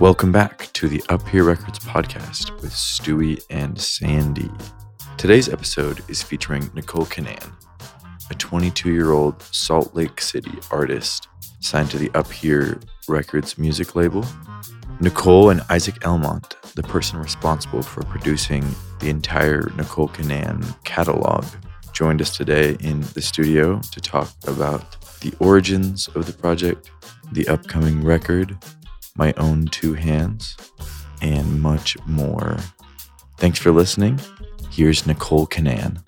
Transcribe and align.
Welcome 0.00 0.30
back 0.30 0.72
to 0.74 0.86
the 0.86 1.02
Up 1.08 1.26
Here 1.26 1.42
Records 1.42 1.80
podcast 1.80 2.52
with 2.62 2.70
Stewie 2.70 3.42
and 3.50 3.76
Sandy. 3.80 4.48
Today's 5.16 5.48
episode 5.48 6.08
is 6.08 6.22
featuring 6.22 6.70
Nicole 6.72 7.06
Canaan, 7.06 7.52
a 8.30 8.34
22 8.34 8.92
year 8.92 9.10
old 9.10 9.42
Salt 9.42 9.96
Lake 9.96 10.20
City 10.20 10.56
artist 10.70 11.26
signed 11.58 11.90
to 11.90 11.98
the 11.98 12.12
Up 12.14 12.30
Here 12.30 12.78
Records 13.08 13.58
music 13.58 13.96
label. 13.96 14.24
Nicole 15.00 15.50
and 15.50 15.62
Isaac 15.68 15.96
Elmont, 16.02 16.54
the 16.74 16.84
person 16.84 17.18
responsible 17.18 17.82
for 17.82 18.04
producing 18.04 18.64
the 19.00 19.10
entire 19.10 19.68
Nicole 19.76 20.06
Canaan 20.06 20.64
catalog, 20.84 21.44
joined 21.92 22.22
us 22.22 22.36
today 22.36 22.76
in 22.78 23.00
the 23.14 23.20
studio 23.20 23.80
to 23.90 24.00
talk 24.00 24.30
about 24.46 24.96
the 25.22 25.34
origins 25.40 26.06
of 26.14 26.26
the 26.26 26.32
project, 26.32 26.92
the 27.32 27.48
upcoming 27.48 28.04
record, 28.04 28.56
my 29.18 29.34
own 29.36 29.66
two 29.66 29.94
hands, 29.94 30.56
and 31.20 31.60
much 31.60 31.96
more. 32.06 32.56
Thanks 33.36 33.58
for 33.58 33.72
listening. 33.72 34.18
Here's 34.70 35.06
Nicole 35.06 35.46
Canaan. 35.46 35.98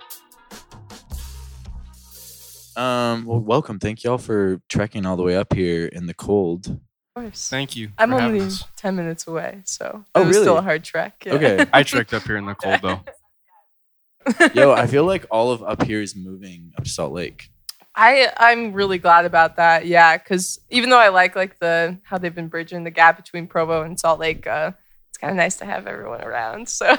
Um, 2.76 3.24
well, 3.26 3.40
welcome. 3.40 3.78
Thank 3.78 4.04
y'all 4.04 4.16
for 4.16 4.60
trekking 4.68 5.04
all 5.04 5.16
the 5.16 5.22
way 5.24 5.36
up 5.36 5.52
here 5.52 5.86
in 5.86 6.06
the 6.06 6.14
cold. 6.14 6.68
Of 6.68 7.22
course. 7.24 7.48
Thank 7.48 7.76
you. 7.76 7.90
I'm 7.98 8.10
for 8.10 8.20
having 8.20 8.40
only 8.40 8.46
us. 8.46 8.64
10 8.76 8.96
minutes 8.96 9.26
away, 9.26 9.60
so 9.64 10.04
Oh, 10.14 10.22
it 10.22 10.26
was 10.28 10.36
still 10.38 10.56
a 10.56 10.62
hard 10.62 10.84
trek. 10.84 11.24
yeah. 11.26 11.32
Okay. 11.34 11.66
I 11.72 11.82
trekked 11.82 12.14
up 12.14 12.22
here 12.22 12.36
in 12.36 12.46
the 12.46 12.54
cold 12.54 12.80
though. 12.80 13.00
Yo, 14.54 14.70
I 14.72 14.86
feel 14.86 15.04
like 15.04 15.26
all 15.30 15.50
of 15.50 15.62
up 15.62 15.82
here 15.82 16.00
is 16.00 16.14
moving 16.14 16.72
up 16.78 16.86
Salt 16.86 17.12
Lake. 17.12 17.50
I 17.94 18.30
I'm 18.36 18.72
really 18.72 18.98
glad 18.98 19.24
about 19.24 19.56
that. 19.56 19.86
Yeah, 19.86 20.16
because 20.16 20.60
even 20.70 20.90
though 20.90 20.98
I 20.98 21.08
like 21.08 21.34
like 21.36 21.58
the 21.58 21.98
how 22.02 22.18
they've 22.18 22.34
been 22.34 22.48
bridging 22.48 22.84
the 22.84 22.90
gap 22.90 23.16
between 23.16 23.46
Provo 23.46 23.82
and 23.82 23.98
Salt 23.98 24.20
Lake, 24.20 24.46
uh, 24.46 24.72
it's 25.08 25.18
kind 25.18 25.32
of 25.32 25.36
nice 25.36 25.56
to 25.56 25.64
have 25.64 25.86
everyone 25.88 26.22
around. 26.22 26.68
So, 26.68 26.96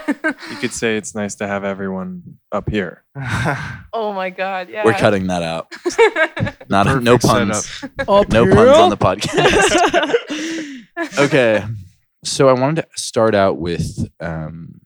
You 0.50 0.58
could 0.58 0.74
say 0.74 0.98
it's 0.98 1.16
nice 1.16 1.36
to 1.36 1.48
have 1.48 1.64
everyone 1.64 2.40
up 2.52 2.70
here. 2.70 3.04
oh 3.94 4.12
my 4.14 4.30
god, 4.30 4.70
yeah. 4.70 4.84
We're 4.84 4.94
cutting 4.94 5.28
that 5.28 5.44
out. 5.44 5.72
Not 6.70 7.02
no 7.02 7.18
puns. 7.18 7.66
setup. 7.66 8.30
No 8.30 8.46
puns 8.46 8.78
on 8.78 8.90
the 8.90 8.98
podcast. 8.98 10.08
okay. 11.20 11.64
So 12.24 12.50
I 12.50 12.54
wanted 12.54 12.84
to 12.84 12.88
start 12.96 13.34
out 13.34 13.58
with 13.58 14.08
um, 14.20 14.82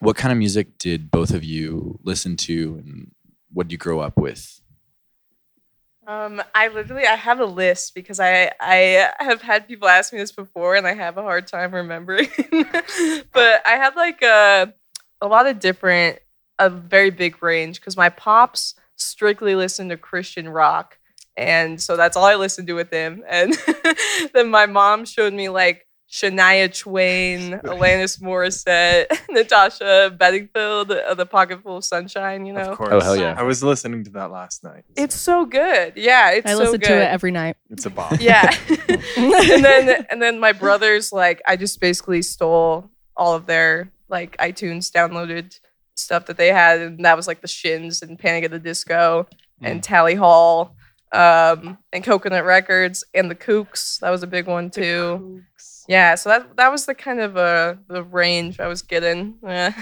what 0.00 0.16
kind 0.16 0.30
of 0.30 0.38
music 0.38 0.78
did 0.78 1.10
both 1.10 1.32
of 1.32 1.42
you 1.42 1.98
listen 2.04 2.36
to 2.36 2.80
and 2.84 3.10
what 3.52 3.68
did 3.68 3.72
you 3.72 3.78
grow 3.78 4.00
up 4.00 4.18
with? 4.18 4.59
Um, 6.10 6.42
I 6.56 6.66
literally 6.66 7.06
I 7.06 7.14
have 7.14 7.38
a 7.38 7.44
list 7.44 7.94
because 7.94 8.18
I 8.18 8.50
I 8.58 9.10
have 9.20 9.42
had 9.42 9.68
people 9.68 9.86
ask 9.86 10.12
me 10.12 10.18
this 10.18 10.32
before 10.32 10.74
and 10.74 10.84
I 10.84 10.92
have 10.92 11.16
a 11.16 11.22
hard 11.22 11.46
time 11.46 11.72
remembering. 11.72 12.26
but 13.32 13.62
I 13.64 13.76
had 13.76 13.94
like 13.94 14.20
a 14.20 14.74
a 15.20 15.28
lot 15.28 15.46
of 15.46 15.60
different 15.60 16.18
a 16.58 16.68
very 16.68 17.10
big 17.10 17.40
range 17.44 17.78
because 17.78 17.96
my 17.96 18.08
pops 18.08 18.74
strictly 18.96 19.54
listened 19.54 19.90
to 19.90 19.96
Christian 19.96 20.48
rock. 20.48 20.98
And 21.36 21.80
so 21.80 21.96
that's 21.96 22.16
all 22.16 22.24
I 22.24 22.34
listened 22.34 22.66
to 22.66 22.74
with 22.74 22.90
him. 22.90 23.22
And 23.28 23.56
then 24.34 24.50
my 24.50 24.66
mom 24.66 25.04
showed 25.04 25.32
me 25.32 25.48
like 25.48 25.86
Shania 26.10 26.76
Twain, 26.76 27.52
Alanis 27.60 28.20
Morissette, 28.20 29.06
Natasha 29.30 30.12
Bedingfield, 30.18 30.90
uh, 30.90 31.14
The 31.14 31.24
Pocketful 31.24 31.76
of 31.76 31.84
Sunshine, 31.84 32.46
you 32.46 32.52
know. 32.52 32.72
Of 32.72 32.78
course. 32.78 32.90
Oh, 32.92 33.00
hell 33.00 33.16
yeah. 33.16 33.36
I 33.38 33.44
was 33.44 33.62
listening 33.62 34.02
to 34.04 34.10
that 34.10 34.32
last 34.32 34.64
night. 34.64 34.84
It's 34.96 35.14
so 35.14 35.46
good. 35.46 35.92
Yeah, 35.94 36.32
it's 36.32 36.46
I 36.48 36.54
so 36.54 36.58
listen 36.58 36.80
good. 36.80 36.88
to 36.88 36.94
it 36.94 37.06
every 37.06 37.30
night. 37.30 37.56
It's 37.70 37.86
a 37.86 37.90
bop. 37.90 38.20
Yeah. 38.20 38.52
and 39.16 39.64
then 39.64 40.06
and 40.10 40.20
then 40.20 40.40
my 40.40 40.50
brothers 40.50 41.12
like 41.12 41.40
I 41.46 41.54
just 41.54 41.80
basically 41.80 42.22
stole 42.22 42.90
all 43.16 43.34
of 43.34 43.46
their 43.46 43.92
like 44.08 44.36
iTunes 44.38 44.90
downloaded 44.90 45.60
stuff 45.94 46.26
that 46.26 46.36
they 46.36 46.48
had 46.48 46.80
and 46.80 47.04
that 47.04 47.16
was 47.16 47.28
like 47.28 47.40
the 47.40 47.48
Shins 47.48 48.02
and 48.02 48.18
Panic 48.18 48.44
at 48.44 48.50
the 48.50 48.58
Disco 48.58 49.28
and 49.62 49.80
Tally 49.80 50.16
Hall 50.16 50.74
um 51.12 51.78
and 51.92 52.02
Coconut 52.02 52.44
Records 52.44 53.04
and 53.14 53.30
the 53.30 53.36
Kooks. 53.36 54.00
That 54.00 54.10
was 54.10 54.24
a 54.24 54.26
big 54.26 54.48
one 54.48 54.70
too. 54.70 55.42
Yeah, 55.90 56.14
so 56.14 56.28
that 56.28 56.56
that 56.56 56.70
was 56.70 56.86
the 56.86 56.94
kind 56.94 57.18
of 57.18 57.36
uh 57.36 57.74
the 57.88 58.04
range 58.04 58.60
I 58.60 58.68
was 58.68 58.80
getting. 58.80 59.38
Yeah. 59.42 59.74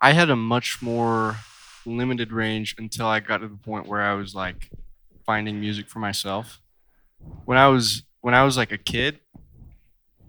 I 0.00 0.10
had 0.10 0.28
a 0.28 0.34
much 0.34 0.82
more 0.82 1.36
limited 1.86 2.32
range 2.32 2.74
until 2.76 3.06
I 3.06 3.20
got 3.20 3.38
to 3.38 3.48
the 3.48 3.56
point 3.56 3.86
where 3.86 4.02
I 4.02 4.14
was 4.14 4.34
like 4.34 4.70
finding 5.24 5.60
music 5.60 5.88
for 5.88 6.00
myself. 6.00 6.60
When 7.44 7.56
I 7.56 7.68
was 7.68 8.02
when 8.22 8.34
I 8.34 8.42
was 8.42 8.56
like 8.56 8.72
a 8.72 8.78
kid, 8.78 9.20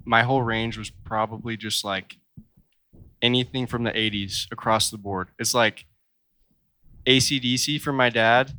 my 0.05 0.21
whole 0.21 0.43
range 0.43 0.77
was 0.77 0.91
probably 0.91 1.57
just 1.57 1.83
like 1.83 2.17
anything 3.23 3.65
from 3.65 3.85
the 3.85 3.97
80s 3.97 4.45
across 4.51 4.91
the 4.91 4.99
board. 4.99 5.29
It's 5.39 5.55
like 5.55 5.87
ACDC 7.07 7.81
for 7.81 7.91
my 7.91 8.09
dad, 8.11 8.51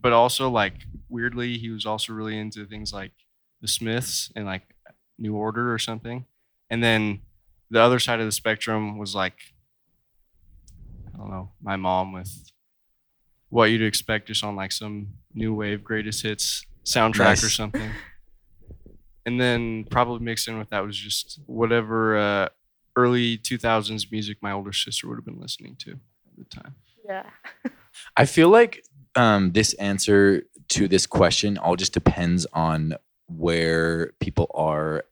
but 0.00 0.12
also 0.12 0.48
like 0.48 0.74
weirdly, 1.08 1.58
he 1.58 1.70
was 1.70 1.86
also 1.86 2.12
really 2.12 2.38
into 2.38 2.64
things 2.66 2.92
like 2.92 3.10
the 3.60 3.66
Smiths 3.66 4.30
and 4.36 4.46
like 4.46 4.73
New 5.18 5.34
Order 5.34 5.72
or 5.72 5.78
something. 5.78 6.24
And 6.70 6.82
then 6.82 7.20
the 7.70 7.80
other 7.80 7.98
side 7.98 8.20
of 8.20 8.26
the 8.26 8.32
spectrum 8.32 8.98
was 8.98 9.14
like, 9.14 9.34
I 11.12 11.18
don't 11.18 11.30
know, 11.30 11.50
my 11.62 11.76
mom 11.76 12.12
with 12.12 12.50
what 13.48 13.70
you'd 13.70 13.82
expect 13.82 14.28
just 14.28 14.42
on 14.42 14.56
like 14.56 14.72
some 14.72 15.08
new 15.32 15.54
wave 15.54 15.84
greatest 15.84 16.22
hits 16.22 16.66
soundtrack 16.84 17.44
or 17.44 17.48
something. 17.48 17.90
And 19.26 19.40
then 19.40 19.84
probably 19.84 20.24
mixed 20.24 20.48
in 20.48 20.58
with 20.58 20.70
that 20.70 20.84
was 20.84 20.98
just 20.98 21.40
whatever 21.46 22.16
uh, 22.16 22.48
early 22.96 23.38
2000s 23.38 24.10
music 24.10 24.38
my 24.42 24.52
older 24.52 24.72
sister 24.72 25.08
would 25.08 25.16
have 25.16 25.24
been 25.24 25.40
listening 25.40 25.76
to 25.80 25.92
at 25.92 26.36
the 26.36 26.44
time. 26.44 26.74
yeah. 27.08 27.24
I 28.16 28.26
feel 28.26 28.48
like 28.48 28.84
um, 29.16 29.52
this 29.52 29.72
answer 29.74 30.42
to 30.68 30.88
this 30.88 31.06
question 31.06 31.58
all 31.58 31.76
just 31.76 31.92
depends 31.92 32.46
on 32.52 32.96
where 33.36 34.12
people 34.20 34.50
are, 34.54 35.04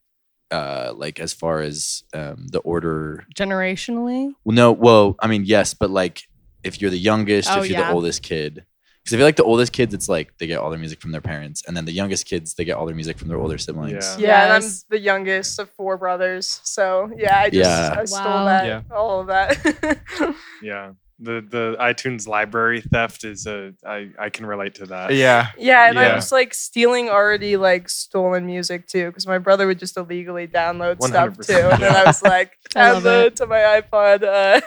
uh, 0.50 0.92
like 0.94 1.18
as 1.20 1.32
far 1.32 1.60
as 1.60 2.04
um, 2.14 2.46
the 2.48 2.58
order. 2.60 3.24
Generationally, 3.34 4.32
Well, 4.44 4.54
no, 4.54 4.72
well, 4.72 5.16
I 5.20 5.26
mean, 5.26 5.44
yes, 5.44 5.74
but 5.74 5.90
like 5.90 6.24
if 6.62 6.80
you're 6.80 6.90
the 6.90 6.98
youngest, 6.98 7.48
Oh, 7.50 7.62
if 7.62 7.68
you're 7.70 7.82
the 7.84 7.90
oldest 7.90 8.22
kid. 8.22 8.64
Because 9.02 9.14
I 9.14 9.16
feel 9.16 9.26
like 9.26 9.34
the 9.34 9.42
oldest 9.42 9.72
kids, 9.72 9.92
it's 9.94 10.08
like 10.08 10.38
they 10.38 10.46
get 10.46 10.58
all 10.60 10.70
their 10.70 10.78
music 10.78 11.00
from 11.00 11.10
their 11.10 11.20
parents, 11.20 11.64
and 11.66 11.76
then 11.76 11.86
the 11.86 11.92
youngest 11.92 12.24
kids, 12.24 12.54
they 12.54 12.64
get 12.64 12.76
all 12.76 12.86
their 12.86 12.94
music 12.94 13.18
from 13.18 13.26
their 13.26 13.36
older 13.38 13.58
siblings. 13.58 14.16
Yeah. 14.16 14.26
Yeah, 14.28 14.44
and 14.44 14.64
I'm 14.64 14.70
the 14.90 15.00
youngest 15.00 15.58
of 15.58 15.68
four 15.70 15.96
brothers. 15.96 16.60
So 16.62 17.10
yeah, 17.16 17.36
I 17.38 17.50
just 17.50 17.68
Yeah. 17.68 17.96
I 17.98 18.04
stole 18.04 18.22
Wow. 18.22 18.44
that 18.44 18.64
Yeah. 18.64 18.82
all 18.94 19.20
of 19.20 19.26
that. 19.26 20.36
Yeah. 20.62 20.92
The 21.22 21.44
the 21.48 21.76
iTunes 21.78 22.26
library 22.26 22.80
theft 22.80 23.24
is 23.24 23.46
a 23.46 23.72
I 23.86 24.10
I 24.18 24.28
can 24.30 24.44
relate 24.44 24.74
to 24.76 24.86
that. 24.86 25.14
Yeah. 25.14 25.50
Yeah, 25.56 25.88
and 25.88 25.98
I 25.98 26.14
was 26.14 26.32
like 26.32 26.52
stealing 26.52 27.08
already 27.08 27.56
like 27.56 27.88
stolen 27.88 28.44
music 28.46 28.88
too, 28.88 29.06
because 29.06 29.26
my 29.26 29.38
brother 29.38 29.66
would 29.66 29.78
just 29.78 29.96
illegally 29.96 30.48
download 30.48 31.02
stuff 31.02 31.36
too, 31.38 31.52
100%, 31.52 31.72
and 31.72 31.82
then 31.82 31.94
I 31.94 32.04
was 32.04 32.22
like, 32.22 32.58
I 32.76 32.90
download 32.90 33.26
it. 33.26 33.36
to 33.36 33.46
my 33.46 33.80
iPod. 33.80 34.22
Uh, 34.22 34.60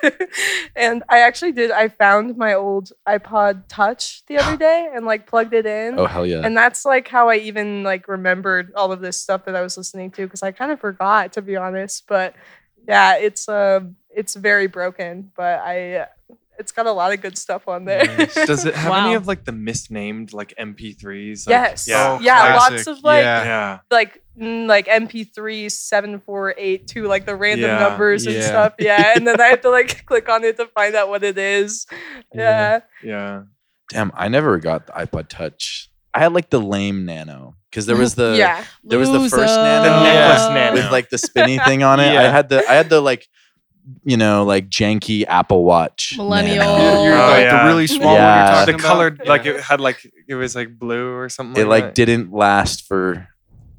and 0.75 1.03
I 1.09 1.19
actually 1.19 1.51
did. 1.51 1.71
I 1.71 1.89
found 1.89 2.37
my 2.37 2.53
old 2.53 2.91
iPod 3.07 3.63
Touch 3.67 4.25
the 4.27 4.37
other 4.37 4.57
day 4.69 4.89
and 4.93 5.05
like 5.05 5.27
plugged 5.27 5.53
it 5.53 5.65
in. 5.65 5.99
Oh 5.99 6.05
hell 6.05 6.25
yeah! 6.25 6.41
And 6.43 6.55
that's 6.55 6.85
like 6.85 7.07
how 7.07 7.29
I 7.29 7.35
even 7.37 7.83
like 7.83 8.07
remembered 8.07 8.73
all 8.75 8.91
of 8.91 9.01
this 9.01 9.19
stuff 9.19 9.45
that 9.45 9.55
I 9.55 9.61
was 9.61 9.77
listening 9.77 10.11
to 10.11 10.25
because 10.25 10.43
I 10.43 10.51
kind 10.51 10.71
of 10.71 10.79
forgot 10.79 11.33
to 11.33 11.41
be 11.41 11.55
honest. 11.55 12.05
But 12.07 12.35
yeah, 12.87 13.17
it's 13.17 13.49
um 13.49 13.95
it's 14.09 14.35
very 14.35 14.67
broken, 14.67 15.31
but 15.35 15.59
I 15.59 16.07
it's 16.59 16.71
got 16.71 16.85
a 16.85 16.91
lot 16.91 17.13
of 17.13 17.21
good 17.21 17.37
stuff 17.37 17.67
on 17.67 17.85
there. 17.85 18.05
Nice. 18.05 18.33
Does 18.33 18.65
it 18.65 18.75
have 18.75 19.05
any 19.05 19.13
of 19.15 19.27
like 19.27 19.43
the 19.45 19.51
misnamed 19.51 20.33
like 20.33 20.53
MP3s? 20.59 21.47
Like, 21.47 21.51
yes. 21.51 21.87
Yeah. 21.87 22.19
Yeah. 22.21 22.55
classic. 22.57 22.71
Lots 22.77 22.87
of 22.87 23.03
like 23.03 23.23
Yeah. 23.23 23.43
Yeah. 23.43 23.79
like 23.91 24.23
mm, 24.39 24.67
like 24.67 24.87
MP3 24.87 25.71
seven 25.71 26.19
four 26.19 26.53
eight 26.57 26.87
two 26.87 27.05
like 27.07 27.25
the 27.25 27.35
random 27.35 27.69
Yeah. 27.69 27.79
numbers 27.79 28.25
and 28.25 28.35
Yeah. 28.35 28.41
stuff. 28.47 28.73
Yeah, 28.79 29.13
and 29.15 29.27
then 29.27 29.39
I 29.39 29.47
have 29.47 29.61
to 29.61 29.69
like 29.69 30.05
click 30.07 30.29
on 30.29 30.43
it 30.43 30.57
to 30.57 30.65
find 30.67 30.95
out 30.95 31.09
what 31.09 31.23
it 31.23 31.37
is. 31.37 31.85
Yeah. 32.33 32.81
Yeah. 33.03 33.43
Damn, 33.89 34.11
I 34.15 34.27
never 34.29 34.57
got 34.57 34.87
the 34.87 34.93
iPod 34.93 35.29
Touch. 35.29 35.89
I 36.13 36.19
had 36.19 36.33
like 36.33 36.49
the 36.49 36.59
lame 36.61 37.05
Nano 37.05 37.55
because 37.69 37.85
there 37.85 37.97
was 37.97 38.15
the 38.15 38.35
yeah. 38.37 38.63
there 38.83 38.97
was 38.99 39.11
the 39.11 39.19
first 39.19 39.35
Nano 39.55 39.83
The 39.83 40.03
necklace 40.03 40.41
Yeah. 40.47 40.53
Nano. 40.53 40.73
with 40.73 40.91
like 40.91 41.09
the 41.09 41.17
spinny 41.17 41.59
thing 41.59 41.83
on 41.83 41.99
it. 41.99 42.15
I 42.15 42.29
had 42.29 42.49
the 42.49 42.63
I 42.69 42.73
had 42.73 42.89
the 42.89 43.01
like 43.01 43.27
you 44.03 44.17
know 44.17 44.43
like 44.43 44.69
janky 44.69 45.25
Apple 45.27 45.63
Watch. 45.63 46.15
Millennial. 46.17 46.65
Nano. 46.65 47.03
You're 47.03 47.13
Oh, 47.13 47.27
like 47.29 47.41
yeah. 47.43 47.63
the 47.63 47.67
really 47.69 47.87
small 47.87 48.13
Yeah. 48.15 48.45
one 48.47 48.55
you're 48.57 48.65
the 48.65 48.71
about? 48.75 48.81
colored 48.87 49.21
like 49.25 49.45
Yeah. 49.45 49.51
it 49.53 49.59
had 49.61 49.79
like 49.81 50.11
it 50.27 50.35
was 50.35 50.55
like 50.55 50.77
blue 50.77 51.13
or 51.13 51.29
something. 51.29 51.61
It 51.61 51.67
like, 51.67 51.83
like 51.83 51.95
that. 51.95 51.95
didn't 51.95 52.31
last 52.33 52.87
for. 52.87 53.27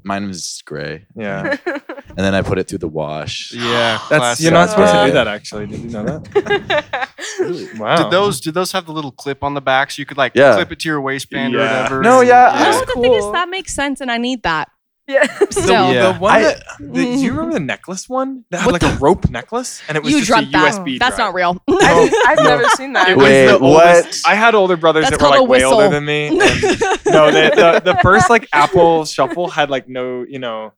Mine 0.03 0.27
was 0.29 0.61
gray, 0.65 1.05
Yeah. 1.17 1.57
and 1.65 2.17
then 2.17 2.33
I 2.33 2.41
put 2.41 2.57
it 2.59 2.69
through 2.69 2.77
the 2.77 2.87
wash. 2.87 3.51
Yeah, 3.53 3.97
That's 3.97 4.07
classic. 4.07 4.43
you're 4.45 4.53
not 4.53 4.69
supposed 4.69 4.93
to 4.93 4.99
Uh, 4.99 5.05
do 5.07 5.11
that 5.11 5.27
actually. 5.27 5.67
Did 5.67 5.79
you 5.81 5.89
know 5.89 6.05
that? 6.05 7.09
Wow. 7.77 8.03
Did 8.03 8.11
those 8.11 8.39
did 8.39 8.53
those 8.53 8.71
have 8.71 8.85
the 8.85 8.93
little 8.93 9.11
clip 9.11 9.43
on 9.43 9.53
the 9.53 9.59
back 9.61 9.91
so 9.91 9.99
you 10.01 10.05
could 10.05 10.17
like 10.17 10.31
Yeah. 10.33 10.53
clip 10.55 10.71
it 10.71 10.79
to 10.79 10.89
your 10.89 11.01
waistband 11.01 11.55
or 11.55 11.59
whatever? 11.59 12.01
No, 12.01 12.21
yeah, 12.21 12.57
No, 12.71 12.77
was 12.77 12.85
the 12.87 13.01
thing 13.01 13.13
is 13.13 13.31
that 13.33 13.49
makes 13.49 13.73
sense, 13.73 13.99
and 14.01 14.09
I 14.09 14.17
need 14.17 14.43
that. 14.43 14.69
Yeah. 15.07 15.25
The, 15.25 15.47
Still. 15.51 15.93
Yeah. 15.93 16.11
the 16.11 16.19
one 16.19 16.33
I- 16.33 16.41
that, 16.41 16.63
the, 16.79 16.85
do 16.93 17.01
you 17.01 17.29
mm-hmm. 17.29 17.37
remember 17.37 17.53
the 17.53 17.65
necklace 17.65 18.09
one 18.09 18.43
that 18.49 18.61
had 18.61 18.71
What 18.71 18.81
like 18.81 18.93
a 18.93 18.97
rope 18.97 19.29
necklace 19.29 19.81
and 19.87 19.95
it 19.95 20.03
was 20.03 20.11
you 20.11 20.19
just 20.19 20.29
a 20.29 20.33
dreamt 20.33 20.51
that. 20.51 20.73
USB 20.73 20.99
That's 20.99 21.17
not 21.17 21.33
real. 21.33 21.61
I've, 21.67 22.13
I've 22.27 22.37
never 22.43 22.65
seen 22.75 22.93
that. 22.93 23.09
It 23.09 23.15
was 23.17 23.23
Wait, 23.23 23.45
the 23.47 23.59
oldest- 23.59 24.25
what? 24.25 24.31
I 24.31 24.35
had 24.35 24.53
older 24.53 24.75
brothers 24.75 25.05
That's 25.05 25.17
that 25.17 25.23
were 25.23 25.39
like 25.39 25.49
way 25.49 25.63
older 25.63 25.89
than 25.89 26.05
me. 26.05 26.27
And 26.27 26.41
no, 27.05 27.31
the, 27.31 27.81
the 27.83 27.93
the 27.93 27.99
first 28.01 28.29
like 28.29 28.47
Apple 28.51 29.05
Shuffle 29.05 29.49
had 29.49 29.69
like 29.69 29.87
no, 29.87 30.25
you 30.27 30.39
know, 30.39 30.73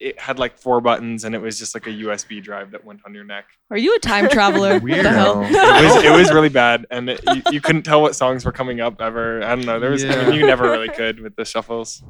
it 0.00 0.06
it 0.08 0.20
had 0.20 0.38
like 0.38 0.56
four 0.58 0.80
buttons 0.80 1.24
and 1.24 1.34
it 1.34 1.38
was 1.40 1.58
just 1.58 1.74
like 1.74 1.86
a 1.86 1.90
USB 1.90 2.42
drive 2.42 2.70
that 2.70 2.84
went 2.84 3.00
on 3.06 3.14
your 3.14 3.24
neck. 3.24 3.46
Are 3.70 3.76
you 3.78 3.94
a 3.94 3.98
time 3.98 4.28
traveler? 4.30 4.78
Weird. 4.78 4.98
What 4.98 5.02
the 5.04 5.10
hell? 5.10 5.42
It 5.42 5.52
was 5.52 6.04
it 6.04 6.12
was 6.12 6.32
really 6.32 6.48
bad, 6.48 6.86
and 6.90 7.10
it, 7.10 7.20
you, 7.34 7.42
you 7.52 7.60
couldn't 7.60 7.82
tell 7.82 8.00
what 8.02 8.14
songs 8.14 8.44
were 8.44 8.52
coming 8.52 8.80
up 8.80 9.00
ever. 9.00 9.42
I 9.42 9.54
don't 9.56 9.66
know. 9.66 9.80
There 9.80 9.90
was 9.90 10.04
I 10.04 10.24
mean, 10.26 10.34
you 10.34 10.46
never 10.46 10.64
really 10.70 10.88
could 10.88 11.20
with 11.20 11.34
the 11.36 11.44
shuffles. 11.44 12.02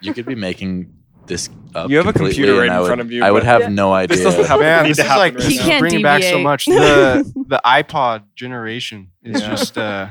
You 0.00 0.14
could 0.14 0.26
be 0.26 0.34
making 0.34 0.92
this 1.26 1.48
up. 1.74 1.88
You 1.90 1.96
have 1.96 2.06
a 2.06 2.12
computer 2.12 2.54
right 2.58 2.68
in 2.70 2.78
would- 2.78 2.86
front 2.86 3.00
of 3.00 3.10
you, 3.10 3.24
I 3.24 3.30
would 3.30 3.44
have 3.44 3.62
Yeah. 3.62 3.68
no 3.68 3.92
idea. 3.94 4.16
This 4.16 4.24
doesn't 4.24 4.44
have 4.46 4.60
Man, 4.60 4.84
this 4.86 4.98
to 4.98 5.02
is 5.04 5.08
like 5.08 5.34
right 5.34 5.42
He 5.42 5.54
is 5.54 5.60
now. 5.60 5.66
can't 5.66 5.80
bringing 5.80 6.02
back 6.02 6.22
so 6.22 6.38
much. 6.38 6.66
The 6.66 7.32
the 7.48 7.60
iPod 7.64 8.24
generation 8.36 9.10
is 9.22 9.40
Yeah. 9.40 9.48
just 9.48 9.78
uh, 9.78 10.08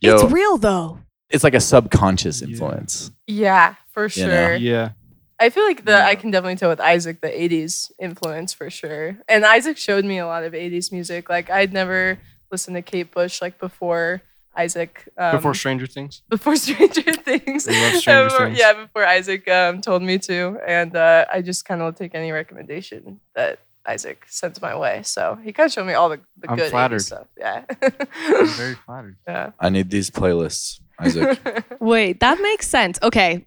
Yo, 0.00 0.14
It's 0.14 0.32
real 0.32 0.56
though. 0.56 1.00
it's 1.30 1.44
like 1.44 1.54
a 1.54 1.60
subconscious 1.60 2.42
influence. 2.42 3.10
Yeah, 3.26 3.74
for 3.92 4.04
You 4.04 4.08
sure. 4.08 4.28
know? 4.28 4.54
yeah. 4.54 4.90
I 5.38 5.50
feel 5.50 5.64
like 5.64 5.84
the 5.84 5.92
Yeah. 5.92 6.06
I 6.06 6.14
can 6.14 6.30
definitely 6.30 6.56
tell 6.56 6.70
with 6.70 6.80
Isaac 6.80 7.20
the 7.20 7.28
'80s 7.28 7.90
influence 8.00 8.52
for 8.52 8.70
sure. 8.70 9.16
And 9.28 9.44
Isaac 9.44 9.76
showed 9.76 10.04
me 10.04 10.18
a 10.18 10.26
lot 10.26 10.44
of 10.44 10.52
'80s 10.54 10.90
music. 10.92 11.28
Like 11.28 11.50
I'd 11.50 11.72
never 11.72 12.18
listened 12.50 12.76
to 12.76 12.82
Kate 12.82 13.10
Bush 13.10 13.42
like 13.42 13.58
before 13.58 14.22
Isaac. 14.56 15.06
Um, 15.18 15.36
Before 15.36 15.54
Stranger 15.54 15.86
Things. 15.86 16.22
before 16.30 16.56
Stranger 16.56 17.12
Things. 17.12 17.66
We 17.66 17.78
love 17.82 17.94
Stranger 17.96 18.24
Before- 18.28 18.46
Things. 18.46 18.58
Yeah, 18.58 18.72
before 18.84 19.04
Isaac 19.06 19.46
um, 19.48 19.80
told 19.82 20.02
me 20.02 20.18
to, 20.20 20.58
and 20.66 20.96
uh, 20.96 21.26
I 21.30 21.42
just 21.42 21.64
kind 21.66 21.82
of 21.82 21.94
take 21.94 22.14
any 22.14 22.32
recommendation 22.32 23.20
that 23.34 23.58
Isaac 23.86 24.24
sends 24.28 24.62
my 24.62 24.74
way. 24.74 25.02
So 25.04 25.38
he 25.44 25.52
kind 25.52 25.66
of 25.66 25.72
showed 25.72 25.86
me 25.86 25.92
all 25.92 26.08
the, 26.08 26.20
the 26.38 26.50
I'm 26.50 26.56
good 26.56 26.68
80s 26.68 26.70
flattered. 26.70 27.02
stuff. 27.02 27.26
Yeah. 27.36 27.64
I'm 27.82 28.46
very 28.62 28.74
flattered. 28.74 29.16
yeah. 29.28 29.50
I 29.60 29.68
need 29.68 29.90
these 29.90 30.10
playlists, 30.10 30.80
Isaac. 30.98 31.38
Wait, 31.80 32.20
that 32.20 32.40
makes 32.40 32.66
sense. 32.66 32.98
Okay. 33.02 33.44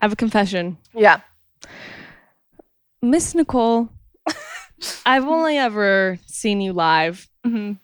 I 0.00 0.04
have 0.04 0.12
a 0.12 0.16
confession. 0.16 0.78
yeah. 0.94 1.20
Miss 3.02 3.34
Nicole, 3.34 3.88
I've 5.06 5.24
only 5.24 5.56
ever 5.56 6.18
seen 6.26 6.60
you 6.60 6.72
live, 6.74 7.28
Mhm. 7.46 7.78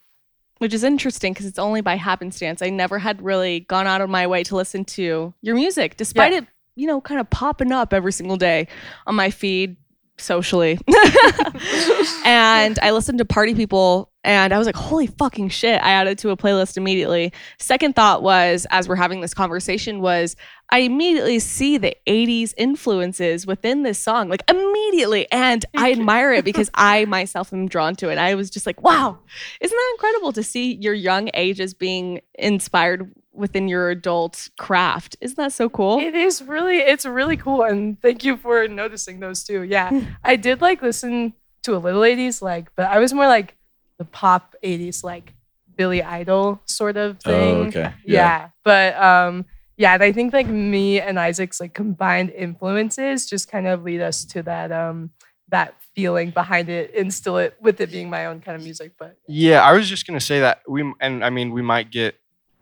which 0.58 0.74
is 0.74 0.84
interesting 0.84 1.32
because 1.32 1.46
it's 1.46 1.58
only 1.58 1.80
by 1.80 1.96
happenstance. 1.96 2.60
I 2.60 2.68
never 2.70 2.98
had 2.98 3.22
really 3.22 3.60
gone 3.60 3.86
out 3.86 4.00
of 4.02 4.10
my 4.10 4.26
way 4.26 4.42
to 4.44 4.56
listen 4.56 4.84
to 4.84 5.32
your 5.40 5.54
music, 5.54 5.96
despite 5.96 6.32
Yeah. 6.32 6.38
it, 6.38 6.46
you 6.74 6.86
know, 6.86 7.00
kind 7.00 7.18
of 7.20 7.30
popping 7.30 7.72
up 7.72 7.94
every 7.94 8.12
single 8.12 8.36
day 8.36 8.68
on 9.06 9.14
my 9.14 9.30
feed 9.30 9.76
socially. 10.18 10.78
and 12.24 12.78
I 12.80 12.90
listened 12.92 13.18
to 13.18 13.24
Party 13.24 13.54
People 13.54 14.10
and 14.26 14.52
I 14.52 14.58
was 14.58 14.66
like, 14.66 14.74
holy 14.74 15.06
fucking 15.06 15.50
shit. 15.50 15.80
I 15.80 15.90
added 15.90 16.18
to 16.18 16.30
a 16.30 16.36
playlist 16.36 16.76
immediately. 16.76 17.32
Second 17.58 17.94
thought 17.94 18.24
was, 18.24 18.66
as 18.70 18.88
we're 18.88 18.96
having 18.96 19.20
this 19.20 19.32
conversation, 19.32 20.00
was 20.00 20.34
I 20.70 20.80
immediately 20.80 21.38
see 21.38 21.78
the 21.78 21.96
80s 22.08 22.52
influences 22.56 23.46
within 23.46 23.84
this 23.84 24.00
song, 24.00 24.28
like 24.28 24.42
immediately. 24.50 25.30
And 25.30 25.64
I 25.76 25.92
admire 25.92 26.32
it 26.32 26.44
because 26.44 26.68
I 26.74 27.04
myself 27.04 27.52
am 27.52 27.68
drawn 27.68 27.94
to 27.96 28.10
it. 28.10 28.18
I 28.18 28.34
was 28.34 28.50
just 28.50 28.66
like, 28.66 28.82
wow, 28.82 29.16
isn't 29.60 29.76
that 29.76 29.92
incredible 29.94 30.32
to 30.32 30.42
see 30.42 30.74
your 30.74 30.94
young 30.94 31.30
ages 31.32 31.72
being 31.72 32.20
inspired 32.34 33.14
within 33.32 33.68
your 33.68 33.90
adult 33.90 34.50
craft? 34.58 35.16
Isn't 35.20 35.36
that 35.36 35.52
so 35.52 35.68
cool? 35.68 36.00
It 36.00 36.16
is 36.16 36.42
really, 36.42 36.78
it's 36.78 37.06
really 37.06 37.36
cool. 37.36 37.62
And 37.62 38.02
thank 38.02 38.24
you 38.24 38.36
for 38.36 38.66
noticing 38.66 39.20
those 39.20 39.44
too. 39.44 39.62
Yeah. 39.62 39.90
Hmm. 39.90 40.00
I 40.24 40.34
did 40.34 40.60
like 40.60 40.82
listen 40.82 41.34
to 41.62 41.76
a 41.76 41.78
little 41.78 42.02
80s, 42.02 42.42
like, 42.42 42.74
but 42.74 42.86
I 42.86 42.98
was 42.98 43.12
more 43.12 43.26
like 43.26 43.55
the 43.98 44.04
pop 44.04 44.54
80s, 44.62 45.02
like 45.04 45.34
Billy 45.76 46.02
Idol 46.02 46.60
sort 46.66 46.96
of 46.96 47.20
thing. 47.20 47.34
oh, 47.34 47.70
thing. 47.70 47.82
okay. 47.82 47.94
Yeah. 48.04 48.48
But 48.64 48.96
um, 48.96 49.44
yeah, 49.76 49.94
and 49.94 50.02
I 50.02 50.12
think 50.12 50.32
like 50.32 50.46
me 50.46 51.00
and 51.00 51.18
Isaac's 51.18 51.60
like 51.60 51.74
combined 51.74 52.30
influences 52.30 53.26
just 53.26 53.50
kind 53.50 53.66
of 53.66 53.82
lead 53.82 54.00
us 54.00 54.24
to 54.26 54.42
that 54.44 54.72
um 54.72 55.10
that 55.48 55.74
feeling 55.94 56.30
behind 56.30 56.68
it, 56.68 56.92
instill 56.94 57.38
it 57.38 57.56
with 57.60 57.80
it 57.80 57.90
being 57.92 58.10
my 58.10 58.26
own 58.26 58.40
kind 58.40 58.56
of 58.56 58.62
music. 58.62 58.92
But 58.98 59.16
Yeah, 59.28 59.62
I 59.62 59.72
was 59.72 59.88
just 59.88 60.06
gonna 60.06 60.20
say 60.20 60.40
that 60.40 60.62
we 60.66 60.90
and 61.00 61.24
I 61.24 61.30
mean 61.30 61.52
we 61.52 61.62
might 61.62 61.90
get. 61.90 62.16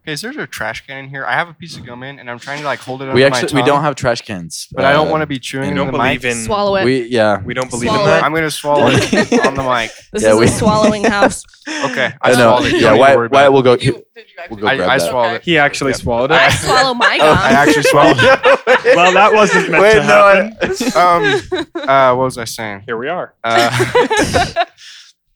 Okay, 0.05 0.13
is 0.13 0.21
there 0.21 0.39
a 0.39 0.47
trash 0.47 0.87
can 0.87 0.99
in 0.99 1.09
here? 1.09 1.25
I 1.25 1.33
have 1.33 1.49
a 1.49 1.55
piece 1.55 1.79
of 1.79 1.87
gum 1.87 2.03
in, 2.03 2.19
and 2.19 2.31
I'm 2.31 2.39
trying 2.39 2.59
to 2.59 2.65
like 2.67 2.79
hold 2.79 3.01
it. 3.01 3.07
We 3.15 3.25
under 3.25 3.31
my 3.37 3.39
actually 3.41 3.63
we 3.63 3.67
don't 3.67 3.81
have 3.81 3.95
trash 3.95 4.21
cans, 4.21 4.69
but 4.71 4.85
I 4.85 4.93
don't 4.93 5.09
uh, 5.09 5.11
want 5.11 5.23
to 5.23 5.27
be 5.27 5.39
chewing 5.39 5.71
We 5.71 5.75
don't 5.77 5.87
the 5.87 5.93
believe 5.93 6.25
mic. 6.25 6.33
in. 6.33 6.45
Swallow 6.45 6.77
it. 6.77 6.85
We 6.85 7.05
yeah. 7.07 7.41
We 7.43 7.55
don't 7.55 7.71
believe 7.71 7.89
Swallow 7.89 8.05
in 8.05 8.11
that. 8.11 8.23
I'm 8.23 8.35
gonna 8.35 8.51
swallow 8.51 8.89
it 8.91 9.33
on 9.47 9.55
the 9.55 9.63
mic. 9.63 9.91
this 10.13 10.23
Yeah, 10.23 10.33
is 10.35 10.39
we- 10.41 10.45
a 10.45 10.49
swallowing 10.49 11.05
house. 11.05 11.43
Okay, 11.67 12.13
I 12.21 12.29
know. 12.33 12.37
swallowed 12.37 12.67
it. 12.67 12.73
You 12.73 12.79
Yeah, 12.81 12.83
don't 12.83 12.93
need 12.93 12.97
to 12.97 13.01
why 13.01 13.17
worry 13.17 13.29
why 13.29 13.45
it. 13.47 13.53
we'll 13.55 13.63
go. 13.63 13.77
did 13.77 13.85
you, 13.87 13.93
did 14.15 14.27
you 14.29 14.35
We'll 14.37 14.43
actually? 14.45 14.61
go 14.61 14.67
I, 14.69 14.77
grab 14.77 14.89
I 14.91 14.99
that. 14.99 15.09
swallowed 15.09 15.27
Okay. 15.29 15.37
it. 15.37 15.43
He 15.45 15.59
actually 15.59 15.91
Yep. 15.93 16.01
swallowed 16.01 16.33
I 16.33 16.47
it. 16.49 16.51
swallow 16.53 16.95
my 16.95 17.19
Oh, 17.23 17.35
gum. 17.35 17.39
I 17.39 17.51
actually 17.53 17.83
swallowed 17.85 18.17
it. 18.19 18.97
well, 18.97 19.13
that 19.15 19.33
wasn't 19.33 19.71
meant 19.71 19.83
Wait, 19.83 19.95
to 19.95 20.07
no, 20.07 20.87
happen. 20.93 21.75
Um, 21.75 21.89
uh, 21.89 22.15
what 22.17 22.25
was 22.25 22.37
I 22.37 22.45
saying? 22.45 22.83
Here 22.85 22.99
we 22.99 23.09
are. 23.09 23.35
Uh, 23.43 24.65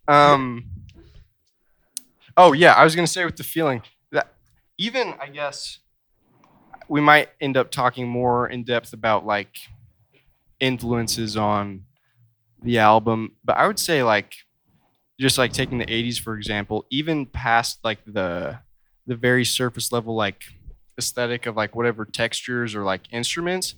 um. 0.06 0.64
Oh 2.36 2.52
yeah, 2.52 2.74
I 2.74 2.84
was 2.84 2.94
gonna 2.94 3.06
say 3.06 3.24
with 3.24 3.36
the 3.36 3.44
feeling 3.44 3.78
that 3.80 3.88
even 4.78 5.14
I 5.20 5.28
guess 5.28 5.78
we 6.88 7.00
might 7.00 7.28
end 7.40 7.56
up 7.56 7.70
talking 7.70 8.08
more 8.08 8.48
in 8.48 8.64
depth 8.64 8.92
about 8.92 9.26
like 9.26 9.54
influences 10.60 11.36
on 11.36 11.84
the 12.62 12.78
album, 12.78 13.36
but 13.44 13.56
I 13.56 13.66
would 13.66 13.78
say 13.78 14.02
like 14.02 14.32
just 15.20 15.38
like 15.38 15.52
taking 15.52 15.78
the 15.78 15.86
80s 15.90 16.18
for 16.18 16.36
example, 16.36 16.86
even 16.90 17.26
past 17.26 17.80
like 17.84 17.98
the 18.06 18.58
the 19.06 19.16
very 19.16 19.44
surface 19.44 19.90
level 19.92 20.14
like 20.14 20.42
aesthetic 20.98 21.46
of 21.46 21.56
like 21.56 21.74
whatever 21.74 22.04
textures 22.04 22.74
or 22.74 22.84
like 22.84 23.02
instruments, 23.12 23.74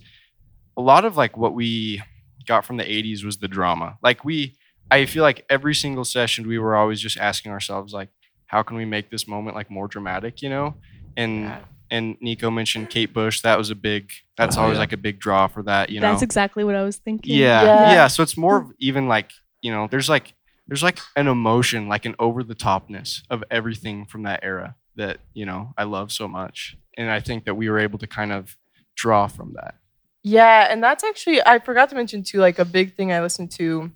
a 0.77 0.83
lot 0.83 1.05
of 1.05 1.17
like 1.17 1.37
what 1.37 1.55
we 1.55 2.03
got 2.47 2.65
from 2.65 2.77
the 2.77 2.85
80s 2.85 3.25
was 3.25 3.39
the 3.39 3.49
drama. 3.49 3.99
Like 4.03 4.25
we 4.25 4.57
I 4.91 5.07
feel 5.07 5.23
like 5.23 5.45
every 5.49 5.75
single 5.75 6.05
session 6.05 6.49
we 6.49 6.59
were 6.59 6.77
always 6.77 7.01
just 7.01 7.19
asking 7.19 7.53
ourselves 7.53 7.93
like 7.93 8.09
how 8.47 8.63
can 8.63 8.77
we 8.77 8.85
make 8.85 9.11
this 9.11 9.29
moment 9.29 9.57
like 9.57 9.71
more 9.71 9.89
dramatic, 9.89 10.43
you 10.43 10.49
know? 10.49 10.75
And 11.17 11.45
Yeah. 11.45 11.59
and 11.91 12.17
Nico 12.21 12.51
mentioned 12.51 12.89
Kate 12.91 13.13
Bush, 13.13 13.41
that 13.41 13.59
was 13.59 13.71
a 13.71 13.75
big 13.75 14.11
that's 14.37 14.57
Oh, 14.57 14.63
always 14.63 14.77
yeah. 14.77 14.81
like 14.81 14.93
a 14.93 14.97
big 14.97 15.19
draw 15.19 15.47
for 15.49 15.63
that, 15.65 15.91
you 15.91 16.01
know. 16.01 16.11
That's 16.11 16.23
exactly 16.23 16.65
what 16.65 16.75
I 16.77 16.83
was 16.83 16.97
thinking. 16.97 17.37
yeah, 17.37 17.63
Yeah. 17.65 17.93
yeah. 17.93 18.07
So 18.09 18.23
it's 18.23 18.37
more 18.37 18.57
of 18.59 18.73
even 18.79 19.09
like, 19.09 19.31
you 19.63 19.71
know, 19.73 19.87
there's 19.91 20.09
like 20.09 20.35
there's 20.69 20.83
like 20.83 20.99
an 21.17 21.27
emotion, 21.27 21.89
like 21.89 22.05
an 22.07 22.15
over 22.19 22.43
the 22.45 22.55
topness 22.55 23.23
of 23.29 23.43
everything 23.51 24.07
from 24.07 24.23
that 24.23 24.41
era 24.43 24.77
that, 24.97 25.19
you 25.35 25.45
know, 25.45 25.75
I 25.77 25.83
love 25.85 26.13
so 26.13 26.29
much. 26.29 26.77
And 26.97 27.11
I 27.11 27.21
think 27.21 27.45
that 27.45 27.55
we 27.57 27.69
were 27.69 27.79
able 27.79 27.99
to 27.99 28.07
kind 28.07 28.33
of 28.33 28.57
draw 28.95 29.27
from 29.27 29.55
that. 29.55 29.75
Yeah, 30.23 30.69
and 30.71 30.83
that's 30.85 31.03
actually 31.03 31.45
I 31.45 31.59
forgot 31.59 31.89
to 31.91 31.97
mention 31.97 32.23
too. 32.23 32.39
Like 32.39 32.59
a 32.59 32.65
big 32.65 32.95
thing 32.95 33.11
I 33.13 33.21
listened 33.21 33.51
to 33.53 33.91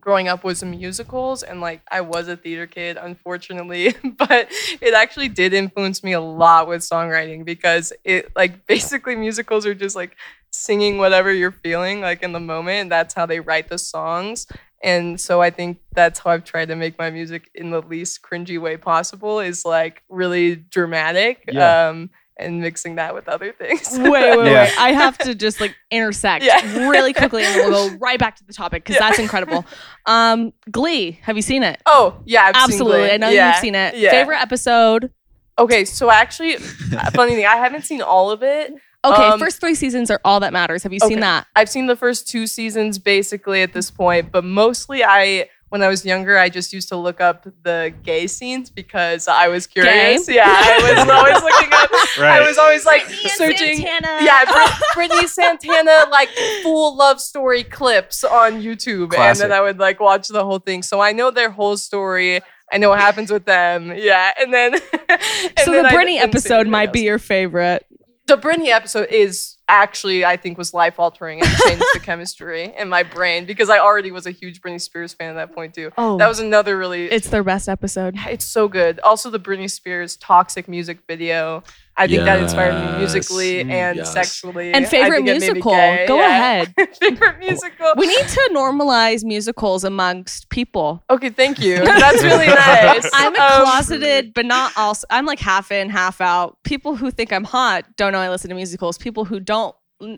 growing 0.00 0.28
up 0.28 0.44
was 0.44 0.62
musicals, 0.62 1.42
and 1.42 1.60
like 1.60 1.82
I 1.90 2.00
was 2.00 2.28
a 2.28 2.36
theater 2.36 2.66
kid, 2.66 2.96
unfortunately, 3.00 3.94
but 4.18 4.48
it 4.80 4.94
actually 4.94 5.28
did 5.28 5.52
influence 5.52 6.02
me 6.02 6.12
a 6.12 6.20
lot 6.20 6.68
with 6.68 6.82
songwriting 6.82 7.44
because 7.44 7.92
it 8.04 8.34
like 8.36 8.66
basically 8.66 9.16
musicals 9.16 9.66
are 9.66 9.74
just 9.74 9.96
like 9.96 10.16
singing 10.50 10.98
whatever 10.98 11.32
you're 11.32 11.52
feeling 11.52 12.00
like 12.00 12.22
in 12.22 12.32
the 12.32 12.40
moment. 12.40 12.90
That's 12.90 13.14
how 13.14 13.26
they 13.26 13.40
write 13.40 13.68
the 13.68 13.78
songs. 13.78 14.46
And 14.82 15.20
so 15.20 15.42
I 15.42 15.50
think 15.50 15.80
that's 15.92 16.20
how 16.20 16.30
I've 16.30 16.44
tried 16.44 16.68
to 16.68 16.76
make 16.76 16.98
my 16.98 17.10
music 17.10 17.50
in 17.54 17.70
the 17.70 17.82
least 17.82 18.22
cringy 18.22 18.60
way 18.60 18.76
possible 18.76 19.40
is 19.40 19.64
like 19.64 20.02
really 20.08 20.56
dramatic. 20.56 21.44
Yeah. 21.50 21.88
Um 21.88 22.10
and 22.38 22.60
mixing 22.60 22.94
that 22.96 23.14
with 23.14 23.28
other 23.28 23.52
things. 23.52 23.98
Wait, 23.98 24.08
wait, 24.10 24.50
Yeah. 24.50 24.64
wait. 24.64 24.74
I 24.78 24.92
have 24.92 25.18
to 25.18 25.34
just 25.34 25.60
like 25.60 25.74
intersect 25.90 26.44
Yeah. 26.44 26.88
really 26.88 27.12
quickly 27.12 27.42
and 27.44 27.54
we'll 27.56 27.90
go 27.90 27.96
right 28.00 28.18
back 28.18 28.36
to 28.36 28.44
the 28.46 28.52
topic 28.52 28.84
because 28.84 28.94
Yeah. 29.00 29.08
that's 29.08 29.18
incredible. 29.18 29.64
Um, 30.06 30.52
Glee, 30.70 31.18
have 31.22 31.36
you 31.36 31.42
seen 31.42 31.62
it? 31.62 31.80
Oh, 31.86 32.20
yeah, 32.24 32.44
I've 32.44 32.54
seen 32.56 32.62
Absolutely. 32.64 32.98
Glee. 33.00 33.10
I 33.12 33.16
know 33.16 33.28
Yeah, 33.30 33.48
you've 33.48 33.56
seen 33.60 33.74
it. 33.74 33.96
Yeah. 33.96 34.10
Favorite 34.10 34.40
episode? 34.40 35.10
Okay, 35.58 35.84
so 35.84 36.10
actually, 36.10 36.56
funny 37.14 37.34
thing, 37.34 37.44
I 37.46 37.56
haven't 37.56 37.84
seen 37.84 38.00
all 38.02 38.30
of 38.30 38.42
it. 38.42 38.72
Okay, 39.04 39.22
Um, 39.24 39.38
first 39.38 39.60
three 39.60 39.74
seasons 39.74 40.10
are 40.10 40.20
all 40.24 40.40
that 40.40 40.52
matters. 40.52 40.82
Have 40.82 40.92
you 40.92 40.98
Okay. 41.02 41.14
seen 41.14 41.20
that? 41.20 41.46
I've 41.56 41.68
seen 41.68 41.86
the 41.86 41.96
first 41.96 42.28
two 42.28 42.46
seasons 42.46 42.98
basically 42.98 43.62
at 43.62 43.72
this 43.72 43.90
point, 43.90 44.30
but 44.32 44.44
mostly 44.44 45.02
I 45.04 45.48
when 45.70 45.82
I 45.82 45.88
was 45.88 46.04
younger, 46.04 46.38
I 46.38 46.48
just 46.48 46.72
used 46.72 46.88
to 46.88 46.96
look 46.96 47.20
up 47.20 47.46
the 47.62 47.92
gay 48.02 48.26
scenes 48.26 48.70
because 48.70 49.28
I 49.28 49.48
was 49.48 49.66
curious. 49.66 50.26
Yeah, 50.28 50.44
I 50.46 50.78
was 51.04 51.08
always 51.10 51.42
looking 51.42 51.68
up. 51.72 51.90
Right. 52.18 52.40
I 52.40 52.46
was 52.48 52.56
always 52.56 52.86
like 52.86 53.02
searching. 53.02 53.82
Yeah, 53.82 54.44
Brit- 54.50 54.80
Brittany 54.94 55.28
Santana 55.28 56.06
like 56.10 56.30
full 56.62 56.96
love 56.96 57.20
story 57.20 57.64
clips 57.64 58.24
on 58.24 58.62
YouTube, 58.62 59.14
and 59.14 59.36
then 59.38 59.52
I 59.52 59.60
would 59.60 59.78
like 59.78 60.00
watch 60.00 60.28
the 60.28 60.42
whole 60.42 60.58
thing. 60.58 60.82
So 60.82 61.00
I 61.00 61.12
know 61.12 61.30
their 61.30 61.50
whole 61.50 61.76
story. 61.76 62.40
I 62.72 62.78
know 62.78 62.88
what 62.88 63.00
happens 63.00 63.30
with 63.30 63.44
them. 63.44 63.92
Yeah, 63.94 64.32
and 64.40 64.52
then 64.52 64.74
and 65.08 65.20
So 65.64 65.72
then 65.72 65.82
the 65.84 65.90
Britney 65.90 66.18
episode 66.18 66.66
might 66.66 66.92
be 66.94 67.00
your 67.02 67.18
favorite. 67.18 67.84
the 68.26 68.38
Britney 68.38 68.68
episode 68.68 69.08
is 69.10 69.57
actually 69.68 70.24
I 70.24 70.36
think 70.36 70.56
was 70.58 70.72
life 70.74 70.98
altering 70.98 71.40
and 71.42 71.50
changed 71.58 71.84
the 71.94 72.00
chemistry 72.00 72.72
in 72.78 72.88
my 72.88 73.02
brain 73.02 73.44
because 73.44 73.68
I 73.70 73.78
already 73.78 74.10
was 74.10 74.26
a 74.26 74.30
huge 74.30 74.60
Britney 74.62 74.80
Spears 74.80 75.12
fan 75.12 75.30
at 75.30 75.34
that 75.34 75.54
point 75.54 75.74
too. 75.74 75.90
Oh, 75.98 76.16
That 76.18 76.28
was 76.28 76.40
another 76.40 76.76
really 76.78 77.04
it's 77.10 77.28
their 77.28 77.44
best 77.44 77.68
episode. 77.68 78.14
it's 78.28 78.44
so 78.44 78.66
good. 78.68 78.98
Also 79.00 79.30
the 79.30 79.38
Britney 79.40 79.70
Spears 79.70 80.16
toxic 80.16 80.68
music 80.68 81.00
video. 81.06 81.62
I 81.98 82.06
think 82.06 82.22
that 82.24 82.38
inspired 82.40 82.74
me 82.92 82.98
musically 82.98 83.64
Mm, 83.64 83.70
and 83.70 83.96
yes. 83.98 84.12
sexually. 84.12 84.72
And 84.72 84.86
favorite 84.86 85.16
think 85.24 85.28
it 85.28 85.32
made 85.32 85.40
me 85.40 85.48
musical. 85.48 85.72
Go 86.06 86.16
Yeah. 86.18 86.28
ahead. 86.28 86.74
favorite 87.00 87.38
musical. 87.40 87.92
We 87.96 88.06
need 88.06 88.26
to 88.28 88.50
normalize 88.52 89.24
musicals 89.24 89.84
amongst 89.84 90.48
people. 90.50 91.02
Okay, 91.10 91.30
thank 91.30 91.58
you. 91.58 91.76
That's 91.84 92.22
really 92.22 92.46
nice. 92.46 93.10
I'm 93.12 93.34
a 93.34 93.38
Um, 93.40 93.62
closeted, 93.64 94.32
but 94.34 94.46
not 94.46 94.72
also. 94.76 95.06
I'm 95.10 95.26
like 95.26 95.40
half 95.40 95.72
in, 95.72 95.90
half 95.90 96.20
out. 96.20 96.56
People 96.64 96.94
who 96.96 97.10
think 97.10 97.32
I'm 97.32 97.44
hot 97.44 97.84
don't 97.96 98.12
know 98.12 98.20
I 98.20 98.28
listen 98.28 98.48
to 98.50 98.54
musicals. 98.54 98.96
People 98.98 99.24
who 99.24 99.40
don't, 99.40 99.74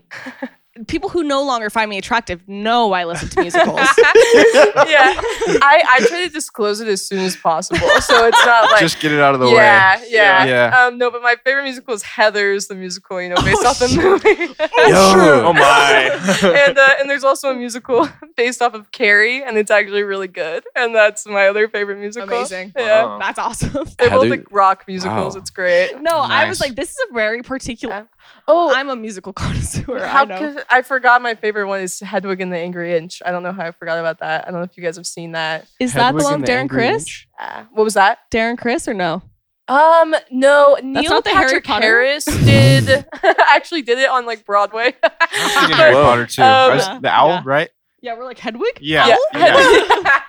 people 0.87 1.09
who 1.09 1.23
no 1.23 1.43
longer 1.43 1.69
find 1.69 1.89
me 1.89 1.97
attractive 1.97 2.47
know 2.47 2.91
I 2.93 3.03
listen 3.05 3.29
to 3.29 3.41
musicals. 3.41 3.75
yeah, 3.77 5.13
I, 5.61 5.83
I 5.89 6.05
try 6.07 6.25
to 6.27 6.29
disclose 6.33 6.79
it 6.81 6.87
as 6.87 7.05
soon 7.05 7.19
as 7.19 7.35
possible, 7.35 7.79
so 8.01 8.25
it's 8.27 8.45
not 8.45 8.71
like 8.71 8.79
Just 8.79 8.99
get 8.99 9.11
it 9.11 9.19
out 9.19 9.33
of 9.33 9.39
the 9.39 9.47
yeah, 9.47 9.99
way. 9.99 10.07
yeah, 10.09 10.45
Yeah. 10.45 10.85
Um, 10.85 10.97
no, 10.97 11.11
but 11.11 11.21
my 11.21 11.35
favorite 11.43 11.63
musical 11.63 11.93
is 11.93 12.03
Heathers, 12.03 12.67
the 12.67 12.75
musical, 12.75 13.21
you 13.21 13.29
know, 13.29 13.35
based 13.35 13.61
Oh, 13.63 13.69
off 13.69 13.79
the 13.79 13.87
shit. 13.87 14.03
movie. 14.03 14.29
Yo. 14.89 15.43
Oh 15.47 15.53
my. 15.53 16.09
and 16.67 16.77
uh, 16.77 16.89
and 16.99 17.09
there's 17.09 17.23
also 17.23 17.49
a 17.51 17.55
musical 17.55 18.07
based 18.35 18.61
off 18.61 18.73
of 18.73 18.91
Carrie, 18.91 19.43
and 19.43 19.57
it's 19.57 19.71
actually 19.71 20.03
really 20.03 20.27
good. 20.27 20.63
And 20.75 20.95
that's 20.95 21.25
my 21.27 21.47
other 21.47 21.67
favorite 21.67 21.99
musical. 21.99 22.27
Amazing. 22.29 22.73
Yeah, 22.77 23.03
Wow. 23.05 23.19
That's 23.19 23.39
awesome. 23.39 23.85
they're 23.97 24.09
both 24.09 24.29
like 24.29 24.45
rock 24.51 24.85
musicals. 24.87 25.35
Wow. 25.35 25.41
It's 25.41 25.49
great. 25.49 25.99
No, 26.01 26.17
I 26.17 26.47
was 26.47 26.59
like, 26.59 26.75
this 26.75 26.89
is 26.91 26.97
a 27.09 27.13
very 27.13 27.41
particular. 27.43 27.95
Yeah. 27.95 28.03
Oh, 28.47 28.73
I'm 28.75 28.89
a 28.89 28.95
musical 28.95 29.33
connoisseur. 29.41 30.05
how 30.05 30.21
I 30.21 30.25
know. 30.25 30.37
could 30.37 30.63
I 30.69 30.81
forgot 30.81 31.21
my 31.21 31.35
favorite 31.35 31.67
one 31.67 31.81
is 31.81 31.99
Hedwig 31.99 32.41
and 32.41 32.51
the 32.51 32.57
Angry 32.57 32.95
Inch. 32.97 33.21
I 33.25 33.31
don't 33.31 33.43
know 33.43 33.51
how 33.53 33.65
I 33.65 33.71
forgot 33.71 33.97
about 33.99 34.19
that. 34.19 34.47
I 34.47 34.51
don't 34.51 34.59
know 34.59 34.65
if 34.65 34.75
you 34.77 34.83
guys 34.83 34.95
have 34.97 35.05
seen 35.07 35.31
that. 35.33 35.67
Is 35.79 35.93
that 35.93 36.15
the 36.15 36.23
one 36.23 36.41
with 36.41 36.49
Darren 36.49 36.61
Angry 36.61 36.87
Criss? 36.89 37.25
Uh, 37.39 37.63
what 37.71 37.83
was 37.83 37.93
that? 37.93 38.19
Darren 38.31 38.57
Criss 38.57 38.87
or 38.87 38.93
no? 38.93 39.21
Um, 39.67 40.13
no, 40.31 40.77
Neil 40.83 41.11
not 41.11 41.23
the 41.23 41.29
Harry 41.29 41.45
Patrick 41.45 41.63
Potter? 41.63 41.85
Harris 41.85 42.25
did 42.43 43.05
actually 43.23 43.83
did 43.83 43.99
it 43.99 44.09
on 44.09 44.25
like 44.25 44.43
Broadway. 44.45 44.93
I'm 45.03 45.71
Harry 45.71 45.93
Potter 45.93 46.25
too. 46.25 46.41
Um, 46.41 46.71
was- 46.75 46.87
Yeah. 46.87 46.99
the 46.99 47.09
owl, 47.09 47.29
Yeah. 47.29 47.41
right? 47.45 47.69
Yeah, 48.01 48.17
we're 48.17 48.25
like 48.25 48.39
Hedwig. 48.39 48.79
Yeah. 48.81 49.07
yeah, 49.07 49.17
yeah. 49.35 50.19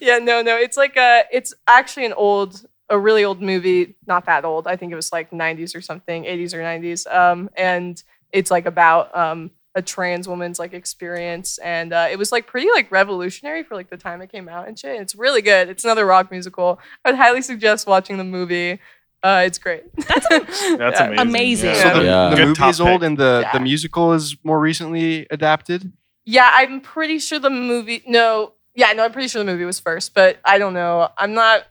yeah, 0.00 0.18
no, 0.18 0.42
no. 0.42 0.56
It's 0.56 0.76
like 0.76 0.96
a, 0.96 1.22
it's 1.32 1.54
actually 1.68 2.04
an 2.06 2.12
old, 2.12 2.60
a 2.90 2.98
really 2.98 3.24
old 3.24 3.40
movie. 3.40 3.94
Not 4.06 4.26
that 4.26 4.44
old. 4.44 4.66
I 4.66 4.76
think 4.76 4.92
it 4.92 4.96
was 4.96 5.12
like 5.12 5.30
90s 5.30 5.74
or 5.74 5.80
something, 5.80 6.24
80s 6.24 6.52
or 6.52 6.58
90s. 6.58 7.06
Um, 7.12 7.48
and 7.56 8.02
it's 8.32 8.50
like 8.50 8.66
about 8.66 9.16
um 9.16 9.50
a 9.76 9.82
trans 9.82 10.26
woman's 10.26 10.58
like 10.58 10.72
experience, 10.74 11.56
and 11.58 11.92
uh, 11.92 12.08
it 12.10 12.18
was 12.18 12.32
like 12.32 12.46
pretty 12.48 12.68
like 12.72 12.90
revolutionary 12.90 13.62
for 13.62 13.76
like 13.76 13.88
the 13.88 13.96
time 13.96 14.20
it 14.20 14.30
came 14.32 14.48
out 14.48 14.66
and 14.66 14.76
shit. 14.78 15.00
It's 15.00 15.14
really 15.14 15.42
good. 15.42 15.68
It's 15.68 15.84
another 15.84 16.04
rock 16.04 16.30
musical. 16.32 16.80
I 17.04 17.10
would 17.10 17.16
highly 17.16 17.40
suggest 17.40 17.86
watching 17.86 18.18
the 18.18 18.24
movie. 18.24 18.80
Uh, 19.22 19.42
it's 19.46 19.58
great. 19.58 19.84
That's 20.08 20.26
That's 20.78 20.98
amazing. 21.00 21.18
Amazing. 21.20 21.74
So 21.76 21.98
the, 21.98 22.04
Yeah. 22.04 22.30
the 22.30 22.36
movie 22.46 22.54
top 22.54 22.70
is 22.70 22.80
old 22.80 23.02
and 23.04 23.16
the, 23.18 23.40
Yeah. 23.44 23.52
the 23.52 23.60
musical 23.60 24.12
is 24.14 24.34
more 24.42 24.58
recently 24.58 25.26
adapted. 25.30 25.92
Yeah, 26.24 26.50
I'm 26.52 26.80
pretty 26.80 27.18
sure 27.20 27.38
the 27.38 27.50
movie. 27.50 28.02
No, 28.08 28.54
yeah, 28.74 28.92
no, 28.92 29.04
I'm 29.04 29.12
pretty 29.12 29.28
sure 29.28 29.44
the 29.44 29.50
movie 29.52 29.64
was 29.66 29.78
first, 29.78 30.14
but 30.14 30.38
I 30.44 30.58
don't 30.58 30.74
know. 30.74 31.10
I'm 31.18 31.34
not 31.34 31.66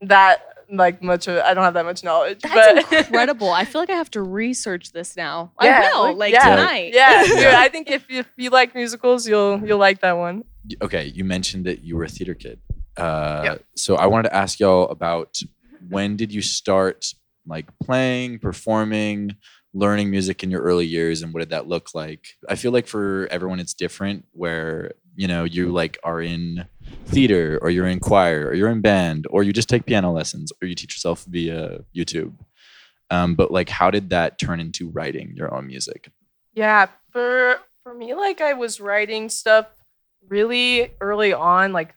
that 0.00 0.42
like 0.70 1.02
much 1.02 1.28
of. 1.28 1.38
I 1.38 1.54
don't 1.54 1.64
have 1.64 1.74
that 1.74 1.84
much 1.84 2.02
knowledge. 2.04 2.40
That's 2.42 2.84
but 2.88 2.92
incredible. 3.06 3.50
I 3.50 3.64
feel 3.64 3.80
like 3.80 3.90
I 3.90 3.96
have 3.96 4.10
to 4.12 4.22
research 4.22 4.92
this 4.92 5.16
now. 5.16 5.52
Yeah, 5.62 5.90
I 5.94 5.98
will, 5.98 6.16
like 6.16 6.32
yeah. 6.32 6.56
tonight. 6.56 6.92
Yeah, 6.94 7.24
dude, 7.26 7.46
I 7.46 7.68
think 7.68 7.90
if 7.90 8.08
you, 8.10 8.20
if 8.20 8.28
you 8.36 8.50
like 8.50 8.74
musicals, 8.74 9.26
you'll 9.26 9.60
you'll 9.66 9.78
like 9.78 10.00
that 10.00 10.16
one. 10.16 10.44
okay, 10.82 11.06
you 11.06 11.24
mentioned 11.24 11.66
that 11.66 11.82
you 11.82 11.96
were 11.96 12.04
a 12.04 12.08
theater 12.08 12.34
kid. 12.34 12.60
Uh, 12.96 13.42
Yep. 13.44 13.64
So 13.76 13.96
I 13.96 14.06
wanted 14.06 14.30
to 14.30 14.34
ask 14.34 14.58
y'all 14.58 14.88
about 14.88 15.38
when 15.88 16.16
did 16.16 16.32
you 16.32 16.42
start 16.42 17.06
like 17.46 17.66
playing, 17.78 18.38
performing, 18.38 19.36
learning 19.74 20.10
music 20.10 20.42
in 20.42 20.50
your 20.50 20.62
early 20.62 20.86
years, 20.86 21.22
and 21.22 21.32
what 21.32 21.40
did 21.40 21.50
that 21.50 21.68
look 21.68 21.94
like? 21.94 22.26
I 22.48 22.54
feel 22.56 22.72
like 22.72 22.86
for 22.86 23.28
everyone 23.30 23.60
it's 23.60 23.74
different. 23.74 24.24
Where 24.32 24.92
you 25.14 25.28
know 25.28 25.44
you 25.44 25.68
like 25.72 25.98
are 26.02 26.20
in 26.20 26.66
theater, 27.06 27.58
or 27.62 27.70
you're 27.70 27.86
in 27.86 28.00
choir, 28.00 28.48
or 28.48 28.54
you're 28.54 28.68
in 28.70 28.80
band, 28.80 29.26
or 29.30 29.42
you 29.42 29.52
just 29.52 29.68
take 29.68 29.86
piano 29.86 30.12
lessons, 30.12 30.52
or 30.60 30.68
you 30.68 30.74
teach 30.74 30.94
yourself 30.94 31.24
via 31.24 31.80
YouTube. 31.94 32.34
Um, 33.10 33.34
but 33.34 33.50
like, 33.50 33.68
how 33.68 33.90
did 33.90 34.10
that 34.10 34.38
turn 34.38 34.60
into 34.60 34.90
writing 34.90 35.34
your 35.36 35.54
own 35.54 35.66
music? 35.66 36.10
Yeah, 36.54 36.86
for 37.10 37.58
for 37.82 37.94
me, 37.94 38.14
like 38.14 38.40
I 38.40 38.54
was 38.54 38.80
writing 38.80 39.28
stuff 39.28 39.66
really 40.28 40.90
early 41.00 41.32
on, 41.32 41.72
like 41.72 41.94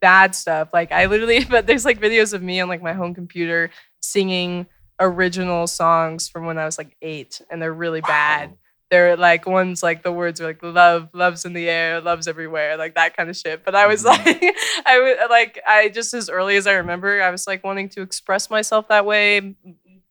bad 0.00 0.34
stuff. 0.34 0.68
Like 0.72 0.92
I 0.92 1.06
literally, 1.06 1.44
but 1.48 1.66
there's 1.66 1.84
like 1.84 2.00
videos 2.00 2.34
of 2.34 2.42
me 2.42 2.60
on 2.60 2.68
like 2.68 2.82
my 2.82 2.92
home 2.92 3.14
computer 3.14 3.70
singing 4.00 4.66
original 5.00 5.66
songs 5.66 6.28
from 6.28 6.44
when 6.44 6.58
I 6.58 6.66
was 6.66 6.76
like 6.78 6.96
eight, 7.00 7.40
and 7.50 7.62
they're 7.62 7.72
really 7.72 8.02
bad. 8.02 8.56
They're 8.92 9.16
like 9.16 9.46
ones 9.46 9.82
like 9.82 10.02
the 10.02 10.12
words 10.12 10.38
are 10.40 10.46
like 10.46 10.62
love, 10.62 11.08
love's 11.14 11.46
in 11.46 11.54
the 11.54 11.66
air, 11.68 12.00
love's 12.02 12.28
everywhere, 12.28 12.76
like 12.76 12.94
that 12.96 13.16
kind 13.16 13.30
of 13.30 13.36
shit. 13.36 13.64
But 13.64 13.74
I 13.74 13.86
was 13.86 14.04
Mhm. 14.04 14.08
like, 14.08 14.56
I 14.86 14.98
was 15.00 15.30
like, 15.30 15.58
I 15.66 15.88
just 15.88 16.12
as 16.12 16.28
early 16.28 16.56
as 16.56 16.66
I 16.66 16.74
remember, 16.74 17.22
I 17.22 17.30
was 17.30 17.46
like 17.46 17.64
wanting 17.64 17.88
to 17.90 18.02
express 18.02 18.50
myself 18.50 18.88
that 18.88 19.06
way. 19.06 19.54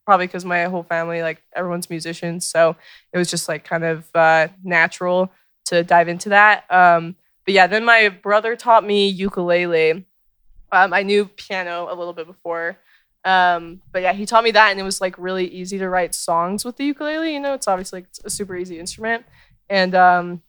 Probably 0.04 0.26
because 0.26 0.44
my 0.44 0.64
whole 0.64 0.82
family, 0.84 1.22
like 1.22 1.44
everyone's 1.56 1.90
musicians, 1.92 2.48
so 2.48 2.76
it 3.14 3.20
was 3.20 3.30
just 3.30 3.48
like 3.48 3.64
kind 3.64 3.84
of 3.84 4.10
uh, 4.16 4.48
natural 4.64 5.32
to 5.66 5.84
dive 5.84 6.08
into 6.10 6.30
that. 6.30 6.66
Um, 6.72 7.16
but 7.46 7.54
yeah, 7.54 7.68
then 7.68 7.86
my 7.86 8.10
brother 8.10 8.56
taught 8.56 8.84
me 8.84 9.08
ukulele. 9.08 10.06
Um, 10.72 10.94
I 10.94 11.04
knew 11.04 11.26
piano 11.26 11.88
a 11.90 11.96
little 11.96 12.14
bit 12.14 12.26
before, 12.26 12.78
um, 13.24 13.82
but 13.92 14.02
yeah, 14.02 14.14
he 14.14 14.26
taught 14.26 14.44
me 14.44 14.52
that, 14.52 14.72
and 14.72 14.80
it 14.80 14.84
was 14.84 15.02
like 15.02 15.18
really 15.18 15.46
easy 15.48 15.78
to 15.78 15.90
write 15.90 16.16
songs 16.16 16.66
with 16.66 16.78
the 16.78 16.86
ukulele. 16.86 17.34
You 17.34 17.40
know, 17.40 17.54
it's 17.54 17.68
obviously 17.68 17.98
like, 17.98 18.08
it's 18.10 18.22
a 18.24 18.30
super 18.30 18.56
easy 18.56 18.80
instrument, 18.80 19.26
and 19.70 19.94
um, 19.94 20.42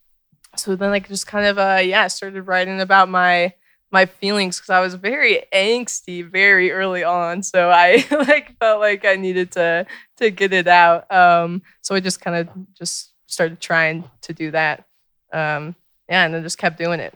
so 0.56 0.76
then 0.76 0.90
like 0.90 1.08
just 1.08 1.26
kind 1.26 1.46
of 1.46 1.58
uh, 1.58 1.80
yeah, 1.82 2.06
started 2.06 2.42
writing 2.42 2.80
about 2.80 3.08
my 3.08 3.52
my 3.90 4.06
feelings 4.06 4.56
because 4.56 4.70
I 4.70 4.80
was 4.80 4.94
very 4.94 5.44
angsty 5.54 6.28
very 6.28 6.72
early 6.72 7.04
on. 7.04 7.42
So 7.42 7.70
I 7.70 8.04
like 8.10 8.58
felt 8.58 8.80
like 8.80 9.04
I 9.04 9.16
needed 9.16 9.52
to 9.52 9.86
to 10.16 10.30
get 10.30 10.52
it 10.52 10.66
out. 10.66 11.10
Um, 11.12 11.62
so 11.82 11.94
I 11.94 12.00
just 12.00 12.20
kind 12.20 12.36
of 12.36 12.48
just 12.74 13.12
started 13.26 13.60
trying 13.60 14.10
to 14.22 14.32
do 14.32 14.50
that. 14.52 14.86
Um, 15.32 15.76
yeah, 16.08 16.24
and 16.24 16.34
then 16.34 16.42
just 16.42 16.58
kept 16.58 16.78
doing 16.78 17.00
it 17.00 17.14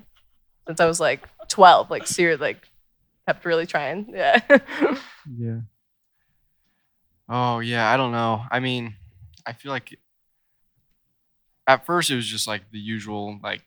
since 0.67 0.81
I 0.81 0.87
was 0.87 1.01
like 1.01 1.27
12. 1.49 1.91
Like 1.91 2.07
seriously, 2.07 2.47
like 2.47 2.69
kept 3.27 3.45
really 3.45 3.67
trying. 3.67 4.07
Yeah. 4.15 4.41
Yeah. 5.39 5.61
Oh 7.29 7.59
yeah, 7.61 7.91
I 7.91 7.97
don't 7.97 8.13
know. 8.13 8.45
I 8.51 8.61
mean, 8.61 8.95
I 9.45 9.53
feel 9.53 9.73
like 9.73 9.99
at 11.67 11.85
first 11.85 12.11
it 12.11 12.17
was 12.17 12.27
just 12.27 12.47
like 12.47 12.71
the 12.71 12.79
usual, 12.79 13.39
like 13.43 13.63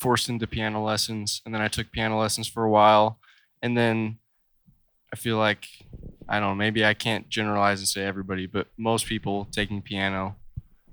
forced 0.00 0.28
into 0.28 0.46
piano 0.46 0.82
lessons, 0.82 1.42
and 1.44 1.54
then 1.54 1.60
I 1.60 1.68
took 1.68 1.92
piano 1.92 2.18
lessons 2.18 2.48
for 2.48 2.64
a 2.64 2.70
while, 2.70 3.18
and 3.62 3.76
then 3.76 4.18
I 5.12 5.16
feel 5.16 5.36
like 5.36 5.66
I 6.28 6.40
don't 6.40 6.50
know. 6.50 6.54
Maybe 6.54 6.84
I 6.84 6.94
can't 6.94 7.28
generalize 7.28 7.80
and 7.80 7.88
say 7.88 8.04
everybody, 8.04 8.46
but 8.46 8.68
most 8.78 9.06
people 9.06 9.46
taking 9.52 9.82
piano 9.82 10.36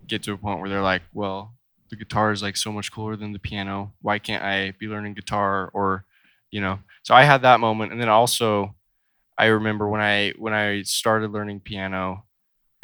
get 0.07 0.23
to 0.23 0.33
a 0.33 0.37
point 0.37 0.59
where 0.59 0.69
they're 0.69 0.81
like, 0.81 1.03
well, 1.13 1.53
the 1.89 1.95
guitar 1.95 2.31
is 2.31 2.41
like 2.43 2.57
so 2.57 2.71
much 2.71 2.91
cooler 2.91 3.15
than 3.15 3.31
the 3.31 3.39
piano. 3.39 3.93
Why 4.01 4.19
can't 4.19 4.43
I 4.43 4.73
be 4.77 4.87
learning 4.87 5.13
guitar 5.13 5.69
or, 5.73 6.05
you 6.51 6.59
know? 6.59 6.79
So 7.03 7.13
I 7.15 7.24
had 7.24 7.41
that 7.43 7.60
moment, 7.60 7.91
and 7.91 8.00
then 8.01 8.10
also 8.10 8.75
I 9.38 9.46
remember 9.48 9.88
when 9.89 10.01
I 10.01 10.34
when 10.38 10.53
I 10.53 10.84
started 10.84 11.31
learning 11.31 11.62
piano, 11.62 12.25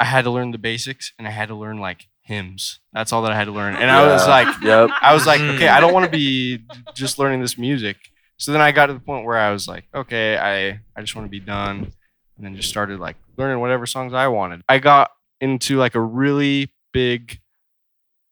I 0.00 0.04
had 0.04 0.24
to 0.24 0.30
learn 0.30 0.50
the 0.50 0.58
basics 0.58 1.12
and 1.18 1.26
I 1.28 1.30
had 1.30 1.48
to 1.48 1.54
learn 1.54 1.78
like 1.78 2.08
hymns. 2.22 2.80
That's 2.92 3.12
all 3.12 3.22
that 3.22 3.32
I 3.32 3.36
had 3.36 3.44
to 3.46 3.52
learn. 3.52 3.74
And 3.76 3.90
I 3.90 4.06
was 4.12 4.26
like, 4.26 4.48
Yep. 4.62 4.90
I 5.00 5.14
was 5.14 5.26
like, 5.26 5.40
Mm. 5.40 5.54
okay, 5.54 5.68
I 5.68 5.80
don't 5.80 5.94
want 5.94 6.04
to 6.04 6.10
be 6.10 6.58
just 6.94 7.18
learning 7.18 7.40
this 7.40 7.56
music. 7.56 7.96
So 8.38 8.52
then 8.52 8.60
I 8.60 8.70
got 8.72 8.86
to 8.86 8.92
the 8.94 9.00
point 9.00 9.24
where 9.24 9.38
I 9.38 9.50
was 9.50 9.66
like, 9.66 9.84
okay, 9.94 10.36
I 10.36 10.80
I 10.96 11.00
just 11.00 11.14
want 11.16 11.26
to 11.26 11.30
be 11.30 11.40
done, 11.40 11.92
and 12.36 12.44
then 12.44 12.54
just 12.56 12.68
started 12.68 13.00
like 13.00 13.16
learning 13.36 13.60
whatever 13.60 13.86
songs 13.86 14.12
I 14.14 14.28
wanted. 14.28 14.62
I 14.68 14.78
got 14.78 15.10
into 15.40 15.76
like 15.76 15.94
a 15.94 16.00
really 16.00 16.72
big 16.92 17.40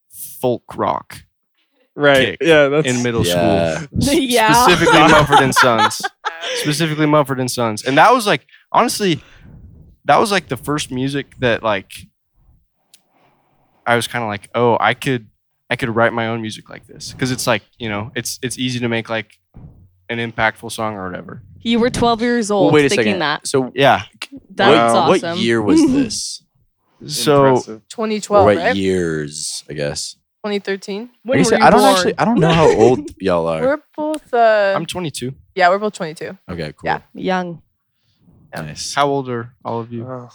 folk 0.09 0.75
rock 0.75 1.23
Right. 1.97 2.37
kick 2.39 2.47
Yeah. 2.47 2.67
That's 2.67 2.87
in 2.87 3.01
middle 3.03 3.25
Yeah. 3.25 3.79
school, 3.79 3.97
Yeah. 4.13 4.53
specifically 4.53 4.99
Mumford 5.11 5.39
and 5.39 5.55
Sons 5.55 6.01
specifically 6.55 7.05
Mumford 7.05 7.39
and 7.39 7.49
Sons. 7.51 7.83
And 7.83 7.97
that 7.97 8.13
was 8.13 8.25
like 8.27 8.45
honestly, 8.71 9.21
that 10.05 10.17
was 10.19 10.31
like 10.31 10.47
the 10.47 10.57
first 10.57 10.91
music 10.91 11.35
that 11.39 11.63
like 11.63 11.91
I 13.85 13.95
was 13.95 14.07
kind 14.07 14.23
of 14.23 14.27
like, 14.29 14.49
oh, 14.55 14.77
I 14.79 14.93
could 14.93 15.27
I 15.69 15.75
could 15.75 15.89
write 15.93 16.13
my 16.13 16.27
own 16.27 16.41
music 16.41 16.69
like 16.69 16.87
this 16.87 17.11
because 17.11 17.31
it's 17.31 17.47
like 17.47 17.63
you 17.77 17.89
know 17.89 18.11
it's 18.15 18.39
it's 18.41 18.57
easy 18.57 18.79
to 18.79 18.87
make 18.87 19.09
like 19.09 19.37
an 20.09 20.19
impactful 20.19 20.71
song 20.71 20.95
or 20.95 21.09
whatever. 21.09 21.43
You 21.59 21.79
were 21.79 21.89
12 21.89 22.21
years 22.21 22.49
old 22.51 22.67
Well, 22.67 22.75
wait 22.83 22.91
a 22.91 22.95
second. 22.95 23.19
that. 23.19 23.45
So 23.47 23.71
Yeah, 23.75 24.03
That's 24.55 24.93
what, 24.93 25.01
awesome. 25.09 25.29
what 25.31 25.37
year 25.39 25.61
was 25.61 25.81
this? 25.91 26.43
So 27.07 27.47
Impressive. 27.47 27.81
2012, 27.89 28.41
or 28.41 28.45
what 28.45 28.57
right? 28.57 28.75
years, 28.75 29.63
I 29.69 29.73
guess. 29.73 30.15
2013. 30.49 31.09
When 31.23 31.37
I, 31.37 31.41
were 31.41 31.43
guess 31.43 31.51
you 31.51 31.65
I 31.65 31.69
don't 31.69 31.79
born? 31.81 31.93
actually. 31.95 32.17
I 32.17 32.25
don't 32.25 32.39
know 32.39 32.51
how 32.51 32.69
old 32.77 33.09
y'all 33.21 33.47
are. 33.47 33.61
We're 33.61 33.81
both. 33.95 34.33
Uh, 34.33 34.73
I'm 34.75 34.85
22. 34.85 35.33
yeah, 35.55 35.69
we're 35.69 35.79
both 35.79 35.93
22. 35.93 36.37
okay, 36.49 36.73
cool. 36.73 36.81
Yeah. 36.85 37.01
young. 37.13 37.61
Nice. 38.55 38.93
How 38.93 39.07
old 39.07 39.29
are 39.29 39.53
all 39.63 39.79
of 39.81 39.91
you? 39.91 40.05
Oh, 40.09 40.29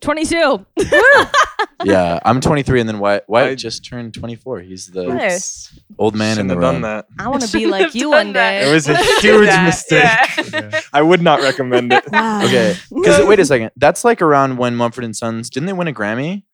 22. 0.00 0.64
yeah, 1.84 2.18
I'm 2.24 2.40
23, 2.40 2.80
and 2.80 2.88
then 2.88 2.98
Wyatt, 2.98 3.24
Wyatt 3.28 3.50
I- 3.50 3.54
just 3.54 3.84
turned 3.84 4.14
24. 4.14 4.60
He's 4.60 4.86
the 4.86 5.04
Nice. 5.06 5.78
old 5.98 6.14
man 6.14 6.30
in 6.30 6.34
shouldn't 6.36 6.48
the 6.48 6.54
have 6.54 6.60
done 6.62 6.74
room. 6.74 6.82
that. 6.82 7.06
I 7.18 7.28
want 7.28 7.42
to 7.42 7.48
be 7.52 7.60
Shouldn't 7.64 7.70
like 7.72 7.82
have 7.86 7.96
you 7.96 8.02
done 8.02 8.10
one 8.10 8.32
that. 8.34 8.60
day. 8.62 8.70
It 8.70 8.72
was 8.72 8.88
a 8.88 8.96
huge 8.96 9.46
that, 9.48 9.64
mistake. 9.66 10.52
yeah. 10.52 10.80
I 10.92 11.02
would 11.02 11.22
not 11.22 11.40
recommend 11.40 11.92
it. 11.92 12.04
Wow. 12.12 12.44
Okay, 12.44 12.76
because 12.94 13.26
wait 13.26 13.40
a 13.40 13.44
second. 13.44 13.72
That's 13.76 14.04
like 14.04 14.22
around 14.22 14.56
when 14.58 14.76
Mumford 14.76 15.04
and 15.04 15.14
Sons 15.16 15.50
didn't 15.50 15.66
they 15.66 15.72
win 15.72 15.88
a 15.88 15.92
Grammy? 15.92 16.44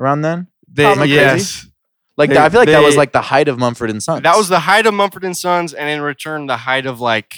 Around 0.00 0.22
then, 0.22 0.48
They, 0.68 0.84
Am 0.84 0.92
I 0.98 1.06
crazy? 1.06 1.14
yes, 1.14 1.66
like 2.16 2.30
They- 2.30 2.38
I 2.38 2.48
feel 2.48 2.60
like 2.60 2.68
that 2.68 2.82
was 2.82 2.96
like 2.96 3.12
the 3.12 3.20
height 3.22 3.48
of 3.48 3.58
Mumford 3.58 3.90
and 3.90 4.02
Sons. 4.02 4.22
that 4.22 4.36
was 4.36 4.48
the 4.48 4.60
height 4.60 4.86
of 4.86 4.94
Mumford 4.94 5.24
and 5.24 5.36
Sons, 5.36 5.72
and 5.74 5.88
in 5.88 6.00
return, 6.00 6.46
the 6.46 6.56
height 6.58 6.86
of 6.86 7.00
like 7.00 7.34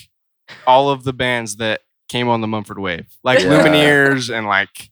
all 0.66 0.88
of 0.90 1.04
the 1.04 1.12
bands 1.12 1.56
that 1.56 1.80
came 2.08 2.28
on 2.28 2.40
the 2.40 2.46
Mumford 2.48 2.78
wave, 2.78 3.06
like 3.24 3.40
Yeah. 3.40 3.46
Lumineers 3.62 4.32
and 4.34 4.46
like 4.46 4.90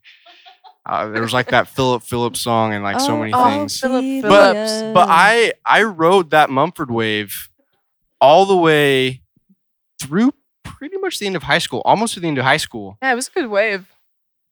uh, 0.88 1.08
there 1.08 1.22
was 1.22 1.32
like 1.32 1.48
that 1.48 1.66
Philip 1.66 2.02
Phillips 2.04 2.40
song 2.40 2.72
and 2.72 2.84
like 2.84 3.00
so 3.00 3.14
Oh, 3.14 3.18
many 3.18 3.32
oh, 3.34 3.44
things. 3.50 3.80
Philip 3.80 4.22
But 4.22 4.52
Phillips. 4.52 4.94
but 4.94 5.08
I 5.10 5.52
I 5.66 5.82
rode 5.82 6.30
that 6.30 6.48
Mumford 6.50 6.90
wave 6.90 7.48
all 8.20 8.44
the 8.46 8.56
way 8.56 9.22
through 10.00 10.32
pretty 10.62 10.96
much 10.98 11.18
the 11.18 11.26
end 11.26 11.34
of 11.36 11.42
high 11.44 11.58
school, 11.58 11.82
almost 11.84 12.14
to 12.14 12.20
the 12.20 12.28
end 12.28 12.38
of 12.38 12.44
high 12.44 12.56
school. 12.58 12.98
yeah, 13.02 13.12
it 13.12 13.14
was 13.16 13.28
a 13.28 13.30
good 13.32 13.48
wave. 13.48 13.88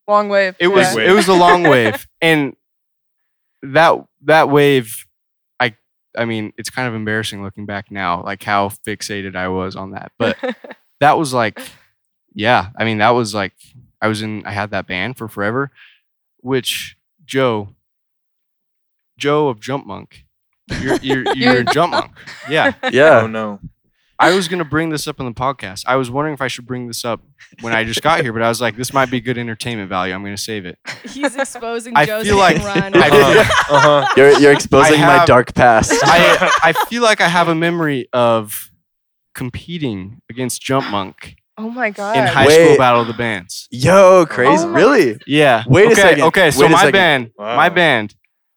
Long 0.08 0.28
wave. 0.28 0.56
It 0.58 0.68
was 0.68 0.88
yeah. 0.88 0.94
wave. 0.96 1.08
it 1.10 1.12
was 1.12 1.28
a 1.28 1.34
long 1.34 1.62
wave, 1.74 2.06
and 2.20 2.56
that 3.62 3.94
that 4.24 4.48
wave, 4.50 5.03
I 6.16 6.22
I 6.22 6.24
mean, 6.24 6.52
it's 6.56 6.70
kind 6.70 6.88
of 6.88 6.94
embarrassing 6.94 7.42
looking 7.42 7.66
back 7.66 7.90
now, 7.90 8.22
like 8.22 8.42
how 8.42 8.68
fixated 8.68 9.36
I 9.36 9.48
was 9.48 9.76
on 9.76 9.92
that. 9.92 10.12
But 10.18 10.36
that 11.00 11.18
was 11.18 11.32
like, 11.32 11.60
yeah, 12.34 12.70
I 12.76 12.84
mean, 12.84 12.98
that 12.98 13.10
was 13.10 13.34
like 13.34 13.52
I 14.00 14.08
was 14.08 14.22
in, 14.22 14.44
I 14.46 14.52
had 14.52 14.70
that 14.70 14.86
band 14.86 15.16
for 15.16 15.28
forever, 15.28 15.70
which 16.40 16.96
Joe, 17.24 17.70
Joe 19.18 19.48
of 19.48 19.60
Jump 19.60 19.86
Monk, 19.86 20.24
you're 20.80 20.96
you're, 20.96 21.24
you're 21.36 21.58
a 21.58 21.64
Jump 21.64 21.92
Monk, 21.92 22.12
yeah. 22.48 22.74
yeah. 22.90 23.20
Oh 23.22 23.26
no. 23.26 23.60
I 24.18 24.34
was 24.34 24.46
gonna 24.48 24.64
bring 24.64 24.90
this 24.90 25.08
up 25.08 25.18
on 25.20 25.26
the 25.26 25.32
podcast. 25.32 25.82
I 25.86 25.96
was 25.96 26.10
wondering 26.10 26.34
if 26.34 26.40
I 26.40 26.48
should 26.48 26.66
bring 26.66 26.86
this 26.86 27.04
up 27.04 27.20
when 27.60 27.72
I 27.72 27.82
just 27.84 28.00
got 28.02 28.22
here, 28.22 28.32
but 28.32 28.42
I 28.42 28.48
was 28.48 28.60
like, 28.60 28.76
this 28.76 28.92
might 28.92 29.10
be 29.10 29.20
good 29.20 29.36
entertainment 29.38 29.88
value. 29.88 30.14
I'm 30.14 30.22
gonna 30.22 30.36
save 30.36 30.66
it. 30.66 30.78
He's 31.04 31.34
exposing 31.36 31.94
I 31.96 32.06
Joe's 32.06 32.24
feel 32.28 32.36
like- 32.36 32.58
run. 32.58 32.94
I- 32.96 33.08
Uh-huh. 33.08 33.74
uh-huh. 33.76 34.14
You're 34.16 34.38
you're 34.40 34.52
exposing 34.52 35.00
my 35.00 35.24
dark 35.24 35.54
past. 35.54 35.92
I 36.04 36.50
I 36.62 36.72
feel 36.88 37.02
like 37.02 37.20
I 37.20 37.28
have 37.28 37.48
a 37.48 37.54
memory 37.54 38.08
of 38.12 38.70
competing 39.34 40.20
against 40.30 40.62
Jump 40.62 40.88
Monk 40.90 41.36
oh 41.58 41.68
my 41.70 41.90
god. 41.90 42.16
in 42.16 42.26
high 42.26 42.46
Wait. 42.46 42.64
school 42.66 42.78
battle 42.78 43.00
of 43.00 43.06
the 43.08 43.14
bands. 43.14 43.66
Yo, 43.70 44.26
crazy. 44.26 44.62
Oh 44.64 44.68
really? 44.72 45.18
Yeah. 45.26 45.64
Wait 45.66 45.86
a 45.88 45.92
okay, 45.92 45.94
second. 46.00 46.22
Okay, 46.24 46.50
so 46.50 46.62
Wait 46.62 46.70
my 46.70 46.78
second. 46.78 46.92
band, 46.92 47.30
my 47.38 47.68
band, 47.68 48.14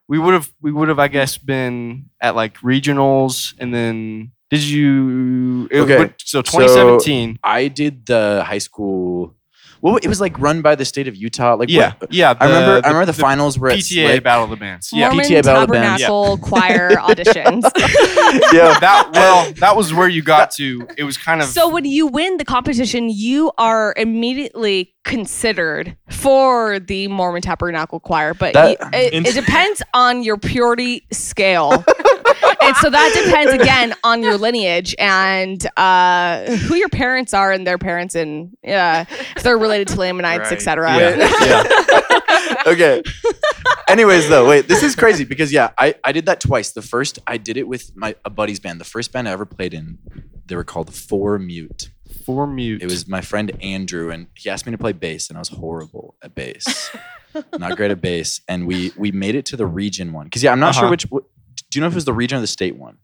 we 0.08 0.20
would 0.20 0.34
have 0.36 0.52
we 0.62 0.72
would 0.72 0.88
have 0.90 1.00
I 1.00 1.08
guess 1.08 1.38
been 1.38 2.10
at 2.22 2.36
like 2.36 2.58
regionals 2.60 3.54
and 3.60 3.74
then 3.74 4.32
did 4.50 4.64
you 4.64 5.68
it 5.72 5.80
Okay, 5.82 5.98
would- 6.00 6.14
so 6.24 6.42
2017 6.42 7.40
I 7.44 7.68
did 7.68 8.06
the 8.06 8.44
high 8.46 8.58
school. 8.60 9.34
Well, 9.80 9.98
it 9.98 10.08
was 10.08 10.20
like 10.20 10.40
run 10.40 10.64
by 10.64 10.74
the 10.74 10.86
state 10.86 11.08
of 11.08 11.16
Utah. 11.16 11.54
Like 11.54 11.70
yeah 11.70 11.94
what- 12.00 12.12
yeah 12.12 12.34
I 12.40 12.46
remember. 12.48 12.82
the- 12.82 12.88
I 12.88 12.90
remember 12.90 13.06
the, 13.06 13.12
the 13.12 13.22
finals 13.22 13.60
were 13.60 13.70
at 13.70 13.78
PTA 13.78 14.08
Slick. 14.10 14.24
battle 14.24 14.46
of 14.46 14.50
the 14.50 14.56
bands 14.56 14.90
yeah 14.92 15.10
Mormon 15.10 15.26
PTA 15.26 15.44
Battle 15.44 15.62
of 15.64 15.68
the 15.68 15.74
Bands. 15.74 16.02
Tabernacle 16.02 16.38
Choir 16.40 16.90
auditions. 17.10 17.62
Yeah. 18.54 18.78
that 18.80 19.10
well 19.14 19.54
that 19.58 19.76
was 19.78 19.94
where 19.94 20.08
you 20.10 20.22
got 20.22 20.52
to 20.52 20.88
it 20.98 21.04
was 21.04 21.18
kind 21.18 21.42
of 21.42 21.48
So 21.48 21.70
when 21.70 21.86
you 21.86 22.08
win 22.08 22.38
the 22.38 22.46
competition, 22.46 23.10
you 23.10 23.52
are 23.58 23.94
immediately 23.96 24.94
considered 25.08 25.96
for 26.10 26.80
the 26.80 27.08
Mormon 27.08 27.42
Tabernacle 27.42 28.00
Choir, 28.00 28.34
but 28.34 28.54
That- 28.54 28.70
you- 28.72 28.88
it, 28.94 29.28
it 29.28 29.34
depends 29.34 29.82
on 29.94 30.22
your 30.22 30.38
purity 30.38 31.08
scale. 31.12 31.72
and 32.62 32.76
so 32.78 32.90
that 32.90 33.22
depends 33.26 33.54
again 33.54 33.94
on 34.04 34.22
your 34.22 34.38
lineage 34.38 34.94
and 35.00 35.66
uh, 35.78 36.46
who 36.58 36.76
your 36.76 36.90
parents 36.90 37.34
are 37.34 37.52
and 37.52 37.66
their 37.66 37.78
parents 37.78 38.16
and 38.16 38.56
uh, 38.68 39.06
if 39.36 39.44
they're 39.44 39.58
related 39.58 39.88
to 39.90 39.96
Lamanites, 40.00 40.52
Right. 40.52 40.54
etc. 40.54 40.98
Yeah. 40.98 42.62
okay. 42.68 43.02
Anyways, 43.88 44.28
though, 44.28 44.48
wait, 44.48 44.68
this 44.68 44.84
is 44.84 44.96
crazy 44.96 45.24
because 45.24 45.52
yeah, 45.54 45.72
I, 45.78 45.96
I 46.04 46.12
did 46.12 46.26
that 46.26 46.42
twice. 46.42 46.72
The 46.72 46.82
first 46.82 47.20
I 47.26 47.38
did 47.38 47.56
it 47.58 47.68
with 47.68 47.96
my 47.96 48.16
a 48.26 48.30
buddy's 48.30 48.60
band. 48.60 48.82
The 48.82 48.86
first 48.86 49.14
band 49.14 49.30
I 49.30 49.32
ever 49.32 49.46
played 49.46 49.74
in, 49.74 49.98
they 50.46 50.56
were 50.56 50.66
called 50.66 50.94
Four 50.94 51.40
Mute. 51.40 51.92
For 52.28 52.46
mute 52.46 52.84
It 52.84 52.86
was 52.92 53.08
my 53.08 53.22
friend 53.22 53.52
Andrew, 53.64 54.12
and 54.12 54.28
he 54.36 54.50
asked 54.50 54.66
me 54.68 54.72
to 54.74 54.78
play 54.78 54.92
bass, 54.94 55.30
and 55.30 55.38
I 55.38 55.42
was 55.42 55.50
horrible 55.50 56.16
at 56.22 56.36
bass, 56.36 56.90
not 57.58 57.76
great 57.78 57.90
at 57.92 58.02
bass. 58.02 58.42
And 58.48 58.68
we 58.68 58.92
we 58.98 59.12
made 59.12 59.34
it 59.36 59.46
to 59.48 59.56
the 59.58 59.66
region 59.66 60.14
one 60.14 60.26
because 60.26 60.44
yeah, 60.44 60.52
I'm 60.52 60.60
not 60.60 60.76
sure 60.76 60.84
Uh-huh. 60.84 60.92
which. 60.92 61.04
What, 61.10 61.24
do 61.72 61.80
you 61.80 61.82
know 61.82 61.88
if 61.88 61.94
it 61.94 61.96
was 61.96 62.06
the 62.06 62.14
region 62.14 62.38
or 62.38 62.42
the 62.42 62.48
state 62.48 62.76
one? 62.78 62.98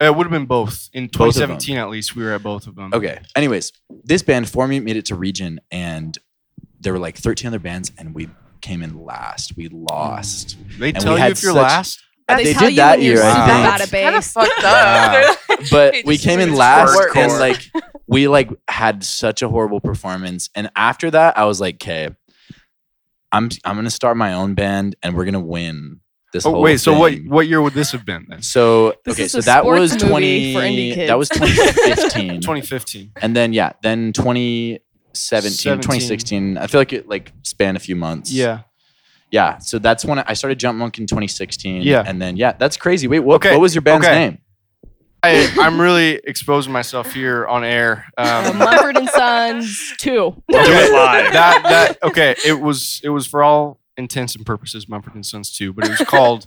it 0.00 0.14
would 0.14 0.24
have 0.26 0.30
been 0.32 0.46
both 0.46 0.88
in 0.92 1.06
Both 1.06 1.34
2017 1.34 1.76
at 1.76 1.88
least 1.90 2.14
we 2.14 2.22
were 2.24 2.30
at 2.32 2.42
both 2.42 2.68
of 2.68 2.76
them 2.76 2.90
Okay. 2.94 3.18
Anyways, 3.34 3.72
this 4.04 4.22
band 4.22 4.48
Four 4.48 4.68
Mute 4.68 4.84
made 4.84 4.96
it 4.96 5.06
to 5.06 5.16
region, 5.16 5.60
and 5.72 6.16
there 6.80 6.92
were 6.92 7.00
like 7.00 7.16
13 7.18 7.48
other 7.48 7.58
bands, 7.58 7.90
and 7.98 8.14
we 8.14 8.28
came 8.60 8.80
in 8.82 9.04
last. 9.04 9.56
We 9.56 9.68
lost. 9.68 10.56
they 10.78 10.86
we 10.86 10.92
tell 10.92 11.18
you 11.18 11.24
if 11.24 11.42
you're 11.42 11.52
such- 11.52 11.62
last 11.62 12.00
They, 12.28 12.44
They 12.44 12.52
did 12.54 12.70
you 12.70 12.76
that 12.76 12.98
when 12.98 13.06
you're 13.06 13.14
year, 13.16 13.24
I 13.24 13.32
super 13.32 13.46
think. 13.46 13.64
bad 13.64 13.80
at 13.80 13.90
kind 13.90 14.14
of 14.16 14.22
bass. 14.22 14.32
fucked 14.32 14.58
up. 14.58 14.64
Wow. 14.64 15.10
They're 15.12 15.28
like- 15.56 15.70
but 15.70 15.92
They 15.94 16.02
we 16.04 16.18
came 16.18 16.40
in 16.40 16.54
last 16.54 16.96
hardcore. 16.96 17.16
and 17.16 17.32
like 17.40 17.62
we 18.08 18.26
like 18.28 18.50
had 18.68 19.04
such 19.04 19.42
a 19.42 19.48
horrible 19.48 19.80
performance. 19.80 20.48
And 20.54 20.70
after 20.74 21.10
that 21.10 21.36
i 21.38 21.44
was 21.44 21.60
like 21.60 21.76
okay 21.76 22.08
i'm 23.32 23.50
i'm 23.64 23.76
gonna 23.76 23.90
start 23.90 24.16
my 24.16 24.32
own 24.32 24.54
band 24.54 24.96
and 25.02 25.14
we're 25.16 25.24
gonna 25.26 25.38
win 25.40 26.00
this 26.32 26.44
oh 26.46 26.50
whole 26.52 26.62
wait 26.62 26.78
so 26.80 26.98
what 26.98 27.12
thing." 27.12 27.28
what 27.30 27.46
year 27.46 27.60
would 27.62 27.72
this 27.74 27.90
have 27.92 28.04
been 28.04 28.26
then? 28.28 28.42
So 28.42 28.94
This 29.04 29.14
okay 29.14 29.28
so 29.28 29.40
that 29.42 29.64
was 29.64 29.92
movie 30.02 30.52
20 30.52 31.06
that 31.06 31.16
was 31.18 31.28
kids. 31.28 31.50
2015 31.56 32.40
2015 32.40 33.12
and 33.22 33.34
then 33.36 33.52
yeah 33.52 33.72
then 33.82 34.12
2017 34.12 34.80
17. 35.50 35.80
2016 35.82 36.58
i 36.58 36.66
feel 36.66 36.80
like 36.80 36.92
it 36.92 37.08
like 37.08 37.32
spanned 37.42 37.76
a 37.76 37.80
few 37.80 37.96
months. 37.96 38.30
Yeah. 38.32 38.60
Yeah 39.30 39.58
so 39.58 39.78
that's 39.78 40.04
when 40.04 40.18
i 40.20 40.32
started 40.34 40.58
jump 40.58 40.78
monk 40.78 40.98
in 40.98 41.06
2016 41.06 41.82
Yeah. 41.82 42.02
and 42.06 42.20
then 42.20 42.36
yeah 42.36 42.52
that's 42.52 42.76
crazy. 42.76 43.08
Wait 43.08 43.20
what, 43.20 43.36
Okay, 43.36 43.52
what 43.52 43.60
was 43.60 43.74
your 43.74 43.82
band's 43.82 44.06
okay. 44.06 44.18
name 44.18 44.38
I, 45.22 45.52
I'm 45.60 45.80
really 45.80 46.20
exposing 46.24 46.72
myself 46.72 47.12
here 47.12 47.46
on 47.46 47.64
air. 47.64 48.06
Um, 48.16 48.58
Mumford 48.58 48.96
and 48.96 49.08
Sons 49.08 49.94
two. 49.98 50.30
Do 50.48 50.58
it 50.58 50.92
live. 50.92 51.32
that 51.32 51.62
that 51.64 52.02
okay. 52.08 52.34
It 52.46 52.60
was 52.60 53.00
it 53.02 53.08
was 53.08 53.26
for 53.26 53.42
all 53.42 53.80
intents 53.96 54.36
and 54.36 54.46
purposes 54.46 54.88
Mumford 54.88 55.14
and 55.14 55.26
Sons 55.26 55.50
too, 55.52 55.72
but 55.72 55.86
it 55.86 55.90
was 55.90 56.08
called 56.08 56.46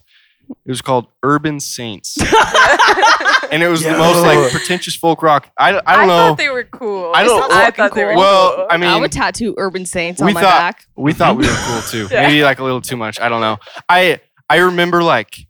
it 0.65 0.69
was 0.71 0.81
called 0.81 1.07
Urban 1.23 1.59
Saints, 1.59 2.17
and 3.51 3.63
it 3.63 3.67
was 3.69 3.83
the 3.83 3.91
most 3.91 4.21
like 4.21 4.51
pretentious 4.51 4.95
folk 4.95 5.21
rock. 5.23 5.49
I, 5.57 5.71
don't- 5.71 5.83
I 5.85 5.95
don't 5.97 6.07
know. 6.07 6.13
I 6.25 6.27
thought 6.29 6.37
they 6.37 6.49
were 6.49 6.63
cool. 6.63 7.11
I 7.13 7.23
don't- 7.23 7.43
I 7.51 7.65
fucking 7.65 7.75
thought 7.75 7.95
they 7.95 8.03
were 8.05 8.11
cool. 8.13 8.19
well, 8.21 8.55
cool. 8.55 8.67
I 8.69 8.75
I 8.95 8.99
would 8.99 9.11
tattoo 9.11 9.53
Urban 9.57 9.85
Saints 9.85 10.21
we 10.21 10.27
on 10.29 10.33
my 10.33 10.41
thought- 10.41 10.59
back. 10.59 10.85
we 10.97 11.13
thought 11.13 11.37
we 11.37 11.45
were 11.47 11.55
cool 11.55 11.81
too. 11.83 12.07
Yeah. 12.11 12.27
Maybe 12.27 12.43
like 12.43 12.59
a 12.59 12.63
little 12.63 12.81
too 12.81 12.97
much. 12.97 13.19
I 13.19 13.29
don't 13.29 13.41
know. 13.41 13.57
I 13.87 14.19
I 14.49 14.57
remember 14.57 15.03
like 15.03 15.47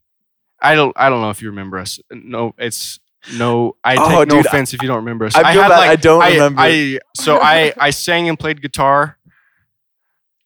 I 0.61 0.75
don't 0.75 0.93
I 0.95 1.09
don't 1.09 1.21
know 1.21 1.29
if 1.31 1.41
you 1.41 1.49
remember 1.49 1.77
us. 1.79 1.99
No, 2.11 2.53
it's 2.59 2.99
no. 3.35 3.75
I 3.83 3.95
take 3.95 4.05
Oh, 4.05 4.19
no 4.19 4.25
dude, 4.25 4.45
offense 4.45 4.73
if 4.73 4.81
you 4.81 4.87
don't 4.87 4.97
remember 4.97 5.25
us. 5.25 5.35
I 5.35 5.53
feel 5.53 5.61
bad, 5.63 5.71
I 5.71 5.95
don't 5.95 6.21
I, 6.23 6.33
remember. 6.33 6.61
I 6.61 6.99
so 7.15 7.37
I 7.41 7.73
I 7.77 7.89
sang 7.91 8.27
and 8.29 8.37
played 8.39 8.61
guitar. 8.61 9.17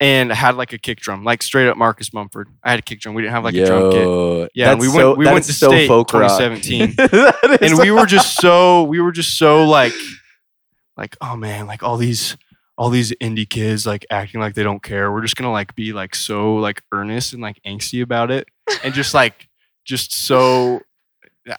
And 0.01 0.29
had 0.29 0.55
like 0.57 0.73
a 0.73 0.77
kick 0.77 0.99
drum, 0.99 1.23
like 1.23 1.41
straight 1.41 1.69
up 1.69 1.77
Marcus 1.77 2.13
Mumford. 2.13 2.49
I 2.61 2.71
had 2.71 2.79
a 2.79 2.81
kick 2.81 2.99
drum. 2.99 3.15
We 3.15 3.21
didn't 3.21 3.33
have 3.33 3.45
like 3.45 3.55
a 3.55 3.65
drum 3.65 3.91
kit. 3.93 4.51
Yeah, 4.53 4.73
we 4.75 4.87
went- 4.89 4.99
so- 4.99 5.15
we 5.15 5.25
went 5.25 5.45
to 5.45 5.53
so 5.53 5.69
state 5.69 5.87
folk 5.87 6.11
rock. 6.13 6.37
2017. 6.37 6.95
And 7.61 7.79
we 7.79 7.91
were 7.91 8.05
just 8.05 8.35
so 8.41 8.83
we 8.83 8.99
were 8.99 9.13
just 9.13 9.37
so 9.37 9.63
like 9.63 9.93
like 10.97 11.15
oh 11.21 11.37
man 11.37 11.65
like 11.65 11.81
all 11.81 11.95
these 11.95 12.35
all 12.77 12.89
these 12.89 13.11
indie 13.21 13.49
kids 13.49 13.85
like 13.85 14.05
acting 14.09 14.41
like 14.41 14.53
they 14.53 14.63
don't 14.63 14.83
care 14.83 15.09
we're 15.13 15.21
just 15.21 15.37
gonna 15.37 15.51
like 15.51 15.73
be 15.75 15.93
like 15.93 16.13
so 16.13 16.55
like 16.55 16.81
earnest 16.91 17.31
and 17.31 17.41
like 17.41 17.57
angsty 17.65 18.01
about 18.01 18.31
it 18.31 18.49
and 18.83 18.93
just 18.93 19.13
like 19.13 19.47
just 19.85 20.11
so 20.13 20.81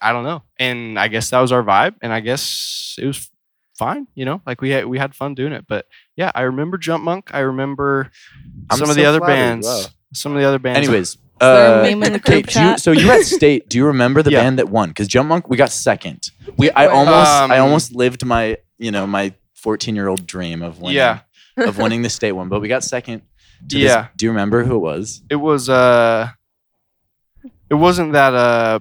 i 0.03 0.13
don't 0.13 0.25
know 0.25 0.43
and 0.59 0.99
i 0.99 1.09
guess 1.09 1.31
that 1.31 1.41
was 1.41 1.53
our 1.53 1.63
vibe 1.63 1.95
and 2.03 2.13
i 2.13 2.21
guess 2.21 2.97
it 2.99 3.07
was 3.07 3.31
fine 3.79 4.07
you 4.15 4.25
know 4.25 4.41
like 4.47 4.61
we 4.61 4.71
had 4.71 4.87
we 4.87 4.99
had 4.99 5.15
fun 5.15 5.35
doing 5.35 5.53
it 5.53 5.65
but 5.69 5.87
yeah 6.17 6.33
i 6.35 6.43
remember 6.43 6.79
jump 6.79 7.05
monk 7.05 7.31
i 7.35 7.41
remember 7.41 8.11
I'm 8.71 8.79
some 8.79 8.89
of 8.91 8.97
the 8.97 9.05
other 9.05 9.21
bands 9.21 9.67
wow. 9.67 9.83
some 10.15 10.33
of 10.33 10.39
the 10.39 10.45
other 10.47 10.59
bands 10.59 10.79
Anyways, 10.89 11.19
uh, 11.41 11.83
meme 11.89 12.03
okay, 12.15 12.43
you, 12.49 12.79
so 12.79 12.93
you 12.93 13.07
were 13.07 13.13
at 13.13 13.27
state. 13.39 13.69
Do 13.69 13.77
you 13.77 13.87
remember 13.87 14.23
the 14.23 14.31
Yeah. 14.31 14.41
band 14.41 14.59
that 14.59 14.71
won? 14.71 14.89
Because 14.89 15.07
Jump 15.07 15.29
Monk, 15.29 15.51
we 15.51 15.59
got 15.59 15.71
second. 15.71 16.31
We, 16.57 16.71
I 16.71 16.87
win. 16.87 16.97
almost, 16.97 17.31
I 17.31 17.59
Um, 17.59 17.65
almost 17.67 17.95
lived 17.95 18.25
my, 18.25 18.57
you 18.79 18.91
know, 18.91 19.07
my 19.07 19.35
14 19.55 19.95
year 19.95 20.09
old 20.09 20.27
dream 20.27 20.63
of 20.63 20.81
winning, 20.81 20.97
yeah 20.97 21.19
of 21.59 21.77
winning 21.77 22.01
the 22.01 22.09
state 22.09 22.33
one, 22.33 22.49
but 22.49 22.61
we 22.61 22.69
got 22.69 22.83
second. 22.85 23.21
to 23.69 23.77
this- 23.79 23.83
Yeah. 23.91 24.09
do 24.17 24.25
you 24.25 24.31
remember 24.31 24.65
who 24.65 24.77
it 24.77 24.79
was? 24.79 25.21
It 25.29 25.37
was 25.37 25.69
uh 25.69 26.31
it 27.69 27.75
wasn't 27.75 28.13
that 28.15 28.33
uh 28.33 28.79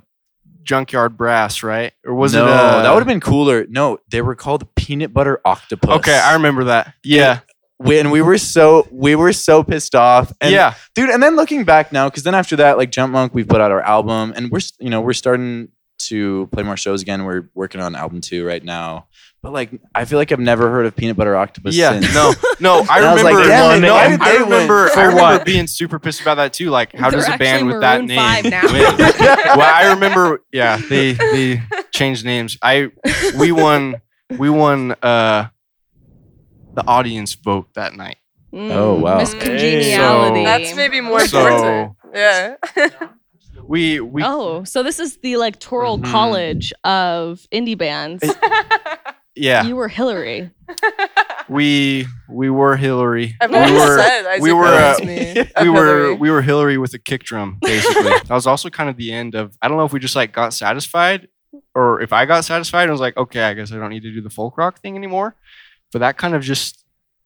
junkyard 0.65 1.15
brass, 1.15 1.63
right? 1.63 1.93
Or 2.04 2.13
was 2.13 2.34
no, 2.34 2.45
it 2.45 2.49
uh, 2.49 2.82
that 2.82 2.91
would 2.91 2.99
have 2.99 3.08
been 3.08 3.21
cooler. 3.21 3.65
No, 3.69 3.99
they 4.10 4.21
were 4.21 4.36
called 4.36 4.73
peanut 4.75 5.13
butter 5.13 5.39
octopus. 5.45 5.91
Okay, 5.99 6.17
I 6.17 6.34
remember 6.34 6.65
that. 6.65 6.93
Yeah. 7.04 7.39
We, 7.78 7.99
and 7.99 8.10
we 8.10 8.21
were 8.21 8.38
so 8.38 8.88
we 8.89 9.15
were 9.15 9.34
so 9.34 9.63
pissed 9.63 9.95
off. 9.95 10.32
And 10.39 10.51
yeah. 10.54 10.75
dude. 10.93 11.10
And 11.10 11.21
then 11.21 11.36
looking 11.36 11.65
back 11.65 11.91
now, 11.91 12.10
because 12.10 12.23
then 12.23 12.34
after 12.36 12.56
that, 12.58 12.78
like 12.78 12.89
Jump 12.89 13.12
Monk, 13.12 13.34
we 13.34 13.43
put 13.43 13.60
out 13.62 13.71
our 13.71 13.82
album, 13.82 14.34
and 14.36 14.49
we're 14.49 14.62
you 14.80 14.89
know 14.89 15.01
we're 15.01 15.13
starting 15.13 15.69
to 15.97 16.47
play 16.51 16.63
more 16.63 16.77
shows 16.77 17.01
again. 17.01 17.23
We're 17.23 17.49
working 17.53 17.81
on 17.81 17.95
album 17.95 18.21
two 18.21 18.45
right 18.45 18.63
now. 18.63 19.08
But 19.41 19.53
like, 19.53 19.69
I 19.93 20.05
feel 20.05 20.17
like 20.17 20.31
I've 20.31 20.39
never 20.39 20.69
heard 20.71 20.86
of 20.88 20.95
peanut 20.95 21.15
butter 21.17 21.36
octopus. 21.36 21.75
Yeah, 21.75 21.99
since. 21.99 22.13
no, 22.15 22.34
no. 22.60 22.73
I 22.89 22.97
And 22.97 23.05
I 23.05 23.15
remember. 23.15 23.23
like, 23.39 23.47
damn 23.47 23.77
it, 23.77 23.88
no, 23.88 23.93
I, 23.95 24.17
I 24.19 24.34
remember. 24.38 24.86
I 24.88 24.89
For 24.89 24.99
remember 25.01 25.21
what? 25.21 25.45
being 25.45 25.67
super 25.67 25.99
pissed 25.99 26.21
about 26.21 26.36
that 26.36 26.51
too. 26.53 26.69
Like, 26.71 26.93
how 26.93 27.10
does 27.12 27.25
They're 27.27 27.36
a 27.36 27.38
band 27.38 27.67
with 27.67 27.81
that 27.81 28.03
name? 28.03 28.17
5 28.17 28.45
now. 28.45 28.62
well, 29.55 29.62
I 29.62 29.91
remember. 29.93 30.41
Yeah, 30.51 30.77
they 30.77 31.13
they 31.13 31.62
changed 31.91 32.25
names. 32.25 32.58
I 32.62 32.89
we 33.38 33.51
won 33.51 33.95
we 34.38 34.49
won 34.49 34.93
uh 35.03 35.47
the 36.73 36.86
audience 36.88 37.36
vote 37.36 37.67
that 37.75 37.93
night. 37.95 38.17
Oh, 38.51 38.95
wow. 38.99 39.17
Miss 39.19 39.34
Hey. 39.34 39.39
Congeniality. 39.45 40.43
So- 40.43 40.45
That's 40.45 40.75
maybe 40.75 41.01
more 41.01 41.19
So- 41.27 41.45
important. 41.45 41.95
Yeah. 42.15 42.55
We 43.67 43.99
we 43.99 44.21
oh, 44.23 44.63
so 44.63 44.84
this 44.84 44.99
is 44.99 45.17
the 45.17 45.34
electoral 45.34 45.97
Mhm. 45.99 46.12
college 46.12 46.73
of 46.84 47.45
indie 47.51 47.78
bands. 47.78 48.23
yeah 49.36 49.63
You 49.65 49.75
were 49.75 49.88
Hillary. 49.88 50.51
we 51.49 52.06
we 52.30 52.49
were 52.49 52.75
Hillary. 52.78 53.36
I've 53.41 53.51
we 53.51 53.58
always 53.58 53.73
were 53.73 53.97
said 53.99 54.25
Isaac 54.25 54.41
we 54.43 54.54
were, 54.54 54.65
uh, 54.65 54.97
me. 55.04 55.34
we 55.62 55.69
were 55.69 55.86
Hillary. 55.86 56.13
we 56.15 56.32
were 56.32 56.41
Hillary 56.41 56.78
with 56.78 56.93
a 56.93 56.99
kick 56.99 57.23
drum, 57.23 57.58
basically. 57.62 58.04
that 58.28 58.30
was 58.30 58.47
also 58.47 58.69
kind 58.69 58.89
of 58.89 58.97
the 58.97 59.12
end 59.12 59.36
of. 59.36 59.58
I 59.62 59.67
don't 59.67 59.78
know 59.78 59.86
if 59.86 59.93
we 59.93 59.99
just 59.99 60.15
like 60.15 60.32
got 60.32 60.54
satisfied, 60.54 61.28
or 61.73 62.01
if 62.01 62.13
I 62.13 62.25
got 62.25 62.45
satisfied 62.45 62.84
and 62.84 62.91
was 62.91 63.01
like, 63.01 63.17
okay, 63.17 63.43
I 63.43 63.54
guess 63.54 63.71
I 63.71 63.78
don't 63.78 63.89
need 63.89 64.04
to 64.04 64.12
do 64.12 64.21
the 64.21 64.30
folk 64.30 64.58
rock 64.58 64.80
thing 64.82 64.95
anymore. 64.95 65.36
But 65.91 65.99
that 65.99 66.17
kind 66.17 66.34
of 66.36 66.41
just 66.41 66.84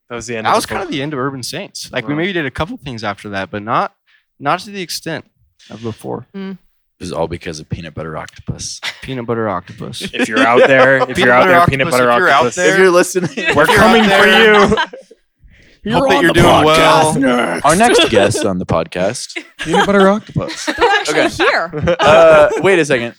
That 0.09 0.15
was 0.15 0.27
the 0.27 0.37
end. 0.37 0.45
that 0.45 0.51
of 0.51 0.55
was 0.57 0.65
the 0.65 0.69
kind 0.69 0.83
of 0.83 0.89
the 0.91 1.01
end 1.01 1.13
of 1.13 1.19
Urban 1.19 1.43
Saints. 1.43 1.91
Like 1.91 2.07
we 2.07 2.15
maybe 2.15 2.33
did 2.33 2.45
a 2.45 2.51
couple 2.51 2.77
things 2.77 3.03
after 3.03 3.29
that, 3.29 3.49
but 3.51 3.61
not 3.63 3.95
not 4.39 4.59
to 4.61 4.69
the 4.71 4.81
extent 4.81 5.25
of 5.69 5.81
before. 5.81 6.27
It 6.33 6.57
was 6.99 7.11
all 7.13 7.27
because 7.27 7.59
of 7.59 7.69
peanut 7.69 7.93
butter 7.93 8.17
octopus. 8.17 8.81
Peanut 9.01 9.25
butter 9.25 9.47
octopus. 9.47 10.01
If 10.13 10.27
you're 10.27 10.39
out 10.45 10.67
there, 10.67 10.97
if 10.97 11.07
Peanut 11.07 11.17
you're 11.19 11.31
out 11.31 11.45
there, 11.47 11.55
octopus, 11.59 11.69
peanut 11.69 11.91
butter 11.91 12.09
if 12.11 12.17
you're 12.17 12.27
out 12.29 12.33
octopus. 12.45 12.55
there- 12.55 12.73
If 12.73 12.77
you're 12.79 12.89
listening, 12.91 13.29
We're 13.55 13.65
you're 13.67 13.77
coming 13.77 14.03
for 14.03 14.09
there- 14.09 14.53
you. 14.69 14.75
Hope 15.93 16.09
that 16.09 16.21
you're 16.21 16.33
doing 16.33 16.45
well. 16.65 17.63
our 17.65 17.75
next 17.77 18.09
guest 18.09 18.43
on 18.45 18.57
the 18.59 18.65
podcast. 18.65 19.37
peanut 19.59 19.85
butter 19.85 20.09
octopus. 20.09 20.65
They're 20.65 20.75
actually 20.77 21.19
Okay. 21.21 21.35
here. 21.35 21.71
Uh, 22.01 22.49
wait 22.57 22.79
a 22.79 22.85
second. 22.85 23.15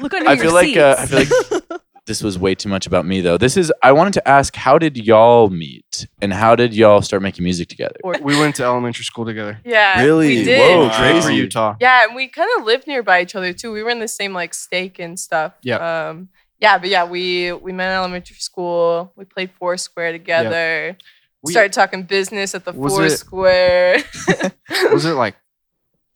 Look 0.00 0.12
under 0.12 0.28
I 0.28 0.34
your 0.34 0.44
feel 0.44 0.52
like 0.52 0.76
uh, 0.76 0.96
I 0.98 1.06
seats. 1.06 1.48
feel 1.48 1.60
like 1.70 1.80
this 2.06 2.22
was 2.22 2.38
way 2.38 2.54
too 2.54 2.68
much 2.68 2.86
about 2.86 3.06
me 3.06 3.20
though. 3.20 3.38
This 3.38 3.56
is 3.56 3.72
I 3.82 3.92
wanted 3.92 4.12
to 4.14 4.28
ask 4.28 4.56
how 4.56 4.76
did 4.78 4.96
y'all 4.96 5.50
meet 5.50 6.06
and 6.20 6.32
how 6.32 6.56
did 6.56 6.74
y'all 6.74 7.00
start 7.02 7.22
making 7.22 7.44
music 7.44 7.68
together? 7.68 7.94
We 8.04 8.38
went 8.38 8.56
to 8.56 8.64
elementary 8.64 9.04
school 9.04 9.24
together. 9.24 9.60
Yeah. 9.64 10.02
Really? 10.02 10.28
We 10.38 10.44
did. 10.44 10.58
Whoa, 10.58 10.86
Wow. 10.88 10.98
crazy. 10.98 11.28
For 11.28 11.32
Utah. 11.32 11.76
Yeah, 11.80 12.04
and 12.04 12.16
we 12.16 12.28
kind 12.28 12.50
of 12.58 12.64
lived 12.64 12.86
nearby 12.86 13.22
each 13.22 13.34
other 13.36 13.52
too. 13.52 13.72
We 13.72 13.82
were 13.82 13.90
in 13.90 14.00
the 14.00 14.08
same 14.08 14.32
like 14.32 14.52
stake 14.54 14.98
and 14.98 15.18
stuff. 15.18 15.52
Yeah. 15.62 16.08
Um, 16.08 16.28
yeah, 16.60 16.78
but 16.78 16.88
yeah, 16.88 17.04
we 17.04 17.52
we 17.52 17.72
met 17.72 17.90
in 17.90 17.96
elementary 17.96 18.36
school. 18.36 19.12
We 19.16 19.24
played 19.24 19.50
Foursquare 19.58 20.12
together. 20.12 20.96
We- 21.44 21.52
Started 21.52 21.72
talking 21.72 22.04
business 22.04 22.54
at 22.54 22.64
the 22.64 22.72
Was 22.72 22.92
it- 22.94 22.96
Foursquare. 22.98 23.96
was 24.92 25.04
it 25.04 25.14
like 25.14 25.34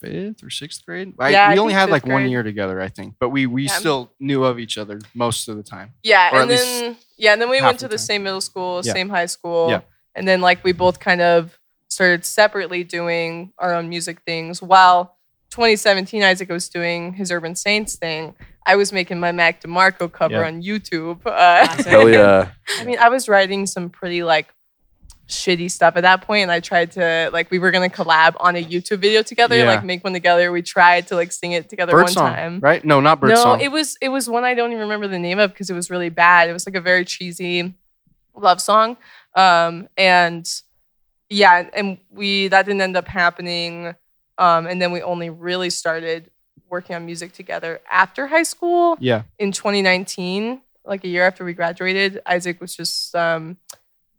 fifth 0.00 0.42
or 0.42 0.50
sixth 0.50 0.84
grade? 0.84 1.14
I, 1.18 1.30
Yeah, 1.30 1.48
I 1.48 1.52
we 1.54 1.58
only 1.58 1.72
had 1.74 1.90
like 1.90 2.02
fifth 2.04 2.12
one 2.12 2.28
year 2.28 2.42
together, 2.42 2.80
I 2.80 2.88
think, 2.88 3.14
but 3.18 3.30
we 3.30 3.46
we 3.46 3.64
Yeah. 3.64 3.72
still 3.72 4.12
knew 4.20 4.44
of 4.44 4.58
each 4.58 4.78
other 4.78 4.98
most 5.14 5.48
of 5.48 5.56
the 5.56 5.62
time. 5.62 5.94
yeah, 6.02 6.30
Or 6.32 6.42
and 6.42 6.50
then 6.50 6.96
yeah, 7.16 7.32
and 7.32 7.40
then 7.40 7.50
we 7.50 7.60
went 7.62 7.78
to 7.80 7.88
the 7.88 7.96
time. 7.96 8.04
same 8.06 8.22
middle 8.24 8.40
school, 8.40 8.82
Yeah. 8.84 8.92
same 8.92 9.08
high 9.08 9.26
school. 9.26 9.70
Yeah. 9.70 9.80
And 10.14 10.26
then 10.26 10.40
like 10.40 10.62
we 10.64 10.72
both 10.72 10.98
kind 11.00 11.20
of 11.20 11.58
started 11.88 12.24
separately 12.24 12.84
doing 12.84 13.52
our 13.58 13.74
own 13.74 13.88
music 13.88 14.20
things 14.26 14.60
while 14.62 15.16
2017 15.50 16.22
Isaac 16.22 16.48
was 16.50 16.68
doing 16.68 17.14
his 17.14 17.30
Urban 17.30 17.54
Saints 17.54 17.96
thing. 17.96 18.34
I 18.66 18.74
was 18.76 18.92
making 18.92 19.20
my 19.20 19.30
Mac 19.32 19.62
DeMarco 19.62 20.10
cover 20.10 20.34
Yeah. 20.34 20.46
on 20.48 20.62
YouTube. 20.62 21.20
Uh, 21.24 21.66
Hell 21.84 22.08
yeah. 22.10 22.48
I 22.80 22.84
mean, 22.84 22.98
I 22.98 23.08
was 23.08 23.28
writing 23.28 23.64
some 23.66 23.88
pretty 23.88 24.22
like 24.24 24.48
shitty 25.28 25.70
stuff 25.70 25.96
at 25.96 26.02
that 26.02 26.22
point, 26.22 26.42
and 26.42 26.50
I 26.52 26.60
tried 26.60 26.92
to 26.92 27.30
like 27.32 27.50
we 27.50 27.58
were 27.58 27.70
gonna 27.70 27.88
collab 27.88 28.34
on 28.38 28.54
a 28.56 28.62
YouTube 28.64 28.98
video 28.98 29.22
together, 29.22 29.56
Yeah. 29.56 29.64
like 29.66 29.84
make 29.84 30.04
one 30.04 30.12
together. 30.12 30.52
We 30.52 30.62
tried 30.62 31.08
to 31.08 31.16
like 31.16 31.32
sing 31.32 31.52
it 31.52 31.68
together 31.68 31.92
Bird 31.92 32.02
one 32.04 32.12
song, 32.12 32.32
time. 32.32 32.60
right? 32.60 32.84
No, 32.84 33.00
not 33.00 33.20
bird 33.20 33.30
no, 33.30 33.36
song. 33.36 33.60
it 33.60 33.72
was 33.72 33.96
it 34.00 34.08
was 34.10 34.28
one 34.30 34.44
I 34.44 34.54
don't 34.54 34.70
even 34.70 34.82
remember 34.82 35.08
the 35.08 35.18
name 35.18 35.38
of 35.38 35.52
because 35.52 35.68
it 35.70 35.74
was 35.74 35.90
really 35.90 36.10
bad. 36.10 36.48
It 36.48 36.52
was 36.52 36.66
like 36.66 36.76
a 36.76 36.80
very 36.80 37.04
cheesy 37.04 37.74
love 38.34 38.60
song, 38.60 38.96
um, 39.34 39.88
and 39.96 40.48
yeah, 41.28 41.68
and 41.74 41.98
we 42.10 42.48
that 42.48 42.66
didn't 42.66 42.80
end 42.82 42.96
up 42.96 43.08
happening. 43.08 43.94
Um, 44.38 44.66
and 44.66 44.80
then 44.82 44.92
we 44.92 45.00
only 45.02 45.30
really 45.30 45.70
started 45.70 46.30
working 46.68 46.94
on 46.94 47.06
music 47.06 47.32
together 47.32 47.80
after 47.90 48.26
high 48.26 48.42
school 48.42 48.96
yeah, 49.00 49.22
in 49.38 49.50
2019, 49.50 50.60
like 50.84 51.04
a 51.04 51.08
year 51.08 51.26
after 51.26 51.42
we 51.44 51.52
graduated, 51.54 52.20
Isaac 52.26 52.60
was 52.60 52.76
just 52.76 53.14
um, 53.16 53.56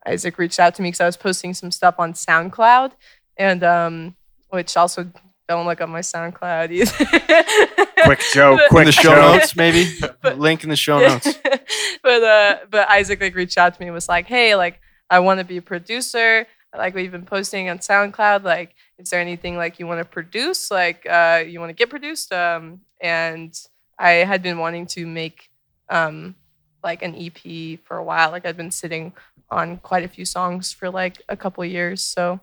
Isaac 0.08 0.38
reached 0.38 0.60
out 0.60 0.74
to 0.76 0.82
me 0.82 0.88
because 0.90 1.02
I 1.02 1.06
was 1.06 1.18
posting 1.18 1.54
some 1.54 1.72
stuff 1.72 1.96
on 2.00 2.14
SoundCloud, 2.14 2.94
and 3.38 3.64
um, 3.64 4.16
which 4.50 4.76
also 4.78 5.12
don't 5.48 5.66
look 5.66 5.82
on 5.82 5.90
my 5.90 6.00
SoundCloud 6.00 6.72
either. 6.72 7.86
Quick 8.04 8.22
joke, 8.34 8.62
in 8.62 8.68
quick 8.70 8.86
the 8.86 8.92
show 8.92 9.16
joke. 9.16 9.40
notes 9.40 9.56
maybe. 9.56 9.92
But- 10.22 10.40
Link 10.40 10.64
in 10.64 10.70
the 10.70 10.76
show 10.76 11.00
notes. 11.00 11.28
but 12.04 12.24
uh, 12.24 12.58
but 12.70 12.90
Isaac 12.90 13.20
like 13.20 13.36
reached 13.36 13.58
out 13.58 13.74
to 13.74 13.82
me 13.82 13.88
and 13.88 13.94
was 13.94 14.08
like, 14.08 14.28
hey, 14.28 14.56
like 14.56 14.80
I 15.10 15.20
want 15.20 15.40
to 15.40 15.46
be 15.46 15.58
a 15.58 15.62
producer. 15.62 16.46
Like 16.78 16.94
what 16.94 17.04
you've 17.04 17.12
been 17.12 17.26
posting 17.26 17.70
on 17.70 17.80
SoundCloud. 17.80 18.44
Like, 18.44 18.76
is 19.00 19.10
there 19.10 19.20
anything 19.20 19.58
like 19.58 19.80
you 19.80 19.88
want 19.88 20.00
to 20.00 20.06
produce? 20.06 20.70
Like, 20.70 21.06
uh, 21.10 21.44
you 21.46 21.60
want 21.60 21.70
to 21.70 21.74
get 21.74 21.90
produced? 21.90 22.32
Um, 22.32 22.82
and 23.02 23.58
I 23.98 24.12
had 24.12 24.44
been 24.44 24.60
wanting 24.60 24.86
to 24.88 25.08
make 25.08 25.50
um, 25.90 26.36
like 26.84 27.02
an 27.02 27.16
EP 27.16 27.80
for 27.84 27.98
a 27.98 28.04
while. 28.04 28.32
Like, 28.32 28.46
I'd 28.46 28.58
been 28.58 28.72
sitting 28.72 29.14
on 29.50 29.78
quite 29.78 30.04
a 30.04 30.08
few 30.08 30.26
songs 30.26 30.72
for 30.74 30.90
like 30.90 31.22
a 31.30 31.38
couple 31.38 31.64
of 31.64 31.70
years. 31.70 32.02
So 32.04 32.40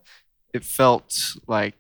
It 0.53 0.64
felt 0.64 1.14
like 1.47 1.77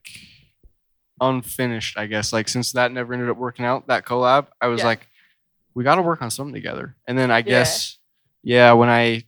unfinished, 1.20 1.96
I 1.98 2.06
guess. 2.06 2.32
Like 2.32 2.48
since 2.48 2.72
that 2.72 2.92
never 2.92 3.14
ended 3.14 3.30
up 3.30 3.36
working 3.36 3.64
out, 3.64 3.86
that 3.86 4.04
collab, 4.04 4.48
I 4.60 4.66
was 4.66 4.80
Yeah. 4.80 4.86
like, 4.86 5.08
we 5.74 5.84
got 5.84 5.96
to 5.96 6.02
work 6.02 6.22
on 6.22 6.30
something 6.30 6.54
together. 6.54 6.96
And 7.06 7.16
then 7.16 7.30
I 7.30 7.38
Yeah. 7.38 7.42
guess, 7.42 7.98
yeah, 8.42 8.72
when 8.72 8.88
I 8.88 9.24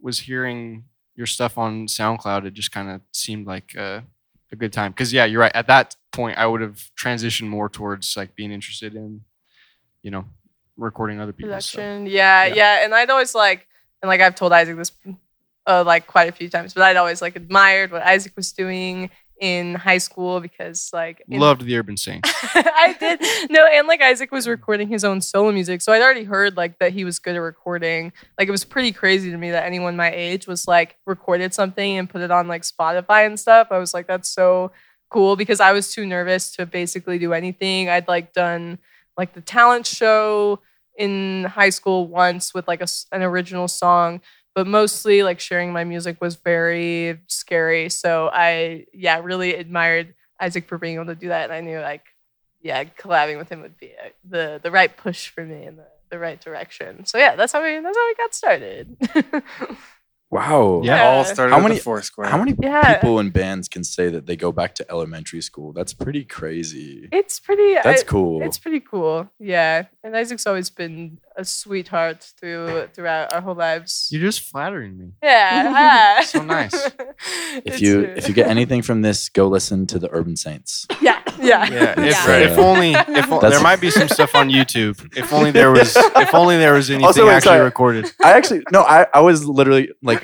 was 0.00 0.20
hearing 0.20 0.84
your 1.14 1.26
stuff 1.26 1.58
on 1.58 1.86
SoundCloud, 1.86 2.46
it 2.46 2.54
just 2.54 2.72
kind 2.72 2.88
of 2.90 3.00
seemed 3.12 3.46
like 3.46 3.74
a, 3.74 4.04
a 4.52 4.56
good 4.56 4.72
time. 4.72 4.92
Because 4.92 5.12
yeah, 5.12 5.24
you're 5.24 5.40
right. 5.40 5.54
At 5.54 5.66
that 5.68 5.96
point, 6.12 6.38
I 6.38 6.46
would 6.46 6.60
have 6.60 6.90
transitioned 7.00 7.48
more 7.48 7.68
towards 7.68 8.16
like 8.16 8.34
being 8.34 8.52
interested 8.52 8.94
in, 8.94 9.22
you 10.02 10.10
know, 10.10 10.24
recording 10.80 11.20
other 11.20 11.32
people's 11.32 11.64
stuff. 11.66 11.80
production, 11.80 12.06
yeah, 12.06 12.44
Yeah. 12.46 12.54
yeah, 12.54 12.84
And 12.84 12.94
I'd 12.94 13.10
always 13.10 13.34
like, 13.34 13.66
and 14.02 14.08
like 14.08 14.20
I've 14.20 14.34
told 14.34 14.52
Isaac 14.52 14.76
this 14.76 14.92
uh, 15.66 15.84
like 15.86 16.06
quite 16.06 16.28
a 16.28 16.32
few 16.32 16.48
times, 16.48 16.74
but 16.74 16.82
I'd 16.82 16.96
always 16.96 17.20
like 17.22 17.36
admired 17.36 17.92
what 17.92 18.02
Isaac 18.02 18.32
was 18.36 18.50
doing 18.52 19.10
in 19.40 19.74
high 19.74 19.96
school 19.98 20.38
because 20.40 20.90
like 20.92 21.22
in- 21.28 21.40
Loved 21.40 21.62
the 21.64 21.76
Urban 21.76 21.96
Saints. 21.96 22.30
I 22.54 22.94
did 22.98 23.20
no, 23.50 23.64
and 23.66 23.86
like 23.86 24.02
Isaac 24.02 24.32
was 24.32 24.46
recording 24.48 24.88
his 24.88 25.04
own 25.04 25.20
solo 25.22 25.50
music, 25.52 25.80
so 25.82 25.92
I'd 25.92 26.02
already 26.02 26.24
heard 26.24 26.56
like 26.56 26.78
that 26.78 26.92
he 26.92 27.04
was 27.04 27.18
good 27.18 27.36
at 27.36 27.38
recording. 27.40 28.12
Like 28.38 28.48
it 28.48 28.50
was 28.50 28.64
pretty 28.64 28.92
crazy 28.92 29.30
to 29.30 29.36
me 29.38 29.50
that 29.52 29.64
anyone 29.64 29.96
my 29.96 30.10
age 30.12 30.46
was 30.46 30.66
like 30.68 30.96
recorded 31.06 31.54
something 31.54 31.96
and 31.98 32.08
put 32.08 32.20
it 32.22 32.30
on 32.30 32.48
like 32.48 32.62
Spotify 32.62 33.24
and 33.26 33.38
stuff. 33.40 33.68
I 33.70 33.78
was 33.78 33.94
like, 33.94 34.06
that's 34.06 34.28
so 34.30 34.72
cool 35.10 35.36
because 35.36 35.58
I 35.60 35.72
was 35.72 35.92
too 35.92 36.04
nervous 36.06 36.52
to 36.56 36.66
basically 36.66 37.18
do 37.18 37.32
anything. 37.32 37.88
I'd 37.88 38.08
like 38.08 38.32
done 38.34 38.78
like 39.16 39.32
the 39.34 39.40
talent 39.40 39.86
show 39.86 40.60
in 40.96 41.44
high 41.44 41.70
school 41.70 42.06
once 42.08 42.52
with 42.52 42.66
like 42.68 42.82
a, 42.82 42.86
an 43.12 43.22
original 43.22 43.68
song 43.68 44.20
but 44.54 44.66
mostly 44.66 45.22
like 45.22 45.38
sharing 45.40 45.72
my 45.72 45.84
music 45.84 46.20
was 46.20 46.34
very 46.36 47.20
scary. 47.28 47.88
So 47.88 48.30
i 48.32 48.86
yeah 48.92 49.20
really 49.22 49.54
admired 49.54 50.14
isaac 50.40 50.66
for 50.66 50.78
being 50.78 50.96
able 50.96 51.06
to 51.06 51.14
do 51.14 51.28
that 51.28 51.44
and 51.44 51.52
i 51.52 51.60
knew 51.60 51.78
like 51.80 52.04
yeah 52.62 52.84
collabing 52.84 53.38
with 53.38 53.50
him 53.50 53.60
would 53.62 53.76
be 53.76 53.92
uh 54.02 54.08
the 54.28 54.60
the 54.62 54.70
right 54.70 54.96
push 54.96 55.28
for 55.28 55.44
me 55.44 55.66
in 55.66 55.76
the, 55.76 55.86
the 56.10 56.18
right 56.18 56.40
direction. 56.40 57.04
So 57.06 57.18
yeah 57.18 57.36
that's 57.36 57.52
how 57.52 57.62
we 57.62 57.80
that's 57.80 57.96
how 57.96 58.08
we 58.08 58.14
got 58.16 58.34
started 58.34 58.96
Wow. 60.30 60.82
Yeah. 60.84 60.96
It 60.96 61.06
all 61.16 61.24
started 61.24 61.50
How 61.52 61.58
with 61.58 61.64
many- 61.64 61.74
the 61.76 61.80
Foursquare. 61.82 62.28
How 62.28 62.38
many 62.38 62.54
Yeah. 62.60 62.94
people 62.94 63.18
in 63.18 63.30
bands 63.30 63.68
can 63.68 63.82
say 63.82 64.08
that 64.10 64.26
they 64.26 64.36
go 64.36 64.52
back 64.52 64.74
to 64.76 64.86
elementary 64.90 65.40
school? 65.42 65.72
That's 65.72 65.92
pretty 65.92 66.24
crazy. 66.24 67.08
It's 67.12 67.40
pretty. 67.40 67.74
That's 67.82 68.02
I- 68.02 68.06
cool. 68.06 68.42
It's 68.42 68.58
pretty 68.58 68.80
cool. 68.80 69.28
Yeah, 69.40 69.84
and 70.04 70.16
Isaac's 70.16 70.46
always 70.46 70.70
been 70.70 71.18
a 71.36 71.44
sweetheart 71.44 72.32
through 72.38 72.88
throughout 72.94 73.32
our 73.32 73.40
whole 73.40 73.54
lives. 73.54 74.08
You're 74.12 74.22
just 74.22 74.40
flattering 74.42 74.98
me. 74.98 75.12
yeah. 75.22 75.72
ah. 75.74 76.22
So 76.30 76.42
nice. 76.44 76.74
if 77.64 77.80
you 77.80 78.04
true. 78.04 78.14
if 78.16 78.28
you 78.28 78.34
get 78.34 78.48
anything 78.48 78.82
from 78.82 79.02
this, 79.02 79.28
go 79.28 79.48
listen 79.48 79.86
to 79.88 79.98
the 79.98 80.08
Urban 80.12 80.36
Saints. 80.36 80.86
yeah, 81.02 81.20
yeah, 81.40 81.64
Yeah. 81.70 81.94
If, 82.00 82.26
Yeah. 82.26 82.36
if 82.52 82.58
only 82.58 82.92
if 82.92 83.32
o- 83.32 83.40
there 83.40 83.60
might 83.62 83.80
be 83.80 83.90
some 83.90 84.08
stuff 84.08 84.34
on 84.34 84.48
YouTube. 84.50 85.16
If 85.16 85.32
only 85.32 85.50
there 85.50 85.70
was 85.72 85.96
if 85.96 86.34
only 86.34 86.56
there 86.58 86.74
was 86.74 86.88
anything 86.90 87.06
Also, 87.06 87.26
wait, 87.26 87.34
actually 87.34 87.48
sorry. 87.56 87.64
recorded. 87.64 88.12
I 88.22 88.32
actually 88.32 88.62
no, 88.72 88.82
I, 88.82 89.06
I 89.14 89.20
was 89.20 89.44
literally 89.46 89.90
like, 90.02 90.19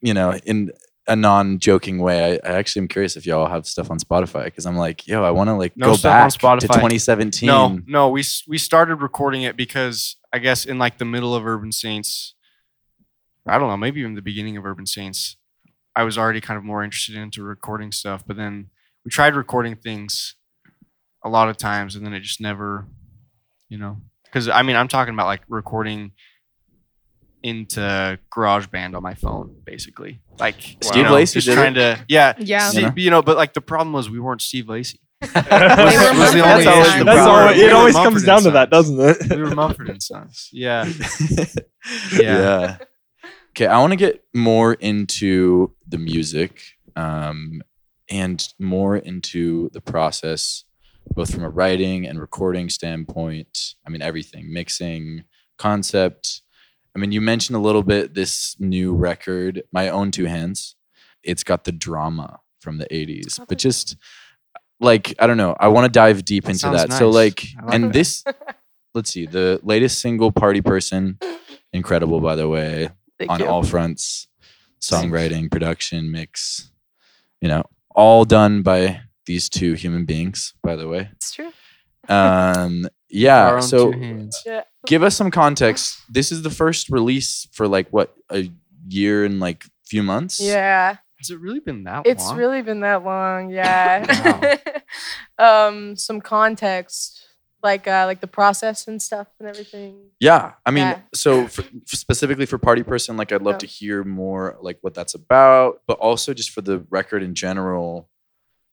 you 0.00 0.14
know, 0.14 0.34
in 0.44 0.72
a 1.06 1.16
non-joking 1.16 1.98
way. 1.98 2.40
I, 2.42 2.48
I 2.48 2.54
actually 2.54 2.80
am 2.80 2.88
curious 2.88 3.16
if 3.16 3.26
y'all 3.26 3.48
have 3.48 3.66
stuff 3.66 3.90
on 3.90 3.98
Spotify 3.98 4.44
because 4.44 4.66
I'm 4.66 4.76
like, 4.76 5.06
yo, 5.06 5.22
I 5.22 5.30
want 5.30 5.48
to 5.48 5.54
like 5.54 5.76
No 5.76 5.94
go 5.94 6.02
back 6.02 6.32
to 6.32 6.38
2017. 6.38 7.46
No, 7.46 7.80
no, 7.86 8.08
we 8.08 8.24
we 8.48 8.58
started 8.58 8.96
recording 8.96 9.42
it 9.42 9.56
because 9.56 10.16
I 10.32 10.38
guess 10.38 10.64
in 10.64 10.78
like 10.78 10.98
the 10.98 11.04
middle 11.04 11.34
of 11.34 11.46
Urban 11.46 11.72
Saints, 11.72 12.34
I 13.46 13.58
don't 13.58 13.68
know, 13.68 13.76
maybe 13.76 14.00
even 14.00 14.14
the 14.14 14.22
beginning 14.22 14.56
of 14.56 14.64
Urban 14.64 14.86
Saints, 14.86 15.36
I 15.94 16.04
was 16.04 16.16
already 16.16 16.40
kind 16.40 16.56
of 16.56 16.64
more 16.64 16.82
interested 16.82 17.16
into 17.16 17.42
recording 17.42 17.92
stuff. 17.92 18.24
But 18.26 18.36
then 18.36 18.70
we 19.04 19.10
tried 19.10 19.36
recording 19.36 19.76
things 19.76 20.36
a 21.22 21.28
lot 21.28 21.48
of 21.48 21.56
times, 21.56 21.96
and 21.96 22.04
then 22.04 22.14
it 22.14 22.20
just 22.20 22.40
never, 22.40 22.86
you 23.68 23.78
know, 23.78 23.98
because 24.24 24.48
I 24.48 24.62
mean, 24.62 24.76
I'm 24.76 24.88
talking 24.88 25.12
about 25.12 25.26
like 25.26 25.42
recording 25.48 26.12
into 27.44 28.18
GarageBand 28.32 28.96
on 28.96 29.02
my 29.02 29.14
phone, 29.14 29.54
basically. 29.64 30.20
Like 30.38 30.60
Steve 30.80 30.96
you 30.96 31.02
know, 31.04 31.12
Lacy 31.12 31.34
just 31.34 31.46
did 31.46 31.52
it. 31.52 31.56
trying 31.56 31.74
to, 31.74 32.04
yeah, 32.08 32.34
Yeah. 32.38 32.70
See, 32.70 32.88
You 32.96 33.10
know? 33.10 33.22
but 33.22 33.36
like 33.36 33.52
the 33.52 33.60
problem 33.60 33.92
was 33.92 34.10
we 34.10 34.18
weren't 34.18 34.42
Steve 34.42 34.68
Lacy. 34.68 34.98
were 35.22 35.30
was 35.30 36.32
the 36.32 36.42
only 36.44 36.66
and 36.66 36.80
issue. 36.80 36.90
Sons. 36.90 37.04
That's 37.04 37.06
We 37.06 37.30
all. 37.30 37.48
It 37.48 37.56
we 37.56 37.70
always 37.70 37.94
comes 37.94 38.24
down 38.24 38.42
to 38.42 38.50
that, 38.52 38.70
doesn't 38.70 38.98
it? 38.98 39.30
We 39.30 39.42
were 39.42 39.54
Mumford 39.54 39.88
and 39.88 40.02
Sons. 40.02 40.48
Yeah. 40.52 40.90
yeah. 42.18 42.78
Okay, 43.50 43.66
I 43.66 43.78
want 43.78 43.92
to 43.92 43.96
get 43.96 44.24
more 44.34 44.74
into 44.74 45.72
the 45.86 45.98
music 45.98 46.60
um, 46.96 47.62
and 48.10 48.46
more 48.58 48.96
into 48.96 49.70
the 49.72 49.80
process, 49.80 50.64
both 51.14 51.32
from 51.32 51.44
a 51.44 51.48
writing 51.48 52.06
and 52.06 52.20
recording 52.20 52.68
standpoint. 52.68 53.74
I 53.86 53.90
mean, 53.90 54.02
everything 54.02 54.52
mixing, 54.52 55.24
concept. 55.56 56.42
I 56.94 56.98
mean, 57.00 57.12
you 57.12 57.20
mentioned 57.20 57.56
a 57.56 57.60
little 57.60 57.82
bit 57.82 58.14
this 58.14 58.56
new 58.58 58.94
record, 58.94 59.62
My 59.72 59.88
Own 59.88 60.10
Two 60.10 60.26
Hands. 60.26 60.76
It's 61.22 61.42
got 61.42 61.64
the 61.64 61.72
drama 61.72 62.40
from 62.60 62.78
the 62.78 62.86
80s, 62.86 63.40
Oh, 63.40 63.44
but 63.48 63.58
just 63.58 63.96
like, 64.80 65.14
I 65.18 65.26
don't 65.26 65.36
know, 65.36 65.56
I 65.58 65.68
want 65.68 65.84
to 65.86 65.90
dive 65.90 66.24
deep 66.24 66.44
That 66.44 66.50
into 66.50 66.60
sounds 66.60 66.76
that. 66.88 66.92
So, 66.92 67.10
like, 67.10 67.44
like 67.62 67.74
and 67.74 67.84
that. 67.84 67.92
this, 67.92 68.24
let's 68.94 69.10
see, 69.10 69.26
the 69.26 69.60
latest 69.62 70.00
single, 70.00 70.30
Party 70.32 70.60
Person, 70.60 71.18
incredible, 71.72 72.20
by 72.20 72.36
the 72.36 72.48
way 72.48 72.90
Thank 73.18 73.30
on 73.30 73.40
you. 73.40 73.46
all 73.46 73.62
fronts 73.62 74.28
songwriting 74.80 75.50
production 75.50 76.10
mix 76.10 76.70
you 77.40 77.48
know 77.48 77.62
all 77.94 78.24
done 78.26 78.62
by 78.62 79.00
these 79.24 79.48
two 79.48 79.72
human 79.72 80.04
beings 80.04 80.52
by 80.62 80.76
the 80.76 80.86
way 80.86 81.08
It's 81.12 81.32
true. 81.32 81.52
um 82.08 82.84
Our 82.84 82.90
yeah 83.14 83.60
so. 83.60 83.92
Yeah. 84.44 84.62
give 84.86 85.02
us 85.02 85.16
some 85.16 85.30
context 85.30 86.00
this 86.08 86.30
is 86.32 86.42
the 86.42 86.50
first 86.50 86.88
release 86.90 87.46
for 87.52 87.66
like 87.68 87.88
what 87.90 88.14
a 88.30 88.50
year 88.88 89.24
and 89.24 89.40
like 89.40 89.64
few 89.86 90.02
months 90.02 90.40
Yeah. 90.40 90.96
Has 91.18 91.30
it 91.30 91.38
really 91.40 91.60
been 91.60 91.84
that 91.84 91.94
long? 91.94 92.02
It's 92.06 92.26
long? 92.26 92.36
really 92.36 92.60
been 92.62 92.80
that 92.80 93.02
long. 93.04 93.48
Yeah. 93.48 94.58
um, 95.38 95.96
some 95.96 96.20
context, 96.20 97.20
like 97.62 97.86
uh, 97.88 98.04
like 98.06 98.20
the 98.20 98.26
process 98.26 98.86
and 98.88 99.00
stuff 99.00 99.28
and 99.40 99.48
everything. 99.48 100.10
yeah 100.20 100.52
i 100.66 100.70
mean 100.70 100.84
Yeah. 100.84 101.00
so 101.14 101.46
for, 101.46 101.62
for 101.62 101.96
specifically 101.96 102.44
for 102.44 102.58
party 102.58 102.82
person 102.82 103.16
like 103.16 103.32
i'd 103.32 103.40
love 103.40 103.54
Yeah. 103.54 103.58
to 103.58 103.66
hear 103.66 104.04
more 104.04 104.56
like 104.60 104.76
what 104.82 104.92
that's 104.92 105.14
about 105.14 105.80
but 105.86 105.96
also 105.98 106.34
just 106.34 106.50
for 106.50 106.60
the 106.60 106.84
record 106.90 107.22
in 107.22 107.34
general 107.34 108.10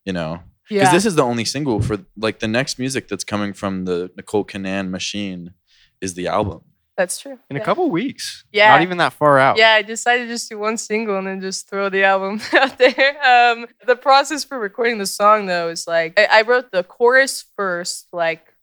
you 0.03 0.11
know 0.11 0.41
because 0.71 0.87
Yeah. 0.87 0.91
this 0.93 1.05
is 1.05 1.15
the 1.15 1.23
only 1.23 1.45
single 1.45 1.81
for 1.81 1.97
like 2.17 2.39
the 2.39 2.47
next 2.47 2.79
music 2.79 3.07
that's 3.07 3.23
coming 3.23 3.53
from 3.53 3.85
the 3.85 4.09
Nicole 4.15 4.43
Canaan 4.43 4.89
machine 4.89 5.53
is 5.99 6.13
the 6.13 6.27
album. 6.27 6.61
That's 6.97 7.19
true. 7.19 7.39
in 7.49 7.55
a 7.55 7.59
yeah. 7.59 7.65
couple 7.65 7.89
weeks. 7.89 8.43
Yeah. 8.51 8.69
Not 8.69 8.81
even 8.81 8.97
that 8.97 9.13
far 9.13 9.39
out. 9.39 9.57
Yeah, 9.57 9.71
I 9.73 9.81
decided 9.81 10.23
to 10.25 10.29
just 10.29 10.49
do 10.49 10.59
one 10.59 10.77
single 10.77 11.17
and 11.17 11.25
then 11.27 11.41
just 11.41 11.67
throw 11.69 11.89
the 11.89 12.03
album 12.03 12.39
out 12.53 12.77
there. 12.77 13.17
Um, 13.25 13.65
the 13.87 13.95
process 13.95 14.43
for 14.43 14.59
recording 14.59 14.97
the 14.97 15.05
song 15.05 15.45
though 15.47 15.69
is 15.69 15.87
like 15.87 16.19
I, 16.19 16.39
I 16.39 16.41
wrote 16.43 16.71
the 16.71 16.83
chorus 16.83 17.45
first, 17.55 18.07
like 18.13 18.53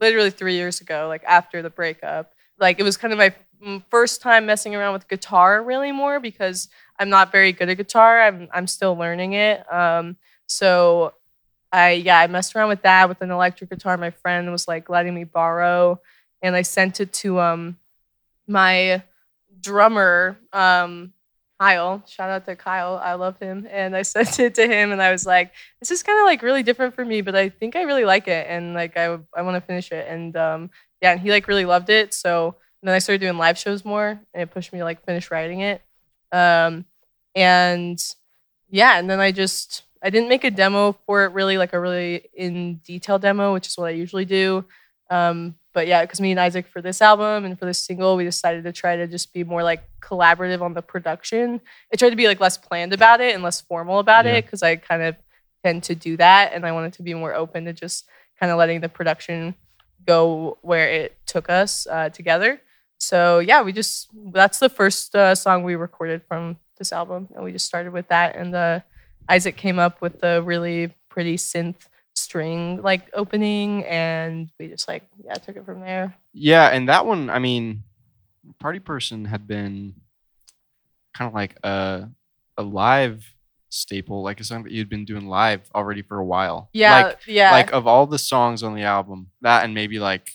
literally 0.00 0.30
three 0.30 0.54
years 0.54 0.80
ago, 0.80 1.06
like 1.08 1.24
after 1.26 1.60
the 1.60 1.70
breakup. 1.70 2.32
Like 2.58 2.78
it 2.78 2.82
was 2.82 2.96
kind 2.96 3.12
of 3.12 3.18
my 3.18 3.34
first 3.90 4.22
time 4.22 4.46
messing 4.46 4.74
around 4.76 4.92
with 4.92 5.08
guitar 5.08 5.62
really 5.62 5.90
more 5.90 6.20
because 6.20 6.68
I'm 6.98 7.08
not 7.08 7.32
very 7.32 7.52
good 7.52 7.68
at 7.68 7.76
guitar. 7.78 8.20
I'm 8.22 8.48
I'm 8.52 8.66
still 8.68 8.94
learning 8.96 9.32
it. 9.32 9.70
Um, 9.72 10.16
so 10.46 11.14
I 11.72 11.92
yeah 11.92 12.18
I 12.20 12.26
messed 12.26 12.54
around 12.56 12.68
with 12.68 12.82
that 12.82 13.08
with 13.08 13.20
an 13.22 13.30
electric 13.30 13.70
guitar. 13.70 13.96
My 13.96 14.10
friend 14.10 14.50
was 14.50 14.68
like 14.68 14.88
letting 14.88 15.14
me 15.14 15.24
borrow, 15.24 16.00
and 16.42 16.56
I 16.56 16.62
sent 16.62 17.00
it 17.00 17.12
to 17.14 17.40
um 17.40 17.76
my 18.46 19.02
drummer 19.60 20.38
um 20.52 21.12
Kyle. 21.60 22.04
Shout 22.06 22.30
out 22.30 22.46
to 22.46 22.54
Kyle. 22.56 23.00
I 23.02 23.14
love 23.14 23.38
him. 23.38 23.66
And 23.70 23.96
I 23.96 24.02
sent 24.04 24.38
it 24.40 24.54
to 24.56 24.66
him 24.66 24.92
and 24.92 25.02
I 25.02 25.10
was 25.10 25.26
like, 25.26 25.52
this 25.80 25.90
is 25.90 26.02
kind 26.04 26.18
of 26.20 26.24
like 26.24 26.42
really 26.42 26.62
different 26.62 26.94
for 26.94 27.04
me, 27.04 27.20
but 27.20 27.34
I 27.34 27.48
think 27.48 27.74
I 27.76 27.82
really 27.82 28.04
like 28.04 28.28
it 28.28 28.46
and 28.48 28.74
like 28.74 28.96
I 28.96 29.18
I 29.34 29.42
want 29.42 29.56
to 29.56 29.60
finish 29.60 29.92
it. 29.92 30.06
And 30.08 30.36
um 30.36 30.70
yeah, 31.02 31.12
and 31.12 31.20
he 31.20 31.30
like 31.30 31.48
really 31.48 31.64
loved 31.64 31.90
it. 31.90 32.14
So 32.14 32.56
then 32.82 32.94
I 32.94 32.98
started 33.00 33.20
doing 33.20 33.38
live 33.38 33.58
shows 33.58 33.84
more 33.84 34.20
and 34.34 34.42
it 34.42 34.50
pushed 34.52 34.72
me 34.72 34.78
to 34.80 34.84
like 34.84 35.04
finish 35.04 35.30
writing 35.30 35.60
it. 35.60 35.82
Um 36.32 36.84
and 37.34 38.00
yeah, 38.70 38.98
and 38.98 39.08
then 39.08 39.20
I 39.20 39.32
just 39.32 39.82
I 40.02 40.10
didn't 40.10 40.28
make 40.28 40.44
a 40.44 40.50
demo 40.50 40.92
for 41.06 41.24
it 41.24 41.32
really 41.32 41.58
like 41.58 41.72
a 41.72 41.80
really 41.80 42.28
in 42.34 42.76
detail 42.76 43.18
demo, 43.18 43.52
which 43.52 43.66
is 43.68 43.76
what 43.76 43.86
I 43.88 43.90
usually 43.90 44.24
do. 44.24 44.64
Um, 45.10 45.54
but 45.72 45.86
yeah, 45.86 46.02
because 46.02 46.20
me 46.20 46.30
and 46.32 46.40
Isaac 46.40 46.66
for 46.66 46.82
this 46.82 47.00
album 47.00 47.44
and 47.44 47.58
for 47.58 47.64
this 47.64 47.78
single, 47.78 48.16
we 48.16 48.24
decided 48.24 48.64
to 48.64 48.72
try 48.72 48.96
to 48.96 49.06
just 49.06 49.32
be 49.32 49.44
more 49.44 49.62
like 49.62 49.82
collaborative 50.00 50.60
on 50.60 50.74
the 50.74 50.82
production. 50.82 51.60
I 51.92 51.96
tried 51.96 52.10
to 52.10 52.16
be 52.16 52.26
like 52.26 52.40
less 52.40 52.58
planned 52.58 52.92
about 52.92 53.20
it 53.20 53.34
and 53.34 53.42
less 53.42 53.60
formal 53.60 53.98
about 54.00 54.24
Yeah. 54.24 54.34
it 54.34 54.44
because 54.44 54.62
I 54.62 54.76
kind 54.76 55.02
of 55.02 55.16
tend 55.64 55.82
to 55.84 55.94
do 55.94 56.16
that, 56.16 56.52
and 56.52 56.64
I 56.66 56.72
wanted 56.72 56.92
to 56.94 57.02
be 57.02 57.14
more 57.14 57.34
open 57.34 57.64
to 57.64 57.72
just 57.72 58.06
kind 58.38 58.52
of 58.52 58.58
letting 58.58 58.80
the 58.80 58.88
production 58.88 59.54
go 60.06 60.58
where 60.62 60.88
it 60.90 61.16
took 61.26 61.48
us 61.50 61.86
uh, 61.86 62.08
together. 62.10 62.60
So 62.98 63.38
yeah, 63.38 63.62
we 63.62 63.72
just 63.72 64.08
that's 64.32 64.58
the 64.58 64.68
first 64.68 65.14
uh, 65.14 65.34
song 65.34 65.62
we 65.62 65.74
recorded 65.76 66.22
from 66.28 66.58
this 66.78 66.92
album, 66.92 67.28
and 67.34 67.44
we 67.44 67.52
just 67.52 67.66
started 67.66 67.92
with 67.92 68.08
that. 68.08 68.36
And 68.36 68.54
uh, 68.54 68.80
Isaac 69.28 69.56
came 69.56 69.78
up 69.78 70.00
with 70.00 70.20
the 70.20 70.42
really 70.42 70.92
pretty 71.08 71.36
synth 71.36 71.86
string 72.14 72.82
like 72.82 73.08
opening, 73.14 73.84
and 73.84 74.50
we 74.58 74.68
just 74.68 74.88
like 74.88 75.04
yeah 75.24 75.34
took 75.34 75.56
it 75.56 75.64
from 75.64 75.80
there. 75.80 76.14
Yeah, 76.32 76.68
and 76.68 76.88
that 76.88 77.06
one, 77.06 77.30
I 77.30 77.38
mean, 77.38 77.84
Party 78.58 78.78
Person 78.80 79.24
had 79.26 79.46
been 79.46 79.94
kind 81.14 81.28
of 81.28 81.34
like 81.34 81.56
a 81.62 82.08
a 82.56 82.62
live 82.62 83.34
staple, 83.70 84.22
like 84.22 84.40
a 84.40 84.44
song 84.44 84.62
that 84.64 84.72
you'd 84.72 84.88
been 84.88 85.04
doing 85.04 85.28
live 85.28 85.70
already 85.74 86.02
for 86.02 86.18
a 86.18 86.24
while. 86.24 86.70
Yeah, 86.72 87.02
Like 87.02 87.18
yeah, 87.26 87.52
like 87.52 87.72
of 87.72 87.86
all 87.86 88.06
the 88.06 88.18
songs 88.18 88.62
on 88.62 88.74
the 88.74 88.82
album, 88.82 89.28
that 89.42 89.64
and 89.64 89.74
maybe 89.74 89.98
like 89.98 90.30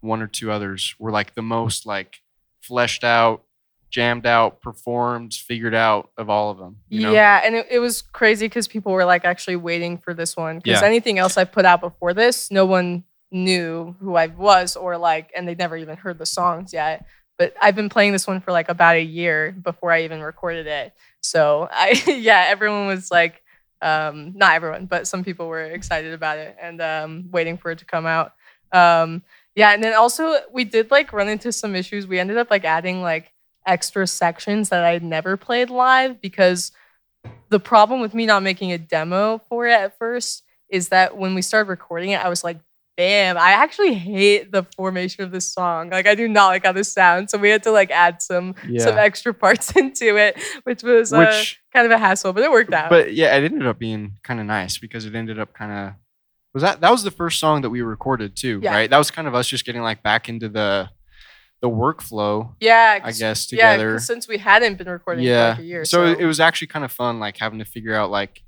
one 0.00 0.22
or 0.22 0.26
two 0.26 0.50
others 0.50 0.94
were 0.98 1.10
like 1.10 1.34
the 1.34 1.42
most 1.42 1.86
like 1.86 2.20
fleshed 2.60 3.04
out, 3.04 3.44
jammed 3.92 4.26
out, 4.26 4.60
performed, 4.62 5.34
figured 5.34 5.74
out 5.74 6.10
of 6.16 6.28
all 6.30 6.50
of 6.50 6.58
them. 6.58 6.78
You 6.88 7.02
know? 7.02 7.12
Yeah, 7.12 7.42
and 7.44 7.54
it, 7.54 7.66
it 7.70 7.78
was 7.78 8.02
crazy 8.02 8.46
because 8.46 8.66
people 8.66 8.90
were 8.92 9.04
like 9.04 9.24
actually 9.24 9.56
waiting 9.56 9.98
for 9.98 10.14
this 10.14 10.36
one. 10.36 10.56
Because 10.58 10.80
Yeah. 10.80 10.86
anything 10.86 11.18
else 11.18 11.36
I 11.36 11.44
put 11.44 11.64
out 11.64 11.80
before 11.80 12.14
this, 12.14 12.50
no 12.50 12.64
one 12.66 13.04
knew 13.30 13.94
who 14.00 14.16
I 14.16 14.26
was 14.26 14.76
or 14.76 14.96
like, 14.96 15.30
and 15.36 15.46
they'd 15.46 15.58
never 15.58 15.76
even 15.76 15.96
heard 15.96 16.18
the 16.18 16.26
songs 16.26 16.72
yet. 16.72 17.04
But 17.38 17.54
I've 17.60 17.76
been 17.76 17.88
playing 17.90 18.12
this 18.12 18.26
one 18.26 18.40
for 18.40 18.50
like 18.50 18.68
about 18.68 18.96
a 18.96 19.02
year 19.02 19.52
before 19.52 19.92
I 19.92 20.04
even 20.04 20.22
recorded 20.22 20.66
it. 20.66 20.94
So 21.20 21.68
I, 21.70 22.02
yeah, 22.06 22.46
everyone 22.48 22.86
was 22.86 23.10
like, 23.10 23.42
um, 23.82 24.32
not 24.34 24.54
everyone, 24.54 24.86
but 24.86 25.06
some 25.06 25.22
people 25.24 25.48
were 25.48 25.64
excited 25.64 26.14
about 26.14 26.38
it 26.38 26.56
and 26.60 26.80
um, 26.80 27.24
waiting 27.30 27.58
for 27.58 27.70
it 27.72 27.78
to 27.80 27.84
come 27.84 28.06
out. 28.06 28.32
Um, 28.72 29.22
yeah, 29.54 29.72
and 29.72 29.84
then 29.84 29.92
also 29.94 30.36
we 30.50 30.64
did 30.64 30.90
like 30.90 31.12
run 31.12 31.28
into 31.28 31.52
some 31.52 31.74
issues. 31.74 32.06
We 32.06 32.18
ended 32.18 32.38
up 32.38 32.50
like 32.50 32.64
adding 32.64 33.02
like 33.02 33.31
extra 33.66 34.06
sections 34.06 34.68
that 34.70 34.84
I 34.84 34.92
had 34.92 35.02
never 35.02 35.36
played 35.36 35.70
live 35.70 36.20
because 36.20 36.72
the 37.50 37.60
problem 37.60 38.00
with 38.00 38.14
me 38.14 38.26
not 38.26 38.42
making 38.42 38.72
a 38.72 38.78
demo 38.78 39.38
for 39.48 39.66
it 39.66 39.72
at 39.72 39.98
first 39.98 40.42
is 40.68 40.88
that 40.88 41.16
when 41.16 41.34
we 41.34 41.42
started 41.42 41.68
recording 41.68 42.10
it, 42.10 42.24
I 42.24 42.28
was 42.28 42.42
like 42.44 42.58
bam. 42.96 43.38
I 43.38 43.52
actually 43.52 43.94
hate 43.94 44.52
the 44.52 44.64
formation 44.76 45.24
of 45.24 45.30
this 45.30 45.50
song. 45.50 45.88
Like 45.88 46.06
I 46.06 46.14
do 46.14 46.28
not 46.28 46.48
like 46.48 46.66
how 46.66 46.72
this 46.72 46.92
sounds. 46.92 47.30
So 47.30 47.38
we 47.38 47.48
had 47.48 47.62
to 47.62 47.70
like 47.70 47.90
add 47.90 48.20
some 48.20 48.54
some 48.78 48.98
extra 48.98 49.32
parts 49.32 49.74
into 49.76 50.16
it, 50.18 50.38
which 50.64 50.82
was 50.82 51.10
uh, 51.12 51.42
kind 51.72 51.86
of 51.86 51.90
a 51.92 51.96
hassle, 51.98 52.32
but 52.34 52.42
it 52.42 52.50
worked 52.50 52.72
out. 52.74 52.90
but 52.90 53.14
yeah, 53.14 53.34
it 53.36 53.44
ended 53.44 53.66
up 53.66 53.78
being 53.78 54.12
kind 54.22 54.40
of 54.40 54.46
nice 54.46 54.76
because 54.78 55.06
it 55.06 55.14
ended 55.14 55.38
up 55.38 55.54
kind 55.54 55.72
of 55.72 55.94
was 56.52 56.62
that 56.62 56.82
that 56.82 56.90
was 56.90 57.02
the 57.02 57.10
first 57.10 57.38
song 57.38 57.62
that 57.62 57.70
we 57.70 57.80
recorded 57.80 58.36
too, 58.36 58.60
Yeah. 58.62 58.74
right? 58.74 58.90
That 58.90 58.98
was 58.98 59.10
kind 59.10 59.26
of 59.26 59.34
us 59.34 59.48
just 59.48 59.64
getting 59.64 59.80
like 59.82 60.02
back 60.02 60.28
into 60.28 60.50
the 60.50 60.90
the 61.62 61.70
workflow, 61.70 62.54
yeah, 62.60 62.98
I 63.02 63.12
guess, 63.12 63.46
together. 63.46 63.92
yeah, 63.92 63.98
since 63.98 64.26
we 64.28 64.36
hadn't 64.36 64.76
been 64.78 64.88
recording 64.88 65.24
for 65.24 65.48
like 65.50 65.58
a 65.60 65.62
year. 65.62 65.84
so 65.84 66.12
So, 66.12 66.20
it 66.20 66.26
was 66.26 66.40
actually 66.40 66.66
kind 66.66 66.84
of 66.84 66.92
fun, 66.92 67.20
like 67.20 67.38
having 67.38 67.60
to 67.60 67.64
figure 67.64 67.94
out 67.94 68.10
like 68.10 68.42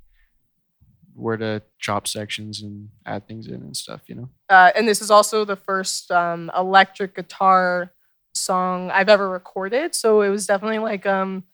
where 1.15 1.37
to 1.37 1.61
chop 1.79 2.07
sections 2.07 2.61
and 2.61 2.89
add 3.05 3.25
things 3.25 3.47
in 3.47 3.55
and 3.55 3.75
stuff, 3.75 4.01
you 4.07 4.15
know. 4.15 4.29
uh, 4.49 4.71
and 4.75 4.85
this 4.87 5.01
is 5.01 5.09
also 5.09 5.45
the 5.45 5.55
first 5.55 6.11
um, 6.11 6.51
electric 6.55 7.15
guitar 7.15 7.93
song 8.33 8.91
I've 8.91 9.07
ever 9.07 9.29
recorded. 9.29 9.95
So 9.95 10.21
it 10.21 10.29
was 10.29 10.45
definitely 10.45 10.79
like 10.79 11.05
um, 11.05 11.45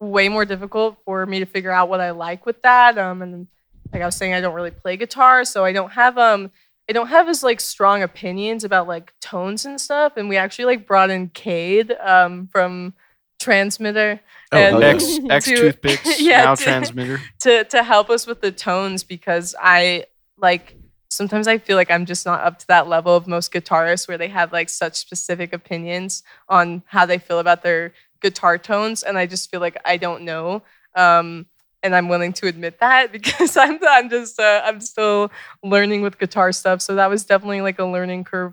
way 0.00 0.28
more 0.28 0.44
difficult 0.44 0.98
for 1.04 1.24
me 1.24 1.38
to 1.38 1.46
figure 1.46 1.70
out 1.70 1.88
what 1.88 2.00
I 2.00 2.10
like 2.10 2.44
with 2.46 2.60
that. 2.62 2.98
Um, 2.98 3.22
and 3.22 3.46
like 3.92 4.02
I 4.02 4.06
was 4.06 4.16
saying, 4.16 4.34
I 4.34 4.40
don't 4.40 4.54
really 4.54 4.72
play 4.72 4.96
guitar, 4.96 5.44
so 5.44 5.64
I 5.64 5.72
don't 5.72 5.92
have 5.92 6.18
um, 6.18 6.50
I 6.88 6.92
don't 6.92 7.08
have 7.08 7.28
as 7.28 7.42
like 7.42 7.60
strong 7.60 8.02
opinions 8.02 8.62
about 8.64 8.86
like 8.86 9.12
tones 9.20 9.64
and 9.64 9.80
stuff. 9.80 10.16
And 10.16 10.28
we 10.28 10.36
actually 10.36 10.66
like 10.66 10.86
brought 10.86 11.10
in 11.10 11.28
Cade 11.30 11.92
um, 12.00 12.48
from 12.52 12.94
Transmitter 13.40 14.20
Oh, 14.52 14.56
And-. 14.56 14.82
X 14.82 15.18
X 15.30 15.44
To- 15.46 15.56
toothpicks 15.56 16.20
yeah, 16.20 16.44
now 16.44 16.54
to- 16.54 16.62
transmitter. 16.62 17.20
to 17.40 17.64
to 17.64 17.82
help 17.82 18.10
us 18.10 18.26
with 18.26 18.40
the 18.40 18.52
tones 18.52 19.02
because 19.02 19.54
I 19.60 20.04
like 20.38 20.76
sometimes 21.10 21.48
I 21.48 21.58
feel 21.58 21.76
like 21.76 21.90
I'm 21.90 22.06
just 22.06 22.24
not 22.26 22.40
up 22.42 22.58
to 22.60 22.66
that 22.68 22.86
level 22.88 23.14
of 23.16 23.26
most 23.26 23.52
guitarists 23.52 24.06
where 24.06 24.18
they 24.18 24.28
have 24.28 24.52
like 24.52 24.68
such 24.68 24.94
specific 24.94 25.52
opinions 25.52 26.22
on 26.48 26.82
how 26.86 27.06
they 27.06 27.18
feel 27.18 27.38
about 27.40 27.62
their 27.62 27.92
guitar 28.20 28.58
tones 28.58 29.02
and 29.02 29.18
I 29.18 29.26
just 29.26 29.50
feel 29.50 29.60
like 29.60 29.76
I 29.84 29.96
don't 29.96 30.22
know 30.22 30.62
um 30.94 31.46
and 31.86 31.94
I'm 31.94 32.08
willing 32.08 32.32
to 32.34 32.48
admit 32.48 32.80
that 32.80 33.12
because 33.18 33.56
I'm 33.56 33.78
I'm 33.88 34.10
just 34.10 34.38
uh, 34.38 34.62
I'm 34.64 34.80
still 34.80 35.30
learning 35.62 36.02
with 36.02 36.18
guitar 36.18 36.52
stuff. 36.52 36.82
So 36.82 36.96
that 36.96 37.08
was 37.08 37.24
definitely 37.24 37.62
like 37.62 37.78
a 37.78 37.84
learning 37.84 38.24
curve 38.24 38.52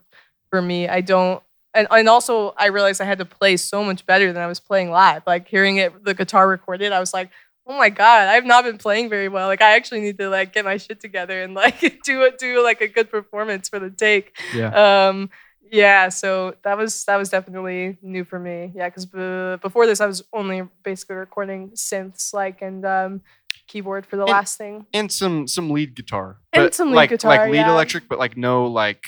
for 0.50 0.62
me. 0.62 0.88
I 0.88 1.02
don't 1.02 1.43
and, 1.74 1.88
and 1.89 2.08
also 2.08 2.54
I 2.58 2.67
realized 2.67 3.02
I 3.02 3.06
had 3.06 3.17
to 3.17 3.26
play 3.26 3.58
so 3.58 3.84
much 3.84 4.06
better 4.06 4.32
than 4.32 4.41
I 4.41 4.48
was 4.48 4.60
playing 4.60 4.91
live. 4.91 5.24
Like 5.28 5.48
hearing 5.48 5.78
it 5.78 6.04
the 6.04 6.13
guitar 6.13 6.48
recorded 6.48 6.93
I 6.93 7.00
was 7.00 7.13
like 7.13 7.30
oh 7.65 7.78
my 7.78 7.89
god 7.89 8.28
i've 8.28 8.43
not 8.43 8.65
been 8.65 8.78
playing 8.78 9.10
very 9.10 9.28
well. 9.28 9.48
Like 9.48 9.62
i 9.62 9.76
actually 9.76 10.02
need 10.02 10.17
to 10.19 10.30
like 10.30 10.54
get 10.54 10.63
my 10.63 10.78
shit 10.78 11.00
together 11.00 11.41
and 11.41 11.54
like 11.54 11.80
do 12.06 12.22
it 12.24 12.38
do 12.38 12.63
like 12.63 12.82
a 12.82 12.88
good 12.88 13.10
performance 13.10 13.67
for 13.67 13.80
the 13.80 13.89
take. 13.89 14.38
Yeah. 14.54 15.08
um 15.08 15.30
yeah 15.71 16.10
so 16.10 16.56
that 16.63 16.78
was 16.78 17.04
that 17.06 17.15
was 17.17 17.30
definitely 17.30 17.97
new 18.02 18.23
for 18.23 18.39
me. 18.39 18.71
Yeah 18.76 18.89
because 18.89 19.06
b- 19.06 19.56
before 19.62 19.86
this 19.88 20.02
i 20.02 20.06
was 20.06 20.23
only 20.34 20.63
basically 20.84 21.15
recording 21.15 21.71
synths 21.71 22.34
like 22.34 22.62
and 22.62 22.86
um 22.86 23.21
keyboard 23.67 24.06
for 24.06 24.17
the 24.17 24.23
And- 24.23 24.32
last 24.32 24.58
thing. 24.58 24.86
and 24.93 25.12
some 25.12 25.47
some 25.47 25.69
lead 25.69 25.95
guitar 25.95 26.38
And 26.52 26.65
But, 26.65 26.76
some 26.76 26.89
lead 26.89 26.95
like, 26.95 27.10
guitar, 27.12 27.30
like 27.38 27.49
lead 27.49 27.58
yeah. 27.58 27.71
electric 27.71 28.08
but 28.10 28.19
like 28.19 28.36
no 28.38 28.65
like 28.67 29.04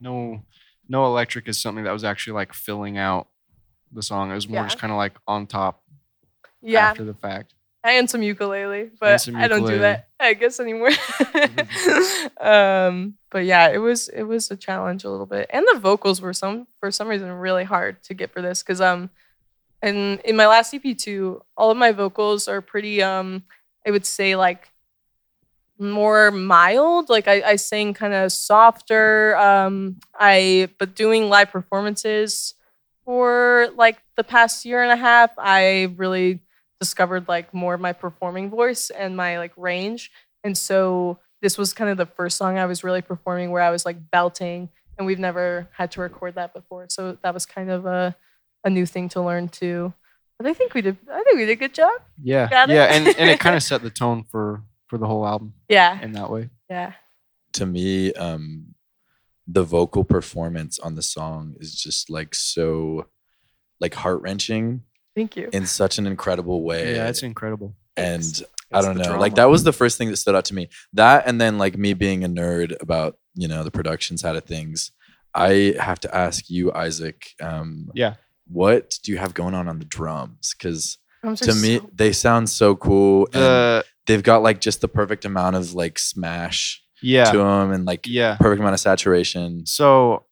no 0.00 0.42
no 0.88 1.06
electric 1.06 1.48
is 1.48 1.60
something 1.60 1.84
that 1.84 1.92
was 1.92 2.04
actually 2.04 2.34
like 2.34 2.52
filling 2.52 2.98
out 2.98 3.28
the 3.92 4.02
song. 4.02 4.30
It 4.30 4.34
was 4.34 4.48
more 4.48 4.62
Yeah. 4.62 4.66
just 4.68 4.78
kind 4.78 4.90
of 4.92 4.96
like 4.96 5.14
on 5.26 5.46
top 5.46 5.82
yeah. 6.62 6.90
after 6.90 7.04
the 7.04 7.14
fact 7.14 7.54
and 7.84 8.08
some 8.08 8.22
ukulele, 8.22 8.90
but 9.00 9.20
some 9.20 9.36
I 9.36 9.48
don't 9.48 9.66
do 9.66 9.78
that, 9.80 10.08
I 10.20 10.34
guess 10.34 10.60
anymore. 10.60 10.90
um, 12.40 13.14
but 13.30 13.44
yeah, 13.44 13.68
it 13.68 13.78
was 13.78 14.08
it 14.08 14.22
was 14.22 14.50
a 14.50 14.56
challenge 14.56 15.04
a 15.04 15.10
little 15.10 15.26
bit, 15.26 15.48
and 15.50 15.66
the 15.72 15.80
vocals 15.80 16.20
were 16.20 16.32
some 16.32 16.66
for 16.78 16.90
some 16.90 17.08
reason 17.08 17.30
really 17.32 17.64
hard 17.64 18.02
to 18.04 18.14
get 18.14 18.30
for 18.30 18.40
this 18.40 18.62
because 18.62 18.80
um, 18.80 19.10
and 19.80 20.20
in 20.20 20.36
my 20.36 20.46
last 20.46 20.72
EP 20.74 20.96
too, 20.96 21.42
all 21.56 21.70
of 21.70 21.76
my 21.76 21.92
vocals 21.92 22.46
are 22.48 22.60
pretty 22.60 23.02
um, 23.02 23.42
I 23.86 23.90
would 23.90 24.06
say 24.06 24.36
like 24.36 24.70
more 25.78 26.30
mild. 26.30 27.08
Like 27.08 27.26
I, 27.28 27.42
I 27.42 27.56
sing 27.56 27.94
kind 27.94 28.14
of 28.14 28.32
softer. 28.32 29.36
Um, 29.36 29.96
I 30.14 30.68
but 30.78 30.94
doing 30.94 31.28
live 31.28 31.50
performances 31.50 32.54
for 33.04 33.68
like 33.76 34.00
the 34.16 34.24
past 34.24 34.64
year 34.64 34.82
and 34.82 34.92
a 34.92 34.96
half, 34.96 35.30
I 35.36 35.92
really 35.96 36.40
discovered 36.82 37.28
like 37.28 37.54
more 37.54 37.74
of 37.74 37.80
my 37.80 37.92
performing 37.92 38.50
voice 38.50 38.90
and 38.90 39.16
my 39.16 39.38
like 39.38 39.52
range. 39.56 40.10
And 40.44 40.58
so 40.58 41.18
this 41.40 41.56
was 41.56 41.72
kind 41.72 41.88
of 41.90 41.96
the 41.96 42.06
first 42.06 42.36
song 42.36 42.58
I 42.58 42.66
was 42.66 42.82
really 42.84 43.02
performing 43.02 43.50
where 43.52 43.62
I 43.62 43.70
was 43.70 43.84
like 43.86 44.10
belting 44.10 44.68
and 44.98 45.06
we've 45.06 45.18
never 45.28 45.68
had 45.72 45.90
to 45.92 46.00
record 46.00 46.34
that 46.34 46.52
before. 46.54 46.86
So 46.88 47.16
that 47.22 47.32
was 47.34 47.46
kind 47.46 47.70
of 47.70 47.86
a 47.86 48.16
a 48.64 48.70
new 48.70 48.86
thing 48.86 49.08
to 49.10 49.20
learn 49.20 49.48
too. 49.48 49.92
But 50.38 50.46
I 50.48 50.54
think 50.54 50.74
we 50.74 50.82
did 50.82 50.96
I 51.10 51.22
think 51.22 51.36
we 51.38 51.46
did 51.46 51.52
a 51.52 51.56
good 51.64 51.74
job. 51.74 51.92
yeah 52.22 52.48
yeah 52.68 52.84
and 52.94 53.06
and 53.06 53.30
it 53.30 53.38
kind 53.40 53.56
of 53.56 53.62
set 53.70 53.82
the 53.82 53.90
tone 53.90 54.24
for 54.24 54.62
for 54.88 54.98
the 54.98 55.06
whole 55.06 55.26
album 55.26 55.54
Yeah. 55.68 56.00
in 56.02 56.12
that 56.12 56.30
way 56.30 56.50
Yeah. 56.68 56.92
to 57.54 57.64
me, 57.66 58.12
um, 58.14 58.74
the 59.46 59.62
vocal 59.64 60.04
performance 60.04 60.78
on 60.78 60.94
the 60.96 61.02
song 61.02 61.54
is 61.58 61.74
just 61.74 62.08
like 62.10 62.34
so, 62.34 63.06
like 63.80 63.94
heart 63.94 64.20
wrenching 64.22 64.82
Thank 65.14 65.36
you. 65.36 65.50
in 65.52 65.66
such 65.66 65.98
an 65.98 66.06
incredible 66.06 66.62
way. 66.62 66.94
yeah 66.96 67.08
it's 67.08 67.22
incredible 67.22 67.74
and 67.96 68.22
Thanks. 68.22 68.42
I 68.74 68.80
don't 68.80 68.96
know, 68.96 69.04
drama. 69.04 69.20
like 69.20 69.34
that 69.34 69.50
was 69.50 69.64
the 69.64 69.72
first 69.72 69.98
thing 69.98 70.08
that 70.08 70.16
stood 70.16 70.34
out 70.34 70.46
to 70.46 70.54
me. 70.54 70.70
That 70.94 71.24
and 71.26 71.38
then 71.38 71.58
like 71.58 71.76
me 71.76 71.92
being 71.92 72.24
a 72.24 72.28
nerd 72.28 72.74
about 72.80 73.18
you 73.34 73.46
know 73.46 73.64
the 73.64 73.70
production 73.70 74.16
side 74.16 74.34
of 74.34 74.44
things. 74.44 74.92
I 75.34 75.74
have 75.78 76.00
to 76.00 76.14
ask 76.14 76.48
you, 76.48 76.72
Isaac. 76.72 77.32
Um, 77.40 77.90
Yeah. 77.94 78.14
What 78.48 78.98
do 79.02 79.12
you 79.12 79.18
have 79.18 79.34
going 79.34 79.54
on 79.54 79.68
on 79.68 79.78
the 79.78 79.84
drums? 79.84 80.54
Because 80.56 80.96
to 81.22 81.54
me, 81.54 81.78
so- 81.80 81.90
they 81.94 82.12
sound 82.12 82.48
so 82.48 82.74
cool, 82.74 83.26
and 83.34 83.42
the 83.42 83.84
they've 84.06 84.22
got 84.22 84.42
like 84.42 84.60
just 84.62 84.80
the 84.80 84.88
perfect 84.88 85.26
amount 85.26 85.56
of 85.56 85.74
like 85.74 85.98
smash 85.98 86.82
yeah 87.02 87.30
to 87.30 87.38
them, 87.38 87.72
and 87.72 87.84
like 87.84 88.06
yeah 88.06 88.36
perfect 88.40 88.60
amount 88.60 88.72
of 88.74 88.80
saturation. 88.80 89.66
So 89.66 90.24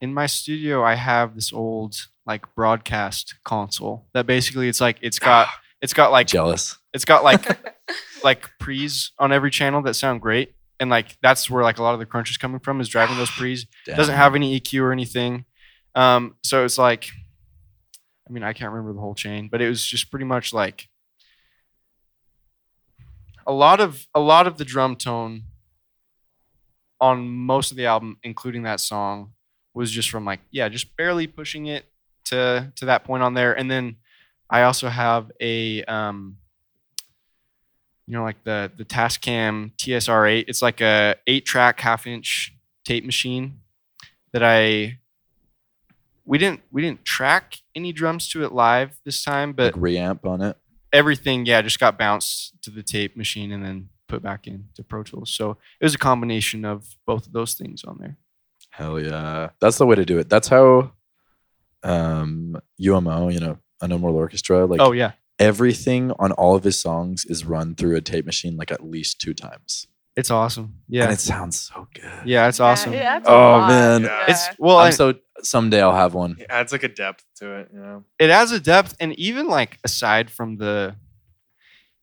in 0.00 0.12
my 0.12 0.26
studio, 0.26 0.82
I 0.84 0.94
have 0.96 1.36
this 1.36 1.52
old 1.52 1.94
like 2.26 2.54
broadcast 2.54 3.34
console 3.44 4.06
that 4.14 4.26
basically 4.26 4.68
it's 4.68 4.80
like 4.80 4.98
it's 5.02 5.18
got 5.20 5.48
it's 5.80 5.92
got 5.92 6.10
like 6.12 6.26
Jealous. 6.26 6.78
it's 6.92 7.04
got 7.04 7.24
like 7.24 7.58
like 8.24 8.48
pre's 8.58 9.12
on 9.18 9.32
every 9.32 9.50
channel 9.50 9.82
that 9.82 9.94
sound 9.94 10.20
great. 10.20 10.54
And 10.80 10.90
like 10.90 11.16
that's 11.22 11.48
where 11.48 11.62
like 11.62 11.78
a 11.78 11.82
lot 11.82 11.94
of 11.94 12.00
the 12.00 12.06
crunch 12.06 12.30
is 12.30 12.36
coming 12.36 12.58
from 12.58 12.80
is 12.80 12.88
driving 12.88 13.16
those 13.16 13.30
pre's. 13.38 13.66
Doesn't 13.86 14.14
have 14.14 14.34
any 14.34 14.58
EQ 14.58 14.82
or 14.82 14.92
anything. 14.92 15.44
Um, 15.94 16.36
so 16.42 16.64
it's 16.64 16.78
like 16.78 17.08
I 18.28 18.32
mean, 18.32 18.42
I 18.42 18.52
can't 18.54 18.72
remember 18.72 18.94
the 18.94 19.00
whole 19.00 19.14
chain, 19.14 19.48
but 19.50 19.60
it 19.60 19.68
was 19.68 19.84
just 19.84 20.10
pretty 20.10 20.24
much 20.24 20.52
like 20.52 20.88
a 23.46 23.52
lot 23.52 23.80
of 23.80 24.06
a 24.14 24.20
lot 24.20 24.46
of 24.46 24.56
the 24.56 24.64
drum 24.64 24.96
tone 24.96 25.44
on 27.00 27.28
most 27.28 27.70
of 27.70 27.76
the 27.76 27.86
album, 27.86 28.16
including 28.22 28.62
that 28.62 28.80
song, 28.80 29.32
was 29.74 29.90
just 29.90 30.08
from 30.08 30.24
like, 30.24 30.40
yeah, 30.50 30.68
just 30.70 30.96
barely 30.96 31.26
pushing 31.26 31.66
it 31.66 31.84
to 32.26 32.72
to 32.76 32.84
that 32.86 33.04
point 33.04 33.22
on 33.22 33.34
there. 33.34 33.52
And 33.56 33.70
then 33.70 33.96
I 34.50 34.62
also 34.62 34.88
have 34.88 35.30
a 35.40 35.82
um 35.84 36.38
you 38.06 38.12
know, 38.12 38.22
like 38.22 38.44
the 38.44 38.70
the 38.76 38.84
Tascam 38.84 39.72
TSR8. 39.76 40.44
It's 40.48 40.60
like 40.62 40.80
a 40.80 41.16
eight 41.26 41.44
track 41.46 41.80
half 41.80 42.06
inch 42.06 42.54
tape 42.84 43.04
machine 43.04 43.60
that 44.32 44.42
I 44.42 44.98
we 46.26 46.38
didn't 46.38 46.60
we 46.70 46.82
didn't 46.82 47.04
track 47.04 47.56
any 47.74 47.92
drums 47.92 48.28
to 48.30 48.44
it 48.44 48.52
live 48.52 48.98
this 49.04 49.24
time, 49.24 49.52
but 49.52 49.74
like 49.74 49.82
reamp 49.82 50.26
on 50.26 50.42
it. 50.42 50.56
everything 50.92 51.46
yeah 51.46 51.62
just 51.62 51.78
got 51.80 51.98
bounced 51.98 52.54
to 52.62 52.70
the 52.70 52.82
tape 52.82 53.16
machine 53.16 53.52
and 53.52 53.64
then 53.64 53.88
put 54.08 54.22
back 54.22 54.46
into 54.46 54.82
Pro 54.84 55.02
Tools. 55.02 55.30
So 55.30 55.56
it 55.80 55.84
was 55.84 55.94
a 55.94 55.98
combination 55.98 56.64
of 56.64 56.96
both 57.06 57.26
of 57.26 57.32
those 57.32 57.54
things 57.54 57.84
on 57.84 57.96
there. 57.98 58.16
Hell 58.70 59.00
yeah, 59.00 59.50
that's 59.60 59.78
the 59.78 59.86
way 59.86 59.96
to 59.96 60.04
do 60.04 60.18
it. 60.18 60.28
That's 60.28 60.48
how 60.48 60.92
um 61.84 62.56
UMO, 62.78 63.28
you 63.28 63.40
know, 63.40 63.58
Unknown 63.80 64.00
Mortal 64.00 64.18
Orchestra, 64.18 64.66
like 64.66 64.80
oh 64.80 64.92
yeah, 64.92 65.12
everything 65.38 66.10
on 66.18 66.32
all 66.32 66.54
of 66.56 66.64
his 66.64 66.78
songs 66.78 67.24
is 67.26 67.44
run 67.44 67.74
through 67.74 67.96
a 67.96 68.00
tape 68.00 68.24
machine 68.26 68.56
like 68.56 68.72
at 68.72 68.84
least 68.84 69.20
two 69.20 69.34
times. 69.34 69.86
it's 70.16 70.30
awesome. 70.30 70.76
Yeah. 70.88 71.02
And 71.02 71.10
Yeah, 71.10 71.14
it 71.14 71.20
sounds 71.20 71.60
so 71.60 71.88
good. 71.92 72.22
yeah, 72.24 72.48
it's 72.48 72.60
awesome. 72.60 72.92
Yeah, 72.92 73.16
it 73.18 73.24
Oh, 73.26 73.66
man. 73.66 74.02
Yeah. 74.04 74.24
It's 74.28 74.48
well, 74.58 74.78
I'm 74.78 74.86
and 74.86 74.94
so 74.94 75.14
someday 75.42 75.82
I'll 75.82 75.94
have 76.04 76.14
one. 76.14 76.36
It 76.38 76.46
adds 76.48 76.70
like 76.72 76.84
a 76.84 76.88
depth 76.88 77.24
to 77.38 77.52
it, 77.60 77.68
you 77.72 77.80
know. 77.80 78.04
it 78.18 78.30
adds 78.30 78.52
a 78.52 78.60
depth, 78.60 78.94
and 79.00 79.12
even 79.18 79.48
like 79.48 79.78
aside 79.84 80.30
from 80.30 80.56
the, 80.58 80.94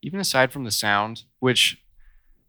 even 0.03 0.19
aside 0.19 0.51
from 0.51 0.63
the 0.65 0.71
sound, 0.71 1.23
which 1.39 1.81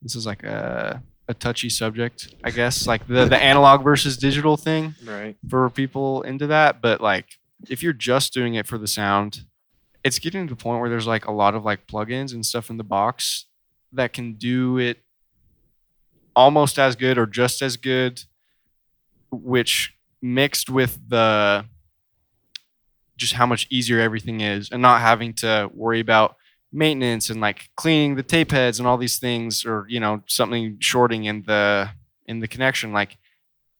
this 0.03 0.17
is 0.17 0.27
like 0.27 0.43
a 0.43 1.01
a 1.29 1.35
touchy 1.35 1.69
subject, 1.69 2.35
I 2.43 2.51
guess, 2.51 2.87
like 2.87 3.07
the 3.07 3.27
the 3.27 3.37
analog 3.41 3.85
versus 3.85 4.17
digital 4.17 4.57
thing. 4.57 4.95
Right. 5.05 5.37
for 5.49 5.71
people 5.71 6.23
into 6.23 6.47
that, 6.49 6.81
but 6.83 7.01
like 7.01 7.39
if 7.69 7.83
you're 7.83 7.93
just 7.93 8.33
doing 8.33 8.55
it 8.55 8.67
for 8.67 8.79
the 8.79 8.89
sound, 8.89 9.43
it's 10.05 10.19
getting 10.19 10.47
to 10.49 10.55
the 10.55 10.61
point 10.61 10.81
where 10.81 10.91
there's 10.91 11.07
like 11.07 11.27
a 11.27 11.33
lot 11.33 11.55
of 11.55 11.65
like 11.65 11.87
plugins 11.87 12.33
and 12.33 12.45
stuff 12.45 12.71
in 12.71 12.77
the 12.77 12.85
box 12.85 13.47
that 13.93 14.13
can 14.13 14.35
do 14.35 14.79
it 14.79 14.99
almost 16.35 16.79
as 16.79 16.97
good 16.97 17.19
or 17.19 17.27
just 17.27 17.63
as 17.63 17.77
good, 17.77 18.25
which 19.31 19.95
mixed 20.21 20.71
with 20.71 20.99
the 21.09 21.65
just 23.17 23.35
how 23.35 23.47
much 23.47 23.67
easier 23.71 24.01
everything 24.01 24.41
is 24.41 24.71
and 24.71 24.83
not 24.83 25.01
having 25.01 25.33
to 25.33 25.71
worry 25.75 26.01
about 26.01 26.37
maintenance 26.73 27.29
and 27.29 27.41
like 27.41 27.71
cleaning 27.77 28.15
the 28.15 28.23
tape 28.23 28.51
heads 28.51 28.79
and 28.79 28.89
all 28.89 28.97
these 28.97 29.19
things 29.19 29.65
or 29.67 29.87
you 29.89 30.01
know 30.01 30.23
something 30.27 30.77
shorting 30.81 31.25
in 31.25 31.43
the 31.43 31.91
in 32.27 32.41
the 32.41 32.49
connection 32.49 32.93
like 32.93 33.19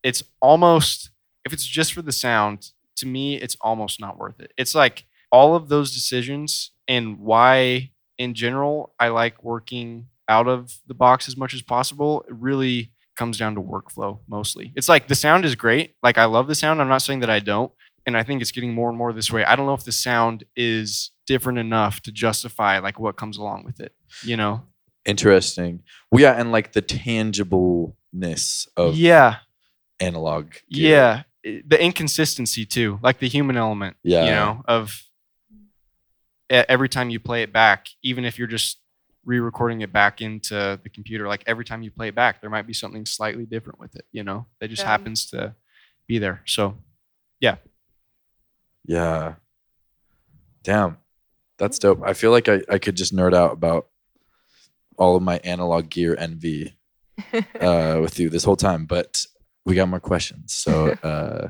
it's 0.03 0.23
almost 0.41 1.11
if 1.45 1.53
it's 1.53 1.65
just 1.65 1.93
for 1.93 2.03
the 2.03 2.13
sound 2.13 2.71
to 2.97 3.07
me 3.07 3.37
it's 3.37 3.57
almost 3.61 4.01
not 4.01 4.19
worth 4.19 4.41
it. 4.41 4.53
It's 4.59 4.75
like 4.75 5.07
all 5.31 5.55
of 5.55 5.69
those 5.69 5.93
decisions 5.95 6.73
and 6.87 7.19
why 7.19 7.91
in 8.19 8.35
general 8.35 8.93
i 9.01 9.09
like 9.09 9.43
working 9.43 10.07
out 10.29 10.47
of 10.47 10.79
the 10.87 10.95
box 10.95 11.27
as 11.27 11.37
much 11.37 11.55
as 11.55 11.63
possible 11.63 12.25
it 12.29 12.35
really 12.35 12.93
comes 13.17 13.39
down 13.39 13.55
to 13.55 13.61
workflow 13.61 14.19
mostly. 14.27 14.73
It's 14.75 14.89
like 14.89 15.07
the 15.09 15.15
sound 15.15 15.45
is 15.45 15.55
great. 15.55 15.97
Like 16.03 16.19
i 16.19 16.25
love 16.27 16.47
the 16.47 16.55
sound. 16.55 16.81
I'm 16.81 16.89
not 16.89 17.03
saying 17.03 17.21
that 17.21 17.31
i 17.31 17.41
don't 17.41 17.73
and 18.07 18.17
i 18.17 18.23
think 18.23 18.41
it's 18.43 18.53
getting 18.53 18.75
more 18.75 18.89
and 18.89 18.99
more 18.99 19.13
this 19.13 19.31
way 19.31 19.45
i 19.45 19.55
don't 19.57 19.67
know 19.67 19.75
if 19.75 19.85
the 19.85 19.93
sound 19.93 20.45
is 20.57 21.11
different 21.27 21.59
enough 21.59 22.01
to 22.03 22.11
justify 22.13 22.79
like 22.79 22.99
what 22.99 23.17
comes 23.17 23.37
along 23.39 23.65
with 23.65 23.81
it 23.81 23.93
you 24.25 24.37
know 24.37 24.63
Interesting. 25.05 25.83
We 26.13 26.25
are 26.27 26.33
and 26.35 26.53
like 26.53 26.75
the 26.75 26.83
tangibleness 26.83 28.69
of 28.77 28.95
yeah 28.97 29.37
analog. 29.99 30.53
gear. 30.71 30.91
yeah 30.91 31.23
the 31.67 31.83
inconsistency 31.83 32.65
too 32.65 33.01
like 33.03 33.19
the 33.19 33.29
human 33.29 33.57
element 33.57 33.97
Yeah. 34.05 34.25
you 34.25 34.31
know 34.31 34.63
of 34.69 35.03
every 36.51 36.89
time 36.89 37.11
you 37.11 37.19
play 37.19 37.43
it 37.43 37.53
back 37.53 37.89
even 38.03 38.25
if 38.25 38.39
you're 38.39 38.47
just 38.47 38.79
re-recording 39.25 39.81
it 39.81 39.93
back 39.93 40.21
into 40.21 40.79
the 40.83 40.89
computer 40.89 41.27
like 41.27 41.43
every 41.47 41.65
time 41.65 41.83
you 41.83 41.91
play 41.91 42.09
it 42.09 42.15
back 42.15 42.41
there 42.41 42.51
might 42.51 42.67
be 42.67 42.73
something 42.73 43.07
slightly 43.07 43.45
different 43.47 43.79
with 43.81 43.95
it 43.97 44.05
you 44.13 44.23
know 44.23 44.47
that 44.61 44.69
just 44.69 44.83
Yeah. 44.83 44.89
happens 44.89 45.27
to 45.31 45.55
be 46.07 46.19
there 46.19 46.43
so 46.47 46.77
Yeah. 47.41 47.57
Damn. 48.87 49.37
That's 51.59 51.79
dope. 51.79 52.01
I 52.05 52.13
feel 52.15 52.31
like 52.31 52.49
I, 52.49 52.61
I 52.69 52.79
could 52.79 52.97
just 52.97 53.15
nerd 53.15 53.35
out 53.35 53.53
about 53.53 53.87
all 54.99 55.17
of 55.17 55.23
my 55.23 55.39
analog 55.45 55.89
gear 55.91 56.17
envy 56.19 56.77
uh, 57.61 57.99
with 58.01 58.19
you 58.19 58.29
this 58.31 58.45
whole 58.45 58.57
time, 58.57 58.85
but 58.87 59.25
we 59.65 59.75
got 59.75 59.89
more 59.89 60.01
questions. 60.01 60.53
So, 60.55 60.91
uh, 61.03 61.49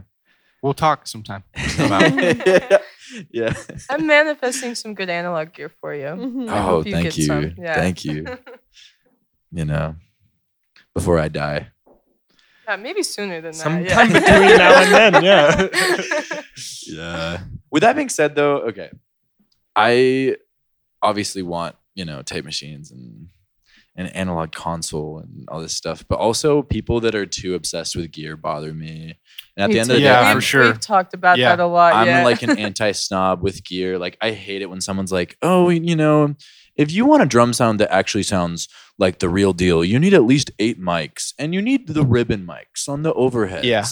we'll 0.63 0.75
talk 0.75 1.07
sometime 1.07 1.45
about 1.79 2.13
yeah. 3.31 3.55
I'm 3.89 4.07
manifesting 4.07 4.75
some 4.75 4.95
good 4.95 5.09
analog 5.09 5.53
gear 5.53 5.71
for 5.81 5.95
you. 5.95 6.07
Mhm. 6.07 6.49
I 6.51 6.59
Oh, 6.59 6.63
hope 6.63 6.87
you 6.87 6.93
thank 6.93 7.05
get 7.05 7.17
you. 7.19 7.25
some. 7.25 7.55
Yeah. 7.57 7.75
Thank 7.75 8.05
you. 8.05 8.27
You 9.51 9.65
know, 9.65 9.97
before 10.95 11.19
I 11.19 11.29
die. 11.29 11.69
Yeah, 12.69 12.77
maybe 12.77 13.03
sooner 13.03 13.41
than 13.41 13.53
that. 13.53 13.55
Sometime 13.55 13.85
yeah. 13.85 14.07
between 14.21 14.57
now 14.57 14.83
and 14.83 15.15
then, 15.15 15.25
yeah. 15.25 16.43
Yeah. 16.87 17.41
With 17.71 17.83
that 17.83 17.97
being 17.97 18.09
said, 18.11 18.35
though, 18.35 18.59
okay, 18.69 18.91
I 19.75 20.37
obviously 21.01 21.43
want 21.43 21.77
you 21.95 22.05
know 22.05 22.23
tape 22.23 22.45
machines 22.45 22.91
and 22.91 23.29
an 23.97 24.07
analog 24.07 24.53
console 24.53 25.19
and 25.19 25.47
all 25.49 25.61
this 25.61 25.75
stuff, 25.75 26.05
but 26.09 26.19
also 26.19 26.63
people 26.63 27.01
that 27.01 27.15
are 27.15 27.27
too 27.27 27.55
obsessed 27.55 27.95
with 27.97 28.11
gear 28.11 28.37
bother 28.37 28.73
me. 28.73 29.19
And 29.57 29.65
at 29.65 29.69
Me 29.69 29.75
the 29.75 29.81
end 29.81 29.89
too. 29.91 29.95
of 29.95 30.01
the 30.01 30.03
Yeah, 30.03 30.21
day, 30.21 30.25
for 30.25 30.31
I'm, 30.37 30.41
sure. 30.41 30.65
We've 30.65 30.81
talked 30.81 31.13
about 31.15 31.37
Yeah. 31.39 31.51
that 31.51 31.61
a 31.63 31.67
lot. 31.67 31.95
I'm 31.95 32.07
yeah. 32.07 32.25
like 32.25 32.43
an 32.43 32.59
anti 32.59 32.93
snob 32.93 33.43
with 33.43 33.63
gear. 33.65 33.99
Like 33.99 34.17
I 34.21 34.31
hate 34.31 34.63
it 34.63 34.71
when 34.71 34.81
someone's 34.81 35.13
like, 35.13 35.37
"Oh, 35.43 35.69
you 35.69 35.97
know." 35.97 36.35
If 36.77 36.91
you 36.91 37.05
want 37.05 37.23
a 37.23 37.27
drum 37.27 37.53
sound 37.53 37.81
that 37.81 37.93
actually 37.93 38.23
sounds 38.23 38.69
like 38.99 39.19
the 39.19 39.29
real 39.29 39.53
deal, 39.53 39.85
you 39.85 39.99
need 39.99 40.15
at 40.15 40.25
least 40.25 40.51
eight 40.59 40.81
mics 40.81 41.33
and 41.39 41.53
you 41.55 41.61
need 41.63 41.87
the 41.89 42.03
ribbon 42.05 42.47
mics 42.47 42.89
on 42.89 43.03
the 43.03 43.13
overheads. 43.15 43.65
Yeah. 43.65 43.85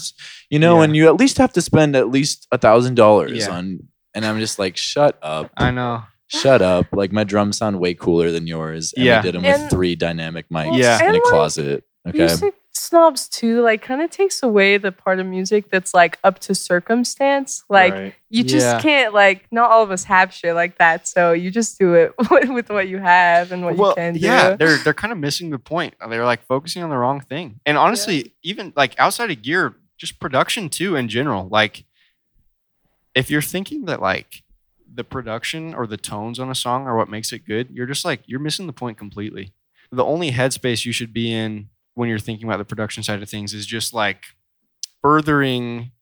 You 0.51 0.59
know, 0.59 0.79
Yeah. 0.79 0.85
and 0.85 0.97
you 0.97 1.07
at 1.07 1.17
least 1.17 1.39
have 1.39 1.53
to 1.55 1.63
spend 1.63 1.95
at 1.97 2.09
least 2.11 2.47
a 2.53 2.59
thousand 2.59 2.95
dollars 2.95 3.47
Yeah. 3.47 3.51
on 3.57 3.81
and 4.15 4.25
I'm 4.27 4.39
just 4.41 4.59
like, 4.59 4.77
shut 4.77 5.19
up. 5.23 5.51
i 5.57 5.71
know 5.71 6.03
Shut 6.33 6.63
up. 6.63 6.87
Like 6.93 7.11
my 7.13 7.25
drums 7.25 7.59
sound 7.59 7.81
way 7.81 7.93
cooler 7.95 8.31
than 8.31 8.47
yours. 8.47 8.93
And 8.97 9.05
Yeah. 9.05 9.19
we 9.21 9.23
did 9.25 9.35
them 9.35 9.45
And- 9.45 9.63
with 9.63 9.71
three 9.71 9.97
dynamic 9.97 10.47
mics 10.49 10.79
Yeah. 10.79 10.97
in 11.01 11.07
And, 11.07 11.11
a 11.11 11.13
like, 11.21 11.23
closet. 11.25 11.85
Okay. 12.09 12.19
Music 12.19 12.55
snobs 12.73 13.29
too, 13.29 13.61
like 13.63 13.83
kind 13.83 14.01
of 14.01 14.11
takes 14.11 14.43
away 14.43 14.77
the 14.79 14.93
part 14.93 15.19
of 15.21 15.27
music 15.27 15.71
that's 15.71 15.93
like 15.93 16.19
up 16.25 16.39
to 16.41 16.55
circumstance. 16.55 17.65
Like 17.69 17.93
Right. 17.93 18.15
you 18.29 18.45
just 18.45 18.65
Yeah. 18.67 18.81
can't 18.81 19.13
like 19.15 19.47
not 19.51 19.71
all 19.71 19.83
of 19.83 19.91
us 19.91 20.05
have 20.05 20.33
shit 20.33 20.55
like 20.55 20.79
that. 20.79 21.07
So 21.09 21.33
you 21.33 21.51
just 21.51 21.79
do 21.79 21.95
it 21.95 22.15
with 22.49 22.71
what 22.71 22.89
you 22.89 22.99
have 22.99 23.51
and 23.53 23.65
what 23.65 23.77
you 23.77 23.93
can 23.97 24.15
do. 24.15 24.21
yeah, 24.21 24.57
they're 24.57 24.77
they're 24.79 24.95
kind 24.95 25.13
of 25.13 25.19
missing 25.19 25.51
the 25.51 25.59
point. 25.59 25.95
They're 26.09 26.25
like 26.25 26.43
focusing 26.47 26.83
on 26.83 26.91
the 26.91 26.97
wrong 26.97 27.21
thing. 27.21 27.61
And 27.67 27.77
honestly, 27.77 28.33
even 28.43 28.73
like 28.77 28.95
outside 28.99 29.31
of 29.31 29.43
gear, 29.43 29.75
just 29.99 30.21
production 30.21 30.69
too 30.69 30.97
in 30.97 31.09
general. 31.09 31.49
Like 31.51 31.85
if 33.15 33.31
you're 33.31 33.43
thinking 33.43 33.87
that 33.87 34.01
like 34.01 34.43
the 34.93 35.05
production 35.05 35.75
or 35.75 35.87
the 35.87 35.97
tones 35.97 36.39
on 36.39 36.51
a 36.51 36.55
song 36.55 36.87
are 36.87 36.97
what 36.97 37.09
makes 37.09 37.33
it 37.33 37.45
good, 37.45 37.69
you're 37.71 37.87
just 37.87 38.05
like 38.05 38.23
you're 38.27 38.41
missing 38.41 38.67
the 38.67 38.73
point 38.73 38.97
completely. 38.99 39.53
The 39.93 40.05
only 40.05 40.31
headspace 40.31 40.85
you 40.85 40.93
should 40.93 41.13
be 41.13 41.33
in 41.33 41.69
when 41.95 42.09
you're 42.09 42.19
thinking 42.19 42.47
about 42.49 42.59
the 42.59 42.65
production 42.65 43.03
side 43.03 43.23
of 43.23 43.29
things 43.29 43.53
is 43.55 43.67
just 43.67 43.93
like 43.93 44.25
furthering 45.03 45.93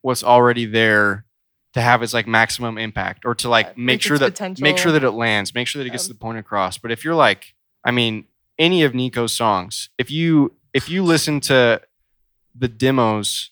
what's 0.00 0.22
already 0.24 0.64
there 0.66 1.24
to 1.74 1.80
have 1.80 2.02
its 2.02 2.12
like 2.12 2.26
maximum 2.26 2.76
impact 2.78 3.24
or 3.24 3.34
to 3.34 3.48
like 3.48 3.68
Yeah, 3.68 3.72
make 3.76 4.02
sure 4.02 4.18
that 4.18 4.60
make 4.60 4.76
sure 4.78 4.92
that 4.92 5.04
it 5.04 5.12
lands, 5.12 5.54
make 5.54 5.66
sure 5.66 5.80
that 5.82 5.86
it 5.86 5.90
gets 5.90 6.06
Yeah. 6.06 6.12
the 6.14 6.18
point 6.18 6.38
across. 6.38 6.76
But 6.78 6.90
if 6.90 7.04
you're 7.04 7.14
like, 7.14 7.54
I 7.84 7.90
mean, 7.90 8.26
any 8.58 8.82
of 8.82 8.94
Nico's 8.94 9.32
songs, 9.32 9.88
if 9.98 10.10
you 10.10 10.54
if 10.74 10.88
you 10.88 11.02
listen 11.02 11.40
to 11.40 11.80
the 12.54 12.68
demos 12.68 13.50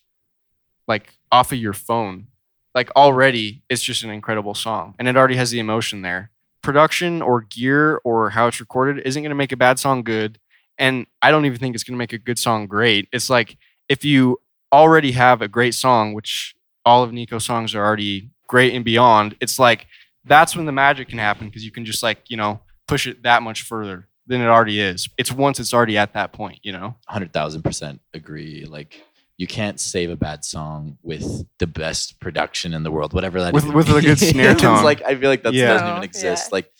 like 0.87 1.15
off 1.33 1.53
of 1.53 1.59
your 1.59 1.73
phone, 1.73 2.27
like 2.75 2.91
already 2.95 3.63
it's 3.71 3.83
just 3.83 4.03
an 4.05 4.11
incredible 4.11 4.55
song 4.55 4.95
and 4.99 5.09
it 5.09 5.17
already 5.17 5.37
has 5.37 5.51
the 5.51 5.59
emotion 5.59 6.03
there. 6.03 6.31
Production 6.63 7.23
or 7.23 7.41
gear 7.41 8.01
or 8.05 8.31
how 8.31 8.47
it's 8.49 8.61
recorded 8.61 9.03
isn't 9.07 9.23
going 9.23 9.31
to 9.31 9.35
make 9.35 9.53
a 9.53 9.57
bad 9.57 9.79
song 9.79 10.03
good 10.03 10.39
and 10.81 11.07
I 11.23 11.31
don't 11.31 11.45
even 11.47 11.59
think 11.59 11.75
it's 11.77 11.85
going 11.85 11.95
to 11.95 11.99
make 11.99 12.13
a 12.13 12.19
good 12.19 12.39
song 12.39 12.67
great. 12.67 13.09
It's 13.13 13.31
like 13.31 13.57
if 13.89 14.05
you 14.05 14.41
already 14.73 15.13
have 15.13 15.43
a 15.43 15.49
great 15.49 15.75
song, 15.75 16.15
which 16.15 16.55
all 16.85 17.05
of 17.05 17.13
Nico's 17.13 17.45
songs 17.45 17.75
are 17.75 17.85
already 17.85 18.31
great 18.49 18.75
and 18.75 18.85
beyond, 18.85 19.37
it's 19.41 19.59
like 19.59 19.87
that's 20.25 20.57
when 20.57 20.67
the 20.67 20.73
magic 20.73 21.09
can 21.09 21.19
happen 21.19 21.47
because 21.49 21.65
you 21.65 21.71
can 21.71 21.85
just 21.85 22.03
like, 22.03 22.19
you 22.29 22.37
know, 22.37 22.61
push 22.89 23.07
it 23.07 23.23
that 23.23 23.43
much 23.43 23.63
further 23.63 24.09
than 24.27 24.41
it 24.41 24.47
already 24.47 24.81
is. 24.81 25.09
It's 25.19 25.31
once 25.31 25.61
it's 25.61 25.75
already 25.75 25.99
at 25.99 26.15
that 26.15 26.33
point, 26.33 26.59
you 26.63 26.73
know? 26.73 26.97
hundred 27.07 27.33
thousand 27.33 27.63
percent 27.63 28.01
agree. 28.15 28.65
Like 28.65 29.03
you 29.37 29.47
can't 29.47 29.79
save 29.81 30.11
a 30.11 30.17
bad 30.17 30.45
song 30.45 30.99
with 31.03 31.45
the 31.59 31.67
best 31.67 32.21
production 32.21 32.75
in 32.75 32.83
the 32.83 32.91
world, 32.91 33.13
whatever 33.13 33.41
that 33.41 33.53
With- 33.55 33.65
even 33.65 33.77
with 33.77 33.89
a 33.89 34.01
good 34.01 34.19
snare 34.31 34.55
tone. 34.55 34.75
it's 34.77 34.85
like 34.85 35.03
I 35.03 35.15
feel 35.17 35.29
like 35.31 35.43
that 35.43 35.53
Yeah. 35.53 35.69
doesn't 35.75 35.89
even 35.89 36.01
oh, 36.01 36.05
exist. 36.05 36.49
yeah. 36.49 36.55
Like, 36.55 36.73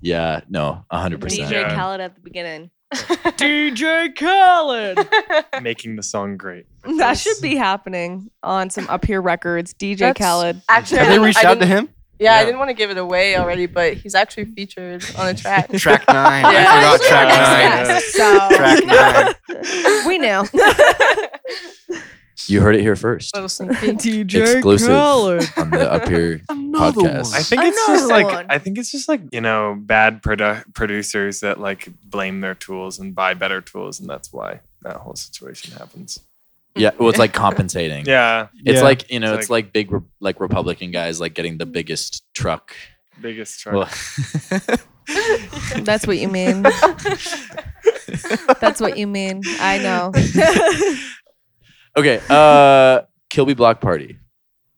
yeah, 0.00 0.40
no, 0.48 0.84
hundred 0.90 1.20
percent. 1.22 1.48
DJ 1.50 1.62
Yeah. 1.62 1.74
Khaled 1.74 2.00
at 2.00 2.14
the 2.14 2.20
beginning. 2.20 2.70
DJ 2.94 4.14
Khaled. 4.16 5.08
Making 5.62 5.96
the 5.96 6.02
song 6.02 6.36
great. 6.36 6.66
that 6.98 7.18
should 7.18 7.40
be 7.42 7.56
happening 7.56 8.30
on 8.42 8.70
some 8.70 8.88
Up 8.88 9.04
Here 9.04 9.20
Records. 9.20 9.74
DJ 9.74 9.98
That's- 9.98 10.18
Khaled. 10.24 10.62
Actually, 10.68 10.98
Have 10.98 11.06
I 11.06 11.10
they 11.10 11.14
didn't- 11.16 11.24
reached 11.26 11.44
I 11.44 11.50
out 11.50 11.60
to 11.60 11.66
him? 11.66 11.88
Yeah, 12.18 12.34
I 12.36 12.46
didn't 12.46 12.58
want 12.58 12.70
to 12.70 12.74
give 12.74 12.90
it 12.90 12.96
away 12.96 13.36
already, 13.36 13.66
but 13.66 13.92
he's 13.92 14.14
actually 14.14 14.46
featured 14.46 15.04
on 15.18 15.26
a 15.28 15.34
track. 15.34 15.68
Track 15.72 16.04
nine. 16.08 16.44
Yeah. 16.50 16.64
I 16.66 16.96
forgot 16.96 17.08
track 17.08 17.28
Yeah. 17.28 17.82
nine. 17.92 18.00
So 18.00 18.48
Track 18.56 19.34
nine. 19.84 20.06
we 20.06 20.16
knew. 20.16 20.44
You 22.46 22.60
heard 22.60 22.76
it 22.76 22.82
here 22.82 22.96
first. 22.96 23.34
Little 23.34 23.48
sneak 23.48 23.70
peek. 23.80 23.96
DJ 23.98 24.54
Exclusive 24.54 24.88
Khaled. 24.88 25.48
on 25.56 25.70
the 25.70 25.90
Up 25.92 26.06
Here 26.08 26.42
Another 26.48 27.00
podcast. 27.00 27.22
one. 27.32 27.34
I 27.34 27.42
think 27.42 27.62
it's 27.64 27.86
just 27.86 28.04
Another 28.04 28.24
like 28.24 28.34
one. 28.34 28.46
I 28.50 28.58
think 28.58 28.78
it's 28.78 28.90
just 28.92 29.08
like 29.08 29.22
you 29.32 29.40
know 29.40 29.76
bad 29.78 30.22
produ- 30.22 30.62
producers 30.74 31.40
that 31.40 31.58
like 31.58 31.88
blame 32.04 32.40
their 32.42 32.54
tools 32.54 32.98
and 32.98 33.14
buy 33.14 33.34
better 33.34 33.60
tools, 33.60 34.00
and 34.00 34.08
that's 34.08 34.32
why 34.32 34.60
that 34.82 34.96
whole 34.96 35.16
situation 35.16 35.72
happens. 35.72 36.20
Yeah, 36.74 36.90
well, 36.98 37.08
it's 37.08 37.18
like 37.18 37.32
compensating. 37.32 38.04
Yeah, 38.06 38.48
It's 38.64 38.76
Yeah. 38.78 38.82
like 38.84 39.10
you 39.10 39.18
know, 39.18 39.32
It's 39.34 39.44
it's 39.44 39.50
like, 39.50 39.72
big 39.72 39.90
re- 39.90 40.00
like 40.20 40.38
Republican 40.38 40.90
guys 40.90 41.18
like 41.20 41.32
getting 41.32 41.56
the 41.56 41.64
biggest 41.66 42.22
truck. 42.34 42.74
biggest 43.20 43.60
truck. 43.60 43.74
Well, 43.74 44.60
That's 45.78 46.06
what 46.06 46.18
you 46.18 46.28
mean. 46.28 46.62
That's 48.60 48.80
what 48.80 48.98
you 48.98 49.06
mean. 49.06 49.40
I 49.60 49.78
know. 49.78 50.12
Okay, 51.96 52.20
uh, 52.28 53.02
Kilby 53.30 53.54
Block 53.54 53.80
Party, 53.80 54.18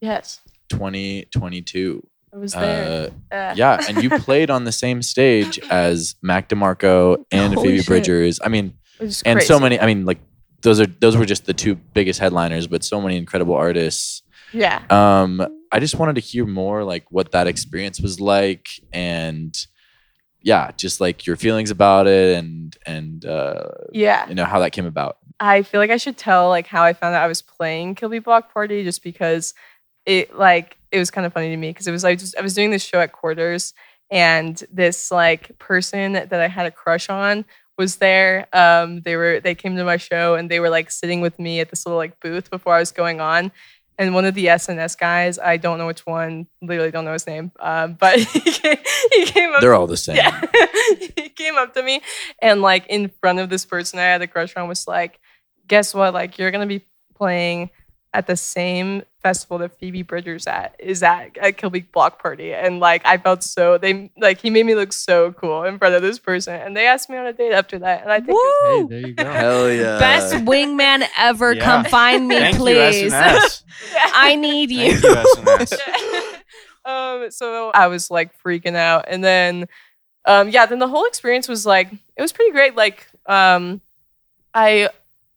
yes, 0.01 0.39
2022. 0.69 2.05
I 2.31 2.37
was 2.37 2.53
there. 2.53 3.07
Uh, 3.07 3.09
Yeah. 3.31 3.53
yeah, 3.55 3.85
and 3.87 4.03
you 4.03 4.09
played 4.19 4.49
on 4.51 4.63
the 4.63 4.71
same 4.71 5.01
stage 5.01 5.57
as 5.69 6.15
Mac 6.21 6.47
DeMarco 6.49 7.23
and 7.31 7.53
Holy 7.55 7.69
Phoebe 7.69 7.77
shit. 7.79 7.87
Bridgers. 7.87 8.39
I 8.43 8.49
mean, 8.49 8.73
It 8.99 9.03
was 9.05 9.23
and 9.23 9.41
so 9.41 9.57
crazy. 9.57 9.63
many. 9.63 9.79
I 9.79 9.85
mean, 9.87 10.05
like 10.05 10.19
those 10.61 10.79
are 10.79 10.85
those 10.85 11.17
were 11.17 11.25
just 11.25 11.45
the 11.45 11.53
two 11.53 11.75
biggest 11.75 12.19
headliners, 12.19 12.67
but 12.67 12.83
so 12.83 13.01
many 13.01 13.17
incredible 13.17 13.55
artists. 13.55 14.21
Yeah. 14.53 14.83
Um, 14.91 15.45
I 15.71 15.79
just 15.79 15.97
wanted 15.97 16.15
to 16.15 16.21
hear 16.21 16.45
more 16.45 16.83
like 16.83 17.05
what 17.11 17.31
that 17.31 17.47
experience 17.47 17.99
was 17.99 18.19
like 18.19 18.67
and 18.93 19.55
yeah, 20.41 20.71
just 20.77 20.99
like 21.01 21.25
your 21.27 21.35
feelings 21.35 21.69
about 21.71 22.07
it 22.07 22.37
and 22.37 22.75
and 22.85 23.25
uh, 23.25 23.69
yeah. 23.91 24.27
you 24.29 24.35
know 24.35 24.45
how 24.45 24.59
that 24.59 24.71
came 24.71 24.85
about. 24.85 25.17
I 25.39 25.61
feel 25.63 25.79
like 25.79 25.91
I 25.91 25.97
should 25.97 26.17
tell 26.17 26.49
like 26.49 26.67
how 26.67 26.83
I 26.83 26.93
found 26.93 27.15
out 27.15 27.23
I 27.23 27.27
was 27.27 27.41
playing 27.41 27.95
Kilby 27.95 28.19
Block 28.19 28.53
Party 28.53 28.83
just 28.83 29.03
because 29.03 29.53
it 30.05 30.35
like 30.35 30.77
it 30.91 30.99
was 30.99 31.11
kind 31.11 31.25
of 31.25 31.33
funny 31.33 31.49
to 31.49 31.57
me 31.57 31.69
because 31.69 31.87
it 31.87 31.91
was 31.91 32.03
like 32.03 32.19
just 32.19 32.35
I 32.37 32.41
was 32.41 32.53
doing 32.53 32.71
this 32.71 32.83
show 32.83 32.99
at 32.99 33.11
quarters 33.11 33.73
and 34.11 34.61
this 34.71 35.11
like 35.11 35.57
person 35.59 36.13
that 36.13 36.33
I 36.33 36.47
had 36.47 36.65
a 36.65 36.71
crush 36.71 37.09
on 37.09 37.45
was 37.77 37.97
there. 37.97 38.47
Um 38.53 39.01
they 39.01 39.15
were 39.15 39.39
they 39.39 39.55
came 39.55 39.75
to 39.77 39.83
my 39.83 39.97
show 39.97 40.35
and 40.35 40.49
they 40.49 40.59
were 40.59 40.69
like 40.69 40.91
sitting 40.91 41.21
with 41.21 41.39
me 41.39 41.59
at 41.59 41.69
this 41.69 41.85
little 41.85 41.97
like 41.97 42.19
booth 42.19 42.49
before 42.49 42.73
I 42.73 42.79
was 42.79 42.91
going 42.91 43.21
on. 43.21 43.51
And 43.97 44.13
one 44.13 44.23
of 44.23 44.33
the 44.33 44.45
SNS 44.45 44.97
guys, 44.97 45.37
I 45.37 45.57
don't 45.57 45.77
know 45.77 45.85
which 45.85 46.05
one, 46.05 46.47
literally 46.61 46.89
don't 46.89 47.03
know 47.03 47.11
his 47.11 47.27
name, 47.27 47.51
um, 47.59 47.95
but 47.99 48.17
he 48.19 48.39
came, 48.39 48.77
he 49.11 49.25
came 49.25 49.53
up 49.53 49.59
They're 49.59 49.75
all 49.75 49.87
the 49.87 49.97
same. 49.97 50.15
yeah. 50.15 50.41
he 51.17 51.27
came 51.29 51.57
up 51.57 51.73
to 51.73 51.83
me 51.83 52.01
and 52.41 52.61
like 52.61 52.87
in 52.87 53.11
front 53.19 53.39
of 53.39 53.49
this 53.49 53.65
person 53.65 53.99
I 53.99 54.03
had 54.03 54.21
a 54.21 54.27
crush 54.27 54.55
on 54.55 54.67
was 54.69 54.87
like, 54.87 55.19
guess 55.69 55.93
what? 55.93 56.13
Like 56.13 56.37
you're 56.37 56.51
gonna 56.51 56.67
be 56.67 56.83
playing 57.15 57.69
at 58.13 58.25
the 58.27 58.35
same 58.35 59.03
festival 59.21 59.59
that 59.59 59.77
Phoebe 59.77 60.01
Bridgers 60.01 60.47
at 60.47 60.75
is 60.79 61.03
at 61.03 61.37
at 61.37 61.57
Kilby 61.57 61.81
Block 61.81 62.21
Party. 62.21 62.53
And 62.53 62.79
like 62.79 63.05
I 63.05 63.17
felt 63.17 63.43
so 63.43 63.77
they 63.77 64.11
like 64.17 64.39
he 64.39 64.49
made 64.49 64.65
me 64.65 64.75
look 64.75 64.93
so 64.93 65.31
cool 65.33 65.63
in 65.63 65.77
front 65.77 65.95
of 65.95 66.01
this 66.01 66.19
person. 66.19 66.55
And 66.55 66.75
they 66.75 66.87
asked 66.87 67.09
me 67.09 67.17
on 67.17 67.27
a 67.27 67.33
date 67.33 67.51
after 67.51 67.77
that. 67.79 68.01
And 68.01 68.11
I 68.11 68.19
think 68.19 68.37
it 68.39 68.65
Hey, 68.65 68.83
there 68.89 69.07
you 69.07 69.13
go. 69.13 69.31
Hell 69.31 69.71
yeah. 69.71 69.99
Best 69.99 70.33
wingman 70.45 71.07
ever. 71.17 71.53
Yeah. 71.53 71.63
Come 71.63 71.85
find 71.85 72.27
me, 72.27 72.39
Thank 72.39 72.57
please. 72.57 73.03
you, 73.03 73.09
I 74.13 74.35
need 74.35 74.71
you. 74.71 74.93
You, 74.93 75.15
um, 76.91 77.31
so 77.31 77.71
I 77.73 77.87
was 77.87 78.09
like 78.09 78.31
freaking 78.41 78.75
out, 78.75 79.05
and 79.07 79.23
then, 79.23 79.67
um, 80.25 80.49
yeah, 80.49 80.65
then 80.65 80.79
the 80.79 80.87
whole 80.87 81.05
experience 81.05 81.47
was 81.47 81.65
like 81.65 81.91
it 81.91 82.21
was 82.21 82.31
pretty 82.31 82.51
great. 82.51 82.75
Like, 82.75 83.07
um, 83.25 83.81
I 84.53 84.89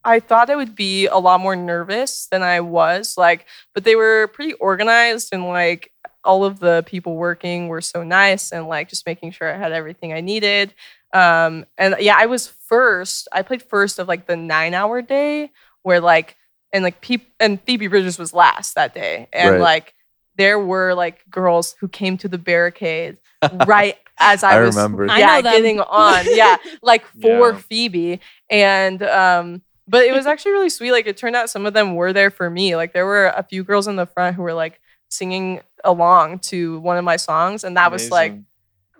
I 0.05 0.19
thought 0.19 0.49
I 0.49 0.55
would 0.55 0.75
be 0.75 1.07
a 1.07 1.17
lot 1.17 1.39
more 1.39 1.55
nervous 1.55 2.27
than 2.31 2.41
I 2.43 2.59
was. 2.61 3.15
Like, 3.17 3.45
but 3.73 3.83
they 3.83 3.95
were 3.95 4.27
pretty 4.27 4.53
organized 4.53 5.29
and 5.31 5.45
like 5.45 5.91
all 6.23 6.45
of 6.45 6.59
the 6.59 6.83
people 6.85 7.15
working 7.15 7.67
were 7.67 7.81
so 7.81 8.03
nice 8.03 8.51
and 8.51 8.67
like 8.67 8.89
just 8.89 9.05
making 9.05 9.31
sure 9.31 9.53
I 9.53 9.57
had 9.57 9.71
everything 9.71 10.13
I 10.13 10.21
needed. 10.21 10.73
Um, 11.13 11.65
and 11.77 11.95
yeah, 11.99 12.15
I 12.17 12.25
was 12.25 12.47
first. 12.47 13.27
I 13.31 13.41
played 13.43 13.61
first 13.63 13.99
of 13.99 14.07
like 14.07 14.25
the 14.25 14.35
nine 14.35 14.73
hour 14.73 15.01
day 15.01 15.51
where 15.83 15.99
like 15.99 16.35
and 16.71 16.83
like 16.83 17.01
peop 17.01 17.27
and 17.39 17.61
Phoebe 17.61 17.87
Bridgers 17.87 18.17
was 18.17 18.33
last 18.33 18.75
that 18.75 18.93
day. 18.93 19.27
And 19.31 19.51
Right. 19.53 19.61
like 19.61 19.93
there 20.37 20.59
were 20.59 20.93
like 20.95 21.23
girls 21.29 21.75
who 21.79 21.87
came 21.87 22.17
to 22.17 22.27
the 22.27 22.37
barricade 22.39 23.17
right 23.53 23.97
as 24.17 24.43
I, 24.43 24.55
I 24.57 24.61
was 24.61 24.75
remember. 24.75 25.05
Yeah, 25.07 25.27
know 25.37 25.41
them. 25.43 25.53
getting 25.53 25.79
on. 25.81 26.25
Yeah, 26.33 26.57
like 26.81 27.05
for 27.21 27.51
Yeah. 27.51 27.57
Phoebe. 27.57 28.19
And 28.49 29.03
um 29.03 29.61
but 29.87 30.05
it 30.05 30.13
was 30.13 30.25
actually 30.25 30.51
really 30.51 30.69
sweet. 30.69 30.91
Like 30.91 31.07
it 31.07 31.17
turned 31.17 31.35
out 31.35 31.49
some 31.49 31.65
of 31.65 31.73
them 31.73 31.95
were 31.95 32.13
there 32.13 32.31
for 32.31 32.49
me. 32.49 32.75
Like 32.75 32.93
there 32.93 33.05
were 33.05 33.27
a 33.27 33.43
few 33.43 33.63
girls 33.63 33.87
in 33.87 33.95
the 33.95 34.05
front 34.05 34.35
who 34.35 34.41
were 34.41 34.53
like 34.53 34.79
singing 35.09 35.61
along 35.83 36.39
to 36.39 36.79
one 36.79 36.97
of 36.97 37.03
my 37.03 37.17
songs 37.17 37.63
and 37.63 37.77
that 37.77 37.91
was 37.91 38.09
like 38.09 38.31
Amazing. 38.31 38.45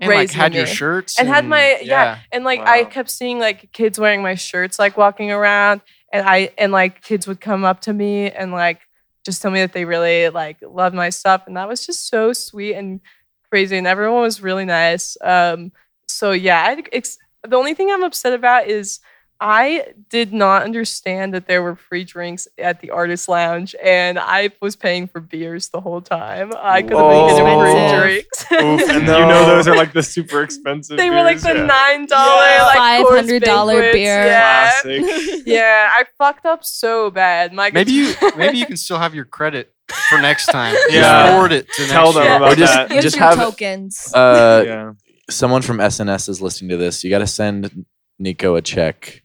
And 0.01 0.09
like 0.09 0.31
had 0.31 0.53
your 0.53 0.65
me. 0.65 0.73
shirts 0.73 1.19
and 1.19 1.27
had 1.27 1.45
my 1.45 1.79
yeah, 1.81 2.19
and 2.31 2.43
like 2.43 2.59
I 2.59 2.83
kept 2.83 3.09
seeing 3.09 3.39
like 3.39 3.71
kids 3.71 3.99
wearing 3.99 4.21
my 4.21 4.35
shirts 4.35 4.79
like 4.79 4.97
walking 4.97 5.31
around 5.31 5.81
and 6.11 6.27
I 6.27 6.49
and 6.57 6.71
like 6.71 7.03
kids 7.03 7.27
would 7.27 7.39
come 7.39 7.63
up 7.63 7.81
to 7.81 7.93
me 7.93 8.29
and 8.29 8.51
like 8.51 8.81
just 9.23 9.41
tell 9.41 9.51
me 9.51 9.61
that 9.61 9.71
they 9.71 9.85
really 9.85 10.29
like 10.29 10.57
love 10.61 10.93
my 10.93 11.09
stuff 11.09 11.43
and 11.47 11.55
that 11.55 11.69
was 11.69 11.85
just 11.85 12.09
so 12.09 12.33
sweet 12.33 12.73
and 12.73 13.01
crazy 13.49 13.77
and 13.77 13.87
everyone 13.87 14.21
was 14.21 14.41
really 14.41 14.65
nice 14.65 15.15
um 15.21 15.71
so 16.07 16.31
yeah 16.31 16.75
I, 16.91 17.01
the 17.47 17.55
only 17.55 17.73
thing 17.73 17.91
I'm 17.91 18.03
upset 18.03 18.33
about 18.33 18.67
is 18.67 18.99
I 19.45 19.87
did 20.09 20.31
not 20.31 20.63
understand 20.63 21.33
that 21.33 21.47
there 21.47 21.61
were 21.61 21.75
free 21.75 22.05
drinks 22.05 22.47
at 22.57 22.79
the 22.79 22.91
artist 22.91 23.27
lounge 23.27 23.75
and 23.83 24.17
I 24.17 24.51
was 24.61 24.77
paying 24.77 25.05
for 25.07 25.19
beers 25.19 25.67
the 25.67 25.81
whole 25.81 25.99
time 26.01 26.53
I 26.57 26.81
could 26.81 26.93
have 26.95 27.09
been 27.09 27.27
getting 27.35 27.59
free 27.59 27.99
drinks 27.99 28.45
Oof, 28.53 28.89
and 28.95 29.05
No. 29.05 29.17
you 29.19 29.25
know 29.25 29.45
those 29.45 29.67
are 29.67 29.75
like 29.75 29.91
the 29.91 30.01
super 30.03 30.43
expensive. 30.43 30.95
they 30.95 31.09
were 31.09 31.17
like 31.17 31.41
beers, 31.41 31.43
the 31.43 31.55
yeah. 31.55 31.65
nine 31.65 32.05
dollar 32.05 32.45
Yeah. 32.45 32.63
like 32.73 33.05
Coors 33.05 33.27
$500 33.27 33.41
Banquets, 33.41 33.93
beer. 33.93 34.25
Yeah. 34.25 34.71
Classic. 34.81 35.43
yeah, 35.45 35.89
I 35.91 36.05
fucked 36.17 36.45
up 36.45 36.63
so 36.63 37.11
bad. 37.11 37.51
My 37.51 37.69
Maybe 37.71 37.91
you 37.91 38.13
maybe 38.37 38.57
you 38.59 38.65
can 38.65 38.77
still 38.77 38.97
have 38.99 39.13
your 39.13 39.25
credit 39.25 39.73
for 40.09 40.21
next 40.21 40.45
time. 40.45 40.75
Yeah. 40.89 41.01
Just 41.01 41.31
forward 41.33 41.51
it 41.51 41.67
to 41.73 41.85
Tell 41.87 42.13
them 42.13 42.23
year. 42.23 42.35
about 42.37 42.53
Or 42.53 42.55
just- 42.55 42.73
that. 42.73 42.91
Here's 42.91 43.03
just 43.03 43.17
have- 43.17 43.35
tokens. 43.37 44.13
Uh, 44.13 44.63
yeah. 44.65 44.91
someone 45.29 45.61
from 45.63 45.79
SNS 45.79 46.29
is 46.29 46.41
listening 46.41 46.69
to 46.69 46.77
this. 46.77 47.03
You 47.03 47.09
got 47.09 47.19
to 47.19 47.27
send 47.27 47.85
Nico 48.19 48.55
a 48.55 48.61
check, 48.61 49.22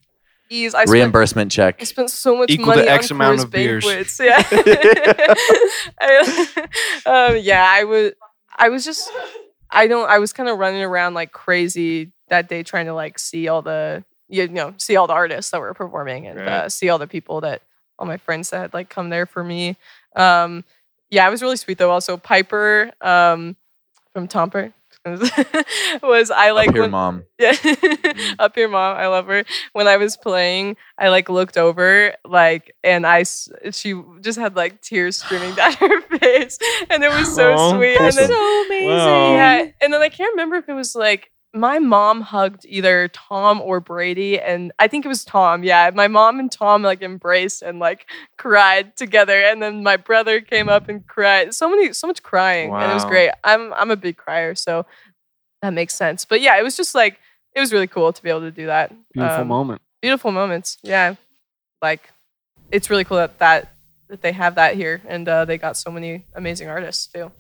Jeez, 0.51 0.69
I 0.69 0.85
spent, 0.85 0.91
reimbursement 0.91 1.53
I 1.53 1.55
check. 1.55 1.85
spent 1.87 2.11
so 2.11 2.37
much 2.37 2.51
Equal 2.51 2.67
money 2.69 2.83
to 2.83 2.91
X 2.91 3.11
on 3.11 3.17
amount 3.17 3.39
Coors 3.41 3.45
of 3.45 3.51
beers. 3.51 3.85
Banquets. 3.85 4.19
Yeah, 4.21 4.43
I, 6.01 6.67
um, 7.07 7.37
yeah. 7.41 7.65
I 7.69 7.85
was, 7.85 8.13
I 8.57 8.69
was 8.69 8.85
just, 8.85 9.11
I 9.71 9.87
don't. 9.87 10.09
I 10.09 10.19
was 10.19 10.33
kind 10.33 10.49
of 10.49 10.59
running 10.59 10.83
around 10.83 11.15
like 11.15 11.33
crazy 11.33 12.13
that 12.29 12.49
day, 12.49 12.63
trying 12.63 12.87
to 12.87 12.95
like 12.95 13.19
see 13.19 13.49
all 13.49 13.63
the, 13.63 14.05
you 14.29 14.49
know, 14.49 14.75
see 14.79 14.97
all 14.97 15.07
the 15.07 15.13
artists 15.13 15.51
that 15.51 15.61
were 15.61 15.75
performing 15.75 16.27
and 16.27 16.39
Right. 16.41 16.49
uh, 16.49 16.69
see 16.69 16.89
all 16.89 16.99
the 16.99 17.07
people 17.07 17.41
that 17.43 17.63
all 17.99 18.07
my 18.07 18.17
friends 18.17 18.51
that 18.51 18.59
had 18.61 18.75
like 18.75 18.89
come 18.89 19.11
there 19.11 19.27
for 19.27 19.43
me. 19.45 19.77
Um, 20.17 20.65
yeah, 21.11 21.27
it 21.27 21.31
was 21.31 21.43
really 21.43 21.57
sweet 21.57 21.79
though. 21.79 21.91
Also, 21.91 22.17
Piper 22.17 22.91
um, 23.01 23.57
from 24.13 24.29
Tomper 24.29 24.73
was 26.03 26.31
I 26.31 26.51
like 26.53 26.69
Up 26.69 26.75
here, 26.75 26.83
when- 26.83 26.91
mom. 26.91 27.25
Yeah. 27.39 27.55
Up 28.41 28.55
here, 28.57 28.69
mom. 28.69 28.97
I 28.97 29.07
love 29.07 29.27
her. 29.27 29.45
When 29.73 29.87
I 29.87 29.97
was 29.97 30.17
playing, 30.17 30.77
I 30.99 31.09
like 31.09 31.29
looked 31.29 31.57
over, 31.57 32.15
like, 32.25 32.75
and 32.83 33.07
I 33.07 33.25
she 33.71 33.95
just 34.21 34.39
had 34.39 34.57
like 34.57 34.81
tears 34.83 35.19
streaming 35.23 35.55
down 35.55 35.73
her 35.81 36.01
face. 36.19 36.59
And 36.91 37.03
it 37.05 37.11
was 37.11 37.33
so 37.35 37.55
Aw, 37.55 37.77
sweet. 37.77 37.97
And 38.01 38.13
then, 38.17 38.29
so 38.29 38.65
amazing. 38.67 38.89
Wow. 38.89 39.33
yeah. 39.35 39.67
And 39.81 39.93
then 39.93 40.03
I 40.03 40.09
can't 40.09 40.33
remember 40.33 40.57
if 40.57 40.69
it 40.69 40.75
was 40.75 40.95
like, 40.97 41.31
my 41.55 41.79
mom 41.79 42.21
hugged 42.21 42.67
either 42.67 43.09
Tom 43.09 43.61
or 43.61 43.81
Brady, 43.81 44.39
and 44.39 44.71
I 44.79 44.87
think 44.89 45.05
it 45.05 45.09
was 45.09 45.25
Tom. 45.25 45.65
Yeah, 45.65 45.91
my 45.95 46.07
mom 46.09 46.39
and 46.39 46.53
Tom 46.53 46.83
like 46.83 47.01
embraced 47.03 47.63
and 47.63 47.79
like 47.79 48.07
cried 48.37 48.97
together, 48.97 49.41
and 49.41 49.63
then 49.63 49.83
my 49.83 49.97
brother 49.97 50.41
came 50.41 50.69
up 50.69 50.89
and 50.89 51.07
cried. 51.07 51.55
So 51.55 51.69
many, 51.69 51.93
so 51.93 52.07
much 52.07 52.23
crying, 52.23 52.71
and 52.83 52.91
it 52.91 52.95
was 52.95 53.05
great. 53.11 53.31
I'm 53.45 53.73
I'm 53.75 53.91
a 53.91 53.97
big 53.97 54.17
crier, 54.19 54.55
so 54.55 54.85
that 55.63 55.71
makes 55.73 55.95
sense. 55.95 56.25
But 56.25 56.41
yeah, 56.41 56.59
it 56.59 56.63
was 56.63 56.77
just 56.77 56.95
like 56.95 57.19
it 57.55 57.61
was 57.61 57.73
really 57.73 57.87
cool 57.87 58.13
to 58.13 58.23
be 58.23 58.29
able 58.29 58.41
to 58.43 58.51
do 58.51 58.67
that. 58.67 58.93
Beautiful 59.13 59.41
Um, 59.43 59.49
moment. 59.49 59.83
Beautiful 60.03 60.31
moments. 60.33 60.77
Yeah, 60.83 61.15
like 61.81 62.11
it's 62.71 62.91
really 62.91 63.05
cool 63.05 63.17
that 63.17 63.39
that 63.39 63.73
that 64.09 64.21
they 64.23 64.33
have 64.33 64.55
that 64.57 64.75
here, 64.77 65.01
and 65.09 65.27
uh, 65.29 65.45
they 65.47 65.57
got 65.59 65.77
so 65.79 65.91
many 65.91 66.25
amazing 66.35 66.69
artists 66.69 67.07
too. 67.07 67.33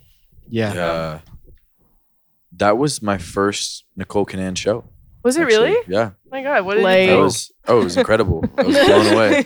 Yeah. 0.48 0.72
Yeah. 0.74 1.20
That 2.56 2.78
was 2.78 3.02
my 3.02 3.18
first 3.18 3.84
Nicole 3.96 4.24
Canaan 4.24 4.54
show. 4.54 4.84
Was 5.24 5.36
it 5.36 5.42
actually. 5.42 5.70
really? 5.70 5.76
Yeah. 5.88 6.10
Oh 6.14 6.28
my 6.30 6.42
god, 6.42 6.64
what 6.64 6.74
did 6.74 6.84
Late. 6.84 7.06
you 7.10 7.16
That 7.16 7.22
was 7.22 7.52
oh, 7.66 7.80
it 7.80 7.84
was 7.84 7.96
incredible. 7.96 8.44
I 8.56 8.62
was 8.62 8.76
blown 8.76 9.06
away. 9.14 9.44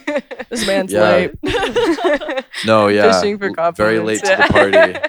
This 0.51 0.67
man's 0.67 0.93
Yeah. 0.93 1.03
late. 1.43 2.45
No, 2.67 2.87
yeah. 2.89 3.11
Fishing 3.21 3.39
for 3.39 3.51
l- 3.59 3.73
very 3.73 3.99
late 3.99 4.21
to 4.23 4.37
the 4.37 4.47
party. 4.53 4.99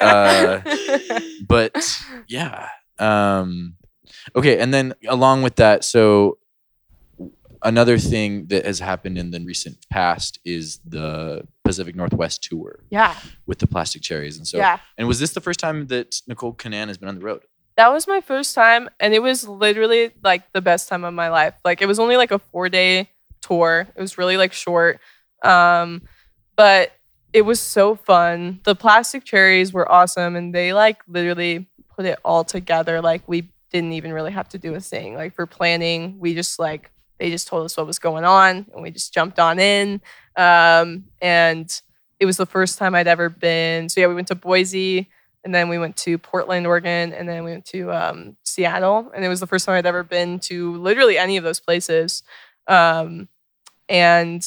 Uh, 0.00 0.60
but 1.46 1.76
yeah. 2.26 2.68
Um 2.98 3.74
okay, 4.34 4.58
and 4.58 4.72
then 4.72 4.94
along 5.06 5.42
with 5.42 5.56
that, 5.56 5.84
so 5.84 6.38
another 7.62 7.98
thing 7.98 8.46
that 8.46 8.64
has 8.64 8.78
happened 8.80 9.18
in 9.18 9.30
the 9.30 9.40
recent 9.40 9.76
past 9.90 10.40
is 10.44 10.80
the 10.86 11.46
Pacific 11.70 11.94
Northwest 11.94 12.42
tour 12.42 12.80
yeah, 12.90 13.16
with 13.46 13.60
the 13.60 13.66
Plastic 13.68 14.02
Cherries. 14.02 14.36
And 14.36 14.46
so 14.46 14.58
yeah. 14.58 14.80
and 14.98 15.06
was 15.06 15.20
this 15.20 15.32
the 15.32 15.40
first 15.40 15.60
time 15.60 15.86
that 15.86 16.20
Nicole 16.26 16.52
Canaan 16.52 16.88
has 16.88 16.98
been 16.98 17.08
on 17.08 17.14
the 17.14 17.24
road? 17.24 17.42
That 17.76 17.92
was 17.92 18.08
my 18.08 18.20
first 18.20 18.56
time, 18.56 18.90
and 18.98 19.14
it 19.14 19.22
was 19.22 19.46
literally 19.46 20.10
like 20.24 20.52
the 20.52 20.60
best 20.60 20.88
time 20.88 21.04
of 21.04 21.14
my 21.14 21.28
life. 21.28 21.54
Like 21.64 21.80
it 21.80 21.86
was 21.86 22.00
only 22.00 22.16
like 22.16 22.32
a 22.32 22.40
four 22.40 22.68
day 22.68 23.08
tour. 23.40 23.86
It 23.94 24.00
was 24.00 24.18
really 24.18 24.36
like 24.36 24.52
short, 24.52 24.98
um, 25.44 26.02
but 26.56 26.90
it 27.32 27.42
was 27.42 27.60
so 27.60 27.94
fun. 27.94 28.58
The 28.64 28.74
plastic 28.74 29.24
cherries 29.24 29.72
were 29.72 29.90
awesome, 29.90 30.34
and 30.34 30.52
they 30.52 30.72
like 30.72 31.02
literally 31.06 31.68
put 31.94 32.04
it 32.04 32.18
all 32.24 32.42
together. 32.42 33.00
Like 33.00 33.22
we 33.28 33.52
didn't 33.70 33.92
even 33.92 34.12
really 34.12 34.32
have 34.32 34.48
to 34.48 34.58
do 34.58 34.74
a 34.74 34.80
thing. 34.80 35.14
Like 35.14 35.34
for 35.36 35.46
planning, 35.46 36.18
we 36.18 36.34
just 36.34 36.58
like 36.58 36.90
they 37.20 37.30
just 37.30 37.46
told 37.46 37.64
us 37.64 37.76
what 37.76 37.86
was 37.86 38.00
going 38.00 38.24
on, 38.24 38.66
and 38.72 38.82
we 38.82 38.90
just 38.90 39.14
jumped 39.14 39.38
on 39.38 39.60
in. 39.60 40.00
Um, 40.36 41.04
and 41.22 41.70
it 42.18 42.26
was 42.26 42.36
the 42.36 42.46
first 42.46 42.78
time 42.78 42.94
I'd 42.96 43.06
ever 43.06 43.28
been. 43.28 43.88
So 43.88 44.00
yeah, 44.00 44.08
we 44.08 44.14
went 44.14 44.28
to 44.28 44.34
Boise 44.34 45.08
and 45.44 45.54
then 45.54 45.68
we 45.68 45.78
went 45.78 45.96
to 45.96 46.18
Portland, 46.18 46.66
Oregon, 46.66 47.12
and 47.12 47.28
then 47.28 47.44
we 47.44 47.50
went 47.52 47.64
to 47.66 47.90
um, 47.92 48.36
Seattle, 48.44 49.10
and 49.14 49.24
it 49.24 49.28
was 49.28 49.40
the 49.40 49.46
first 49.46 49.64
time 49.64 49.76
I'd 49.76 49.86
ever 49.86 50.02
been 50.02 50.38
to 50.40 50.76
literally 50.76 51.16
any 51.16 51.36
of 51.36 51.44
those 51.44 51.60
places. 51.60 52.22
Um, 52.66 53.28
and 53.88 54.46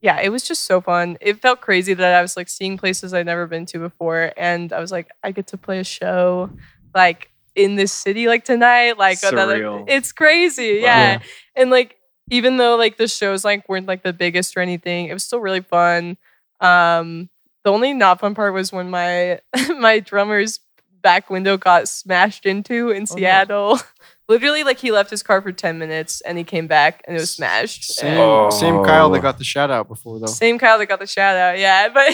yeah, 0.00 0.20
it 0.20 0.28
was 0.28 0.44
just 0.44 0.62
so 0.66 0.80
fun. 0.80 1.16
It 1.20 1.40
felt 1.40 1.60
crazy 1.60 1.94
that 1.94 2.14
I 2.14 2.22
was 2.22 2.36
like 2.36 2.48
seeing 2.48 2.78
places 2.78 3.12
I'd 3.12 3.26
never 3.26 3.46
been 3.46 3.66
to 3.66 3.78
before, 3.78 4.32
and 4.36 4.72
I 4.72 4.80
was 4.80 4.92
like, 4.92 5.08
I 5.24 5.32
get 5.32 5.48
to 5.48 5.56
play 5.56 5.80
a 5.80 5.84
show. 5.84 6.50
Like 6.94 7.30
in 7.56 7.76
this 7.76 7.92
city 7.92 8.26
like 8.26 8.44
tonight. 8.44 8.98
Like 8.98 9.18
another, 9.24 9.84
it's 9.88 10.12
crazy. 10.12 10.78
Wow. 10.80 10.84
Yeah. 10.86 11.18
And 11.56 11.70
like 11.70 11.96
even 12.30 12.56
though 12.56 12.76
like 12.76 12.96
the 12.96 13.08
shows 13.08 13.44
like 13.44 13.68
weren't 13.68 13.86
like 13.86 14.02
the 14.02 14.12
biggest 14.12 14.56
or 14.56 14.60
anything, 14.60 15.06
it 15.06 15.12
was 15.12 15.24
still 15.24 15.40
really 15.40 15.60
fun. 15.62 16.16
Um 16.60 17.28
the 17.64 17.70
only 17.72 17.92
not 17.94 18.20
fun 18.20 18.34
part 18.34 18.52
was 18.54 18.72
when 18.72 18.90
my 18.90 19.40
my 19.78 20.00
drummer's 20.00 20.60
back 21.02 21.28
window 21.30 21.56
got 21.56 21.88
smashed 21.88 22.46
into 22.46 22.90
in 22.90 23.00
no. 23.00 23.04
Seattle. 23.06 23.78
Literally, 24.26 24.64
like 24.64 24.78
he 24.78 24.90
left 24.90 25.10
his 25.10 25.22
car 25.22 25.42
for 25.42 25.52
10 25.52 25.78
minutes 25.78 26.22
and 26.22 26.38
he 26.38 26.44
came 26.44 26.66
back 26.66 27.04
and 27.06 27.14
it 27.14 27.20
was 27.20 27.30
smashed. 27.30 27.84
Same, 27.92 28.16
And 28.18 28.52
same 28.54 28.82
Kyle 28.82 29.08
Oh. 29.08 29.12
that 29.12 29.20
got 29.20 29.36
the 29.36 29.44
shout 29.44 29.70
out 29.70 29.86
before 29.86 30.18
though. 30.18 30.24
Same 30.26 30.58
Kyle 30.58 30.78
that 30.78 30.86
got 30.86 30.98
the 30.98 31.06
shout 31.06 31.36
out, 31.36 31.58
yeah. 31.58 31.88
But 31.92 32.06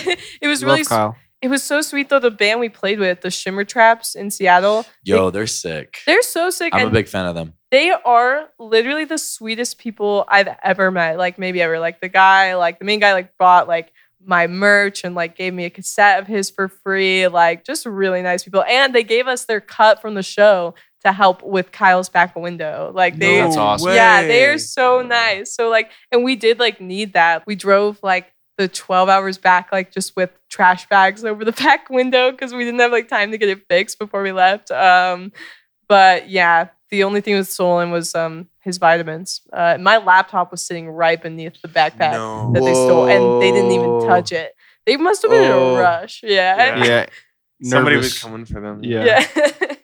it 0.43 0.49
was 0.49 0.61
Love 0.62 0.66
really, 0.70 0.80
s- 0.80 0.88
Kyle. 0.88 1.14
It 1.43 1.49
was 1.49 1.62
so 1.62 1.80
sweet 1.80 2.09
though. 2.09 2.18
The 2.18 2.30
band 2.30 2.61
we 2.61 2.68
played 2.68 2.99
with, 2.99 3.20
the 3.22 3.30
Shimmer 3.30 3.64
Traps 3.64 4.14
in 4.14 4.30
Seattle, 4.30 4.84
Yo, 5.05 5.30
they're 5.30 5.47
sick. 5.47 5.99
they're 6.07 6.22
so 6.22 6.51
sick. 6.51 6.74
I'm 6.74 6.88
a 6.88 6.91
big 6.91 7.09
fan 7.09 7.26
of 7.26 7.34
them. 7.34 7.55
they 7.70 7.91
are 7.91 8.49
literally 8.59 9.05
the 9.05 9.18
sweetest 9.18 9.78
people 9.78 10.24
I've 10.28 10.49
ever 10.62 10.91
met. 10.91 11.16
Like 11.18 11.38
maybe 11.38 11.62
ever. 11.62 11.78
Like 11.78 12.01
the 12.01 12.09
guy, 12.09 12.55
like 12.57 12.78
the 12.78 12.84
main 12.84 13.01
guy, 13.01 13.12
like 13.12 13.36
bought 13.38 13.68
like 13.68 13.93
my 14.22 14.47
merch 14.47 15.03
and 15.03 15.14
like 15.14 15.34
gave 15.34 15.55
me 15.55 15.64
a 15.64 15.70
cassette 15.70 16.20
of 16.20 16.26
his 16.26 16.51
for 16.51 16.68
free. 16.68 17.26
Like 17.28 17.64
just 17.64 17.86
really 17.86 18.20
nice 18.22 18.45
people. 18.45 18.62
And 18.64 18.95
they 18.95 19.03
gave 19.03 19.26
us 19.26 19.47
their 19.47 19.61
cut 19.62 20.03
from 20.03 20.14
the 20.14 20.22
show 20.22 20.74
to 21.05 21.12
help 21.12 21.43
with 21.43 21.72
Kyle's 21.72 22.11
back 22.11 22.36
window. 22.36 22.93
Like 22.95 23.16
they 23.16 23.38
That's 23.38 23.57
awesome. 23.57 23.95
yeah, 23.95 24.20
they 24.20 24.45
are 24.45 24.59
so 24.59 25.01
nice. 25.01 25.55
So 25.55 25.70
like, 25.70 25.91
and 26.12 26.22
we 26.22 26.36
did 26.36 26.59
like 26.59 26.82
need 26.82 27.14
that. 27.14 27.45
We 27.47 27.55
drove 27.55 27.99
like 28.03 28.30
the 28.61 28.69
12 28.69 29.09
hours 29.09 29.39
back, 29.39 29.73
like 29.73 29.91
just 29.91 30.15
with 30.17 30.31
trash 30.51 30.89
bags 30.89 31.25
over 31.25 31.45
the 31.45 31.53
back 31.65 31.89
window 31.91 32.31
because 32.31 32.53
we 32.53 32.65
didn't 32.65 32.81
have 32.81 32.93
like 32.93 33.09
time 33.09 33.31
to 33.33 33.39
get 33.39 33.49
it 33.49 33.67
fixed 33.69 33.99
before 33.99 34.23
we 34.23 34.33
left. 34.33 34.71
Um, 34.71 35.33
but 35.89 36.29
yeah, 36.29 36.69
the 36.91 37.05
only 37.05 37.21
thing 37.21 37.35
that 37.35 37.39
was 37.41 37.49
stolen 37.51 37.91
was 37.91 38.15
um 38.15 38.49
his 38.61 38.79
vitamins. 38.79 39.41
Uh, 39.53 39.79
my 39.81 39.97
laptop 39.97 40.51
was 40.51 40.61
sitting 40.67 40.89
right 40.91 41.21
beneath 41.21 41.61
the 41.63 41.69
backpack 41.69 42.13
No. 42.13 42.53
that 42.53 42.61
they 42.63 42.75
stole, 42.75 43.07
and 43.09 43.41
they 43.43 43.51
didn't 43.51 43.73
even 43.73 44.07
touch 44.07 44.33
it. 44.33 44.53
They 44.87 44.97
must 44.97 45.23
have 45.23 45.31
been 45.31 45.45
in 45.45 45.51
Oh. 45.53 45.77
a 45.77 45.81
rush. 45.81 46.21
Yeah. 46.23 46.85
Yeah. 46.85 47.07
Somebody 47.63 47.97
was 47.97 48.19
coming 48.19 48.45
for 48.45 48.61
them. 48.61 48.83
Yeah. 48.85 49.27
Yeah. 49.37 49.47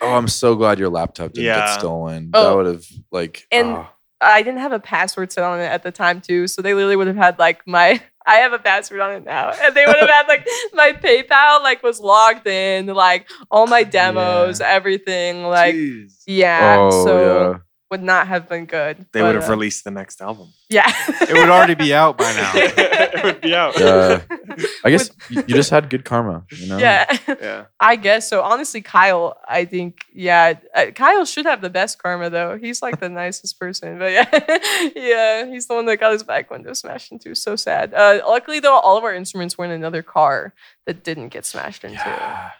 Oh, 0.00 0.14
I'm 0.14 0.28
so 0.28 0.54
glad 0.54 0.78
your 0.78 0.88
laptop 0.90 1.32
didn't 1.32 1.44
get 1.46 1.56
Yeah. 1.56 1.78
stolen. 1.78 2.30
That 2.32 2.38
Oh. 2.46 2.56
would 2.56 2.66
have 2.66 2.84
like 3.10 3.46
And- 3.50 3.76
ah. 3.76 3.92
I 4.20 4.42
didn't 4.42 4.58
have 4.60 4.72
a 4.72 4.80
password 4.80 5.30
set 5.32 5.44
on 5.44 5.60
it 5.60 5.64
at 5.66 5.82
the 5.84 5.92
time 5.92 6.20
too, 6.20 6.48
so 6.48 6.60
they 6.62 6.74
literally 6.74 6.96
would 6.96 7.06
have 7.06 7.16
had 7.16 7.38
like 7.38 7.64
my. 7.66 8.00
I 8.28 8.36
have 8.36 8.52
a 8.52 8.58
password 8.58 9.00
on 9.00 9.12
it 9.12 9.24
now, 9.24 9.50
and 9.50 9.74
they 9.74 9.86
would 9.86 9.96
have 9.96 10.10
had 10.10 10.26
like 10.28 10.46
my 10.74 10.92
PayPal 10.92 11.62
like 11.62 11.82
was 11.82 11.98
logged 11.98 12.46
in, 12.46 12.86
like 12.86 13.28
all 13.50 13.66
my 13.66 13.84
demos, 13.84 14.60
everything. 14.60 15.44
Like 15.44 15.74
Jeez. 15.74 16.22
yeah, 16.26 16.76
oh 16.78 17.04
so 17.04 17.50
yeah. 17.52 17.58
Would 17.90 18.02
not 18.02 18.28
have 18.28 18.48
been 18.48 18.66
good. 18.66 19.06
They 19.12 19.20
but, 19.20 19.26
would 19.26 19.34
have 19.36 19.48
uh, 19.48 19.52
released 19.52 19.84
the 19.84 19.90
next 19.90 20.20
album. 20.20 20.52
Yeah, 20.68 20.92
It 21.22 21.32
would 21.32 21.48
already 21.48 21.74
be 21.74 21.94
out 21.94 22.18
by 22.18 22.30
now. 22.34 22.52
it 22.54 23.24
would 23.24 23.40
be 23.40 23.54
out. 23.54 23.78
Yeah. 23.78 24.20
I 24.84 24.90
guess 24.90 25.10
you, 25.30 25.42
you 25.46 25.54
just 25.54 25.70
had 25.70 25.88
good 25.88 26.04
karma, 26.04 26.44
you 26.50 26.66
know? 26.66 26.76
yeah. 26.76 27.18
Yeah. 27.26 27.64
I 27.80 27.96
guess 27.96 28.28
so. 28.28 28.42
Honestly, 28.42 28.82
Kyle, 28.82 29.38
I 29.48 29.64
think, 29.64 30.00
yeah, 30.12 30.54
uh, 30.74 30.86
Kyle 30.94 31.24
should 31.24 31.46
have 31.46 31.62
the 31.62 31.70
best 31.70 32.02
karma 32.02 32.28
though. 32.28 32.58
He's 32.58 32.82
like 32.82 33.00
the 33.00 33.08
nicest 33.08 33.58
person, 33.58 33.98
but 33.98 34.12
yeah, 34.12 34.90
yeah, 34.94 35.46
he's 35.46 35.66
the 35.66 35.74
one 35.74 35.86
that 35.86 35.98
got 35.98 36.12
his 36.12 36.22
back 36.22 36.50
window 36.50 36.74
smashed 36.74 37.10
into. 37.12 37.34
So 37.34 37.56
sad. 37.56 37.94
Uh, 37.94 38.20
luckily 38.26 38.60
though, 38.60 38.78
all 38.78 38.98
of 38.98 39.04
our 39.04 39.14
instruments 39.14 39.56
were 39.56 39.64
in 39.64 39.70
another 39.70 40.02
car 40.02 40.52
that 40.86 41.04
didn't 41.04 41.28
get 41.28 41.46
smashed 41.46 41.84
into. 41.84 41.96
Yeah. 41.96 42.50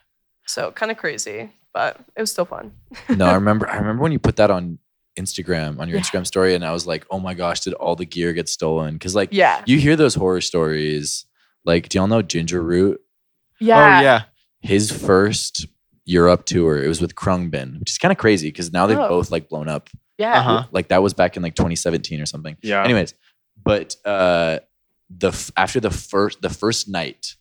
So 0.46 0.72
kind 0.72 0.90
of 0.90 0.96
crazy, 0.96 1.50
but 1.74 2.00
it 2.16 2.20
was 2.20 2.32
still 2.32 2.46
fun. 2.46 2.72
No, 3.10 3.26
I 3.26 3.34
remember 3.34 3.68
I 3.68 3.76
remember 3.76 4.02
when 4.02 4.12
you 4.12 4.18
put 4.18 4.36
that 4.36 4.50
on 4.50 4.78
Instagram 5.18 5.78
on 5.80 5.88
your 5.88 5.98
Yeah. 5.98 6.02
Instagram 6.04 6.26
story 6.26 6.54
and 6.54 6.64
I 6.64 6.72
was 6.72 6.86
like, 6.86 7.04
"Oh 7.10 7.18
my 7.18 7.34
gosh, 7.34 7.60
did 7.60 7.74
all 7.74 7.96
the 7.96 8.06
gear 8.06 8.32
get 8.32 8.48
stolen?" 8.48 8.98
Cuz 8.98 9.14
like 9.14 9.28
Yeah, 9.32 9.62
you 9.66 9.78
hear 9.78 9.96
those 9.96 10.14
horror 10.14 10.40
stories. 10.40 11.26
Like, 11.64 11.88
do 11.88 11.98
y'all 11.98 12.06
know 12.06 12.22
Ginger 12.22 12.62
Root? 12.62 13.00
yeah, 13.60 13.98
Oh 13.98 14.02
yeah. 14.02 14.22
His 14.60 14.90
first 14.90 15.66
Europe 16.04 16.44
tour, 16.46 16.82
it 16.82 16.88
was 16.88 17.00
with 17.00 17.14
Khruangbin, 17.14 17.80
which 17.80 17.90
is 17.90 17.98
kind 17.98 18.12
of 18.12 18.18
crazy 18.18 18.48
because 18.48 18.72
now 18.72 18.86
they've 18.86 18.98
Oh. 18.98 19.08
both 19.08 19.30
like 19.30 19.48
blown 19.48 19.68
up. 19.68 19.90
yeah. 20.16 20.38
Uh-huh. 20.40 20.66
Like 20.72 20.88
that 20.88 21.02
was 21.02 21.12
back 21.14 21.36
in 21.36 21.42
like 21.42 21.54
2017 21.54 22.20
or 22.20 22.26
something. 22.26 22.56
Yeah. 22.62 22.82
Anyways, 22.84 23.14
but 23.62 23.96
uh 24.04 24.60
the 25.10 25.28
f- 25.28 25.50
after 25.56 25.80
the 25.80 25.90
first 25.90 26.40
the 26.42 26.50
first 26.50 26.88
night, 26.88 27.34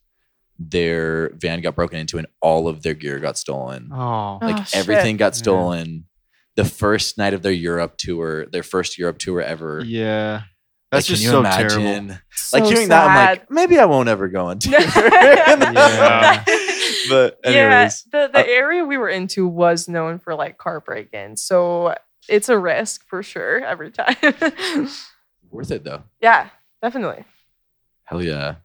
their 0.59 1.32
van 1.36 1.61
got 1.61 1.75
broken 1.75 1.99
into 1.99 2.17
and 2.17 2.28
all 2.41 2.67
of 2.67 2.82
their 2.84 2.93
gear 2.93 3.19
got 3.19 3.38
stolen. 3.38 3.89
Oh. 3.93 4.39
Like 4.41 4.57
Oh, 4.59 4.63
shit. 4.63 4.75
everything 4.80 5.17
got 5.17 5.34
Yeah. 5.34 5.38
stolen. 5.43 6.05
The 6.57 6.65
first 6.65 7.17
night 7.17 7.33
of 7.33 7.41
their 7.43 7.51
Europe 7.53 7.95
tour, 7.97 8.45
their 8.47 8.63
first 8.63 8.97
Europe 8.97 9.19
tour 9.19 9.41
ever. 9.41 9.81
Yeah. 9.85 10.41
Like, 10.91 10.99
That's 10.99 11.05
can 11.07 11.13
just 11.15 11.23
you 11.23 11.29
so 11.29 11.39
imagine? 11.39 11.81
terrible. 11.81 12.09
Like 12.53 12.63
So 12.63 12.69
hearing 12.69 12.89
that, 12.89 13.07
I'm 13.09 13.15
like, 13.15 13.51
maybe 13.51 13.77
I 13.79 13.85
won't 13.85 14.09
ever 14.09 14.27
go 14.27 14.47
on 14.47 14.59
tour. 14.59 14.73
Yeah. 14.79 16.43
but 17.09 17.39
yeah, 17.45 17.89
the 18.11 18.29
the 18.33 18.39
uh, 18.39 18.43
area 18.47 18.85
we 18.85 18.97
were 18.97 19.09
into 19.09 19.47
was 19.47 19.87
known 19.87 20.19
for 20.19 20.33
like 20.35 20.57
car 20.57 20.79
break-ins, 20.81 21.43
so 21.43 21.93
it's 22.29 22.49
a 22.49 22.57
risk 22.57 23.05
for 23.07 23.21
sure 23.23 23.63
every 23.63 23.91
time. 23.91 24.15
worth 25.51 25.71
it 25.71 25.83
though. 25.83 26.03
yeah, 26.21 26.49
definitely. 26.81 27.23
Hell 28.05 28.23
yeah. 28.23 28.55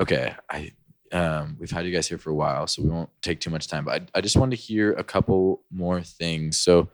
Okay, 0.00 0.34
I 0.50 0.72
um 1.12 1.56
we've 1.58 1.70
had 1.70 1.84
you 1.86 1.92
guys 1.92 2.06
here 2.08 2.18
for 2.18 2.30
a 2.30 2.34
while, 2.34 2.66
so 2.66 2.82
we 2.82 2.88
won't 2.88 3.10
take 3.22 3.40
too 3.40 3.50
much 3.50 3.68
time. 3.68 3.84
But 3.84 4.02
I, 4.14 4.18
I 4.18 4.20
just 4.20 4.36
wanted 4.36 4.56
to 4.56 4.62
hear 4.62 4.92
a 4.92 5.04
couple 5.04 5.62
more 5.70 6.00
things. 6.02 6.58
So 6.58 6.88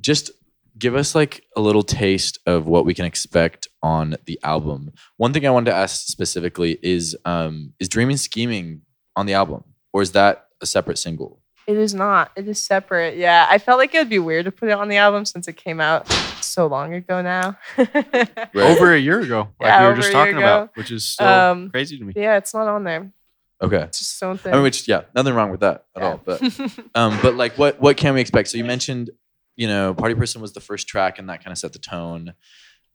just 0.00 0.30
give 0.78 0.96
us 0.96 1.14
like 1.14 1.44
a 1.56 1.60
little 1.60 1.82
taste 1.84 2.38
of 2.46 2.66
what 2.66 2.84
we 2.84 2.94
can 2.94 3.04
expect 3.04 3.68
on 3.82 4.16
the 4.26 4.38
album. 4.42 4.92
One 5.18 5.32
thing 5.32 5.46
I 5.46 5.50
wanted 5.50 5.70
to 5.70 5.76
ask 5.76 6.06
specifically 6.06 6.78
is 6.82 7.16
um 7.24 7.72
is 7.78 7.88
Dreaming 7.88 8.16
Scheming 8.16 8.82
on 9.16 9.26
the 9.26 9.34
album? 9.34 9.62
Or 9.92 10.02
is 10.02 10.12
that 10.12 10.48
a 10.60 10.66
separate 10.66 10.98
single? 10.98 11.40
It 11.66 11.78
is 11.78 11.94
not. 11.94 12.30
It 12.36 12.46
is 12.46 12.60
separate. 12.60 13.16
Yeah, 13.16 13.46
I 13.48 13.56
felt 13.58 13.78
like 13.78 13.94
it 13.94 13.98
would 13.98 14.10
be 14.10 14.18
weird 14.18 14.44
to 14.44 14.52
put 14.52 14.68
it 14.68 14.72
on 14.72 14.88
the 14.88 14.96
album 14.98 15.24
since 15.24 15.48
it 15.48 15.54
came 15.56 15.80
out 15.80 16.06
so 16.42 16.66
long 16.66 16.92
ago 16.92 17.22
now. 17.22 17.56
Right. 17.78 18.54
Over 18.54 18.92
a 18.92 18.98
year 18.98 19.20
ago, 19.20 19.48
like 19.58 19.68
Yeah, 19.68 19.82
we 19.82 19.88
were 19.88 19.96
just 19.96 20.12
talking 20.12 20.34
ago. 20.34 20.42
about, 20.42 20.76
which 20.76 20.90
is 20.90 21.06
still 21.06 21.26
Um, 21.26 21.70
crazy 21.70 21.96
to 21.98 22.04
me. 22.04 22.12
yeah, 22.16 22.36
it's 22.36 22.52
not 22.52 22.66
on 22.68 22.84
there. 22.84 23.10
Okay. 23.64 23.82
It's 23.84 23.98
just 23.98 24.12
its 24.14 24.22
own 24.22 24.38
thing. 24.38 24.52
I 24.52 24.56
mean 24.56 24.62
which 24.64 24.86
yeah, 24.88 25.02
nothing 25.14 25.34
wrong 25.34 25.50
with 25.50 25.60
that 25.60 25.84
at 25.96 26.02
Yeah. 26.02 26.08
all. 26.10 26.20
But 26.24 26.40
Um, 26.94 27.18
but 27.22 27.34
like, 27.34 27.56
what 27.58 27.80
what 27.80 27.96
can 27.96 28.14
we 28.14 28.20
expect? 28.20 28.48
So 28.48 28.58
you 28.58 28.64
mentioned, 28.64 29.10
you 29.56 29.66
know, 29.68 29.94
Party 29.94 30.14
Person 30.14 30.40
was 30.40 30.52
the 30.52 30.60
first 30.60 30.86
track, 30.88 31.18
and 31.18 31.28
that 31.28 31.42
kind 31.42 31.52
of 31.52 31.58
set 31.58 31.72
the 31.72 31.78
tone. 31.78 32.34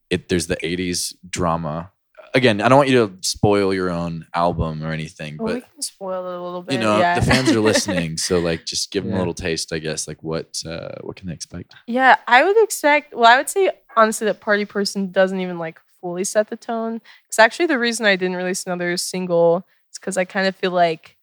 It 0.09 0.27
there's 0.29 0.47
the 0.47 0.57
'80s 0.57 1.13
drama. 1.29 1.91
Again, 2.35 2.61
I 2.61 2.69
don't 2.69 2.77
want 2.77 2.89
you 2.89 3.07
to 3.07 3.13
spoil 3.21 3.73
your 3.73 3.89
own 3.89 4.27
album 4.35 4.83
or 4.83 4.91
anything, 4.91 5.37
well, 5.39 5.55
we 5.55 5.59
but 5.61 5.73
can 5.73 5.81
spoil 5.81 6.27
it 6.29 6.37
a 6.37 6.41
little 6.43 6.61
bit. 6.61 6.73
you 6.75 6.79
know, 6.79 6.99
yeah. 6.99 7.19
the 7.19 7.25
fans 7.25 7.49
are 7.51 7.59
listening, 7.59 8.17
so 8.27 8.37
like, 8.37 8.65
just 8.65 8.91
give 8.91 9.03
them 9.03 9.13
a 9.15 9.17
little 9.17 9.33
taste, 9.33 9.73
I 9.73 9.79
guess. 9.79 10.07
Like, 10.07 10.21
what 10.21 10.61
uh, 10.63 10.89
what 11.01 11.15
can 11.15 11.27
they 11.27 11.33
expect? 11.33 11.73
Yeah, 11.87 12.17
I 12.27 12.43
would 12.43 12.61
expect. 12.63 13.15
Well, 13.15 13.25
I 13.25 13.37
would 13.37 13.49
say 13.49 13.71
honestly 13.97 14.25
that 14.25 14.41
Party 14.41 14.65
Person 14.65 15.11
doesn't 15.11 15.39
even 15.39 15.57
like 15.57 15.79
fully 16.01 16.23
set 16.23 16.49
the 16.49 16.55
tone. 16.55 17.01
It's 17.27 17.39
actually 17.39 17.65
the 17.65 17.79
reason 17.79 18.05
I 18.05 18.15
didn't 18.15 18.37
release 18.37 18.63
another 18.63 18.95
single. 18.97 19.65
Is 19.91 19.99
because 19.99 20.17
I 20.17 20.25
kind 20.25 20.47
of 20.47 20.55
feel 20.55 20.71
like 20.71 21.17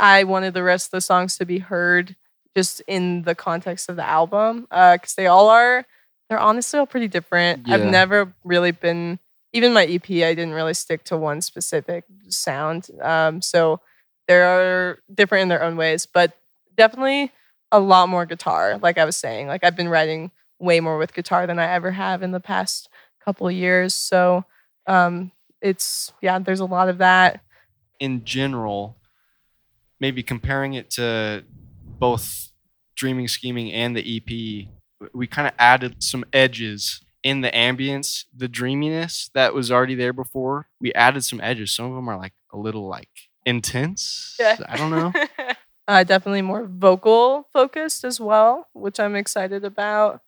I 0.00 0.24
wanted 0.24 0.54
the 0.54 0.62
rest 0.62 0.88
of 0.88 0.90
the 0.92 1.00
songs 1.00 1.36
to 1.38 1.46
be 1.46 1.58
heard 1.58 2.16
just 2.56 2.82
in 2.86 3.22
the 3.22 3.34
context 3.34 3.88
of 3.88 3.96
the 3.96 4.06
album. 4.06 4.66
Because 4.70 5.14
they 5.14 5.26
all 5.26 5.48
are. 5.48 5.86
They're 6.28 6.38
honestly 6.38 6.78
all 6.78 6.86
pretty 6.86 7.08
different. 7.08 7.68
I've 7.68 7.84
never 7.90 8.32
really 8.44 8.70
been. 8.70 9.18
Even 9.52 9.72
my 9.72 9.84
EP, 9.84 10.08
I 10.08 10.34
didn't 10.34 10.52
really 10.52 10.74
stick 10.74 11.02
to 11.04 11.16
one 11.16 11.40
specific 11.40 12.04
sound. 12.28 12.88
Um, 13.02 13.42
so 13.42 13.80
they're 14.28 14.98
different 15.12 15.42
in 15.42 15.48
their 15.48 15.62
own 15.62 15.76
ways, 15.76 16.06
but 16.06 16.38
definitely 16.76 17.32
a 17.72 17.80
lot 17.80 18.08
more 18.08 18.26
guitar. 18.26 18.78
Like 18.80 18.96
I 18.96 19.04
was 19.04 19.16
saying, 19.16 19.48
like 19.48 19.64
I've 19.64 19.74
been 19.74 19.88
writing 19.88 20.30
way 20.60 20.78
more 20.78 20.98
with 20.98 21.14
guitar 21.14 21.46
than 21.48 21.58
I 21.58 21.72
ever 21.72 21.90
have 21.90 22.22
in 22.22 22.30
the 22.30 22.38
past 22.38 22.88
couple 23.24 23.48
of 23.48 23.54
years. 23.54 23.92
So 23.94 24.44
um, 24.86 25.32
it's 25.60 26.12
yeah, 26.20 26.38
there's 26.38 26.60
a 26.60 26.64
lot 26.64 26.88
of 26.88 26.98
that. 26.98 27.42
In 28.00 28.24
general, 28.24 28.96
maybe 30.00 30.22
comparing 30.22 30.74
it 30.74 30.90
to 30.92 31.44
both 31.98 32.50
Dreaming, 32.96 33.28
Scheming, 33.28 33.72
and 33.72 33.96
the 33.96 34.16
EP, 34.16 34.68
we 35.14 35.26
kind 35.26 35.46
of 35.46 35.54
added 35.58 36.02
some 36.02 36.24
edges 36.32 37.02
in 37.22 37.42
the 37.42 37.50
ambience, 37.50 38.24
the 38.34 38.48
dreaminess 38.48 39.30
that 39.34 39.54
was 39.54 39.70
already 39.70 39.94
there 39.94 40.12
before. 40.12 40.68
We 40.80 40.92
added 40.94 41.24
some 41.24 41.40
edges. 41.40 41.70
Some 41.70 41.86
of 41.86 41.94
them 41.94 42.08
are 42.08 42.16
like 42.16 42.32
a 42.52 42.58
little 42.58 42.88
like 42.88 43.08
intense. 43.44 44.36
Yeah. 44.38 44.56
I 44.66 44.76
don't 44.76 44.90
know. 44.90 45.12
uh, 45.88 46.04
definitely 46.04 46.42
more 46.42 46.66
vocal 46.66 47.48
focused 47.52 48.04
as 48.04 48.20
well, 48.20 48.68
which 48.72 48.98
I'm 48.98 49.16
excited 49.16 49.64
about. 49.64 50.22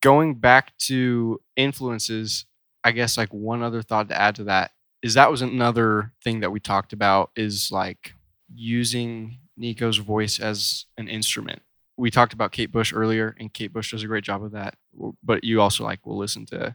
Going 0.00 0.34
back 0.34 0.76
to 0.78 1.40
influences, 1.56 2.46
I 2.84 2.92
guess 2.92 3.18
like 3.18 3.32
one 3.32 3.62
other 3.62 3.82
thought 3.82 4.08
to 4.08 4.20
add 4.20 4.36
to 4.36 4.44
that 4.44 4.70
is 5.02 5.14
that 5.14 5.30
was 5.30 5.42
another 5.42 6.12
thing 6.22 6.40
that 6.40 6.50
we 6.50 6.60
talked 6.60 6.92
about 6.92 7.30
is 7.36 7.70
like 7.70 8.14
using 8.54 9.38
Nico's 9.56 9.98
voice 9.98 10.40
as 10.40 10.86
an 10.96 11.08
instrument 11.08 11.62
we 11.98 12.10
talked 12.12 12.32
about 12.32 12.52
Kate 12.52 12.70
Bush 12.70 12.94
earlier, 12.94 13.34
and 13.38 13.52
Kate 13.52 13.72
Bush 13.72 13.90
does 13.90 14.04
a 14.04 14.06
great 14.06 14.24
job 14.24 14.42
of 14.42 14.52
that. 14.52 14.76
But 15.22 15.44
you 15.44 15.60
also 15.60 15.84
like 15.84 16.06
will 16.06 16.16
listen 16.16 16.46
to 16.46 16.72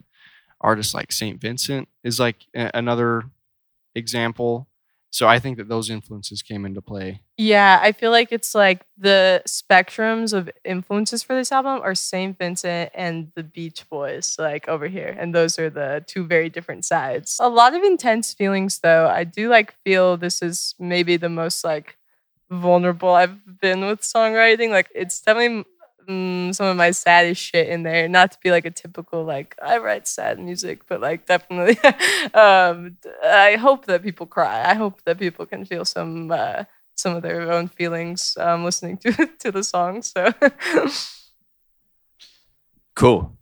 artists 0.62 0.94
like 0.94 1.12
Saint 1.12 1.42
Vincent 1.42 1.88
is 2.04 2.20
like 2.20 2.46
another 2.54 3.24
example. 3.96 4.68
So 5.14 5.28
I 5.28 5.38
think 5.38 5.57
that 5.57 5.70
those 5.70 5.91
influences 5.91 6.41
came 6.41 6.66
into 6.66 6.82
play. 6.82 7.22
Yeah, 7.38 7.78
I 7.80 7.91
feel 7.91 8.09
like 8.09 8.32
it's 8.32 8.55
like 8.55 8.84
the 8.97 9.43
spectrums 9.47 10.34
of 10.34 10.49
influences 10.66 11.22
for 11.22 11.36
this 11.36 11.51
album 11.51 11.82
are 11.84 11.93
St. 11.93 12.36
Vincent 12.36 12.89
and 12.95 13.32
the 13.36 13.43
Beach 13.43 13.88
Boys, 13.91 14.36
like 14.39 14.68
over 14.68 14.88
here. 14.88 15.16
And 15.16 15.34
those 15.36 15.59
are 15.59 15.70
the 15.70 16.03
two 16.07 16.26
very 16.26 16.49
different 16.49 16.84
sides. 16.84 17.38
A 17.39 17.47
lot 17.47 17.76
of 17.76 17.84
intense 17.84 18.34
feelings 18.34 18.80
though. 18.80 19.07
I 19.07 19.24
do 19.24 19.49
like 19.49 19.76
feel 19.84 20.18
this 20.18 20.41
is 20.41 20.74
maybe 20.80 21.16
the 21.16 21.30
most 21.30 21.64
like 21.64 21.95
vulnerable 22.49 23.09
I've 23.14 23.59
been 23.61 23.86
with 23.86 24.01
songwriting. 24.01 24.72
Like 24.72 24.89
it's 24.95 25.22
definitely 25.22 25.64
mm, 26.08 26.54
some 26.56 26.68
of 26.68 26.78
my 26.78 26.91
saddest 26.91 27.41
shit 27.41 27.68
in 27.70 27.84
there. 27.84 28.08
Not 28.08 28.32
to 28.34 28.38
be 28.41 28.51
like 28.51 28.66
a 28.66 28.72
typical 28.72 29.24
like 29.24 29.56
I 29.62 29.78
write 29.78 30.08
sad 30.08 30.39
music, 30.39 30.88
but 30.88 31.01
like 31.01 31.26
definitely. 31.26 31.78
um, 32.34 32.97
I 33.24 33.58
hope 33.60 33.86
that 33.86 34.04
people 34.04 34.26
cry. 34.26 34.70
I 34.70 34.74
hope 34.74 35.01
that 35.04 35.20
people 35.20 35.45
can 35.45 35.66
feel 35.66 35.86
some 35.86 36.32
uh, 36.32 36.64
some 36.95 37.16
of 37.16 37.24
their 37.24 37.51
own 37.51 37.68
feelings 37.68 38.38
um, 38.39 38.64
listening 38.64 38.97
to 38.97 39.12
to 39.39 39.51
the 39.51 39.64
song. 39.64 40.01
So 40.01 40.32
Cool. 42.95 43.38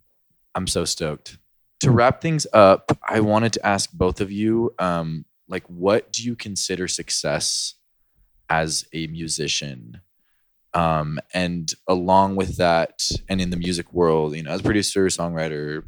I'm 0.54 0.66
so 0.66 0.84
stoked. 0.84 1.38
To 1.80 1.90
wrap 1.90 2.20
things 2.20 2.46
up, 2.52 2.96
I 3.06 3.20
wanted 3.20 3.52
to 3.54 3.66
ask 3.66 3.90
both 3.92 4.20
of 4.20 4.30
you, 4.30 4.74
um, 4.78 5.24
like, 5.48 5.64
what 5.66 6.12
do 6.12 6.22
you 6.22 6.36
consider 6.36 6.88
success 6.88 7.74
as 8.48 8.86
a 8.92 9.06
musician? 9.08 10.00
Um, 10.74 11.18
and 11.34 11.72
along 11.86 12.36
with 12.36 12.56
that, 12.56 13.02
and 13.28 13.40
in 13.40 13.50
the 13.50 13.56
music 13.56 13.92
world, 13.92 14.34
you 14.34 14.42
know, 14.42 14.52
as 14.52 14.60
a 14.60 14.64
producer, 14.64 15.06
songwriter, 15.06 15.84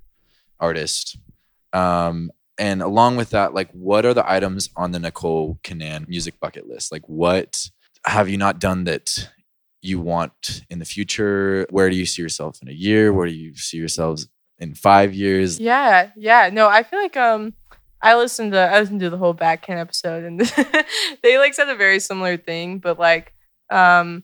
artist, 0.61 1.17
um, 1.73 2.31
and 2.59 2.83
along 2.83 3.17
with 3.17 3.31
that, 3.31 3.55
like, 3.55 3.71
what 3.73 4.05
are 4.05 4.15
the 4.15 4.31
items 4.31 4.71
on 4.77 4.93
the 4.93 4.99
Nicole 4.99 5.59
Canaan 5.63 6.07
music 6.09 6.39
bucket 6.39 6.69
list? 6.69 6.93
Like, 6.93 7.09
what 7.09 7.69
have 8.07 8.29
you 8.29 8.37
not 8.37 8.61
done 8.61 8.85
that 8.85 9.31
you 9.83 10.01
want 10.01 10.63
in 10.71 10.79
the 10.79 10.85
future? 10.85 11.67
Where 11.71 11.91
do 11.91 11.97
you 11.97 12.07
see 12.07 12.23
yourself 12.23 12.59
in 12.63 12.69
a 12.69 12.73
year? 12.73 13.13
Where 13.13 13.27
do 13.27 13.35
you 13.35 13.55
see 13.57 13.77
yourselves 13.77 14.29
in 14.59 14.75
five 14.75 15.15
years? 15.15 15.61
yeah, 15.61 16.11
yeah. 16.17 16.49
No, 16.53 16.69
I 16.69 16.83
feel 16.83 17.01
like 17.01 17.17
um 17.17 17.55
I 18.01 18.17
listened 18.17 18.53
to 18.53 18.59
I 18.61 18.81
listened 18.81 19.01
to 19.01 19.11
the 19.11 19.19
whole 19.19 19.33
backhand 19.35 19.81
episode 19.81 20.25
and 20.25 20.41
they 21.23 21.39
like 21.39 21.55
said 21.55 21.69
a 21.69 21.77
very 21.77 22.01
similar 22.01 22.37
thing, 22.37 22.79
but 22.79 22.99
like 22.99 23.35
um 23.71 24.23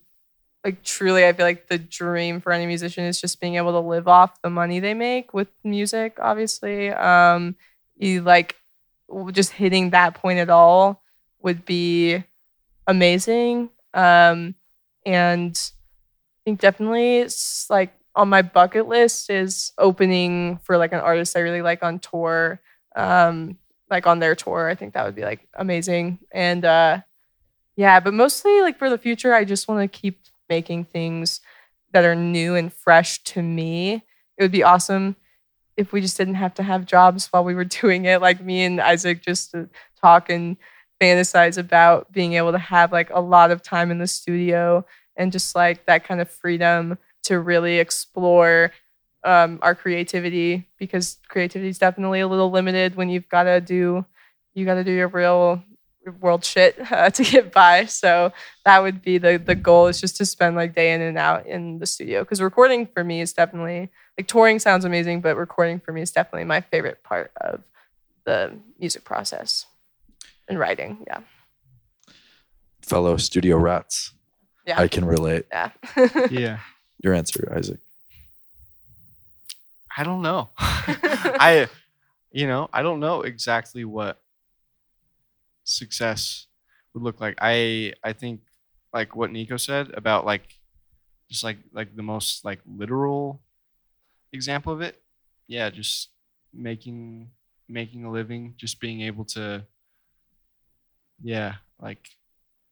like 0.65 0.83
truly 0.83 1.27
I 1.27 1.33
feel 1.33 1.47
like 1.47 1.69
the 1.69 1.79
dream 1.79 2.41
for 2.41 2.53
any 2.53 2.67
musician 2.67 3.05
is 3.05 3.21
just 3.21 3.41
being 3.41 3.57
able 3.57 3.73
to 3.73 3.81
live 3.81 4.09
off 4.09 4.41
the 4.43 4.51
money 4.51 4.81
they 4.81 4.95
make 4.95 5.33
with 5.33 5.49
music, 5.65 6.19
obviously. 6.21 6.91
Um 6.91 7.57
you 7.97 8.23
like 8.23 8.57
just 9.33 9.53
hitting 9.53 9.91
that 9.91 10.15
point 10.15 10.39
at 10.39 10.51
all 10.51 11.03
would 11.43 11.65
be 11.65 12.23
amazing. 12.87 13.71
Um 13.95 14.55
and 15.07 15.57
I 15.57 16.41
think 16.45 16.61
definitely 16.61 17.19
it's 17.19 17.69
like 17.71 17.95
on 18.15 18.29
my 18.29 18.43
bucket 18.43 18.87
list 18.87 19.31
is 19.31 19.73
opening 19.79 20.59
for 20.65 20.77
like 20.77 20.93
an 20.93 21.01
artist 21.01 21.37
I 21.37 21.41
really 21.41 21.63
like 21.63 21.83
on 21.83 21.99
tour. 21.99 22.61
Um, 22.97 23.57
like 23.89 24.07
on 24.07 24.19
their 24.19 24.35
tour. 24.35 24.69
I 24.69 24.75
think 24.75 24.95
that 24.95 25.05
would 25.05 25.15
be 25.15 25.23
like 25.23 25.49
amazing. 25.55 26.19
And 26.33 26.65
uh 26.65 27.01
yeah, 27.77 28.01
but 28.01 28.15
mostly 28.15 28.61
like 28.61 28.79
for 28.79 28.91
the 28.91 28.99
future, 28.99 29.35
I 29.35 29.45
just 29.45 29.69
want 29.69 29.81
to 29.81 29.99
keep 30.01 30.21
making 30.51 30.85
things 30.85 31.41
that 31.93 32.05
are 32.05 32.15
new 32.15 32.55
and 32.55 32.73
fresh 32.73 33.23
to 33.25 33.43
me. 33.43 34.03
It 34.37 34.43
would 34.43 34.53
be 34.53 34.63
awesome 34.63 35.17
if 35.77 35.93
we 35.93 36.03
just 36.03 36.19
didn't 36.19 36.35
have 36.35 36.55
to 36.55 36.63
have 36.63 36.85
jobs 36.85 37.29
while 37.29 37.45
we 37.45 37.55
were 37.55 37.65
doing 37.83 38.05
it. 38.05 38.21
Like 38.21 38.45
me 38.45 38.65
and 38.65 38.81
Isaac 38.81 39.23
just 39.23 39.55
talk 40.01 40.29
and 40.29 40.57
fantasize 41.01 41.57
about 41.57 42.13
being 42.13 42.35
able 42.35 42.53
to 42.53 42.59
have 42.59 42.93
like 42.93 43.09
a 43.11 43.21
lot 43.21 43.51
of 43.51 43.63
time 43.63 43.91
in 43.91 43.99
the 43.99 44.07
studio 44.07 44.85
and 45.17 45.33
just 45.33 45.55
like 45.55 45.87
that 45.87 46.05
kind 46.05 46.21
of 46.21 46.31
freedom 46.31 46.99
to 47.23 47.41
really 47.41 47.79
explore 47.79 48.73
um, 49.25 49.59
our 49.63 49.75
creativity 49.75 50.67
because 50.79 51.19
creativity 51.29 51.69
is 51.69 51.79
definitely 51.79 52.21
a 52.21 52.29
little 52.29 52.51
limited 52.51 52.97
when 52.97 53.09
you've 53.09 53.29
got 53.29 53.45
to 53.45 53.61
do 53.61 54.05
you 54.55 54.65
got 54.65 54.75
to 54.75 54.85
do 54.85 54.93
your 54.93 55.09
real 55.09 55.63
world 56.11 56.45
shit 56.45 56.77
uh, 56.93 57.11
to 57.11 57.23
get 57.23 57.53
by 57.53 57.85
so 57.85 58.33
that 58.65 58.83
would 58.83 59.03
be 59.03 59.19
the 59.19 59.39
the 59.39 59.55
goal 59.55 59.87
is 59.87 60.01
just 60.01 60.17
to 60.17 60.27
spend 60.27 60.57
like 60.57 60.75
day 60.75 60.93
in 60.93 61.01
and 61.01 61.19
out 61.19 61.47
in 61.47 61.79
the 61.79 61.87
studio 61.87 62.21
because 62.23 62.41
recording 62.41 62.87
for 62.87 63.05
me 63.05 63.21
is 63.21 63.33
definitely 63.33 63.91
like 64.19 64.27
touring 64.27 64.59
sounds 64.59 64.85
amazing 64.85 65.21
but 65.21 65.37
recording 65.37 65.81
for 65.81 65.93
me 65.93 66.03
is 66.03 66.11
definitely 66.13 66.45
my 66.45 66.61
favorite 66.61 67.03
part 67.03 67.33
of 67.41 67.63
the 68.25 68.53
music 68.79 69.05
process 69.05 69.67
and 70.49 70.59
writing 70.59 71.05
yeah 71.07 71.21
Fellow 72.83 73.17
studio 73.19 73.57
rats. 73.57 74.13
Yeah. 74.67 74.81
I 74.81 74.89
can 74.89 75.05
relate. 75.05 75.47
yeah 75.53 75.71
Yeah. 76.31 76.59
Your 77.03 77.15
answer, 77.15 77.53
Isaac. 77.57 77.79
I 79.97 80.03
don't 80.03 80.23
know. 80.23 80.51
I, 80.59 81.69
you 82.33 82.47
know, 82.47 82.69
I 82.73 82.83
don't 82.83 83.01
know 83.01 83.23
exactly 83.23 83.85
what 83.85 84.21
success 85.65 86.47
would 86.95 87.03
look 87.03 87.21
like. 87.21 87.37
I, 87.41 87.95
I 88.05 88.13
think 88.13 88.41
like 88.93 89.17
what 89.17 89.31
Nico 89.33 89.57
said 89.57 89.91
about 89.95 90.27
like, 90.27 90.43
just 91.31 91.45
like 91.45 91.59
like 91.73 91.97
the 91.97 92.03
most 92.03 92.45
like 92.45 92.61
literal 92.67 93.43
example 94.33 94.73
of 94.73 94.81
it. 94.83 95.03
Yeah, 95.49 95.71
just 95.71 96.11
making 96.55 97.31
making 97.69 98.05
a 98.05 98.11
living, 98.13 98.55
just 98.57 98.81
being 98.81 99.03
able 99.03 99.25
to, 99.27 99.67
yeah, 101.23 101.57
like 101.81 102.09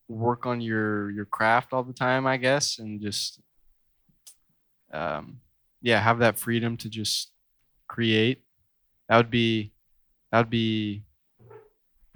work 0.08 0.46
on 0.46 0.60
your 0.60 1.10
your 1.12 1.26
craft 1.26 1.72
all 1.74 1.84
the 1.84 1.92
time, 1.92 2.26
I 2.26 2.36
guess, 2.36 2.78
and 2.78 3.00
just 3.00 3.40
um 4.92 5.40
yeah, 5.80 6.00
have 6.00 6.18
that 6.18 6.38
freedom 6.38 6.76
to 6.78 6.88
just 6.88 7.30
create. 7.88 8.42
That 9.08 9.18
would 9.18 9.30
be 9.30 9.72
that 10.32 10.38
would 10.40 10.50
be 10.50 11.04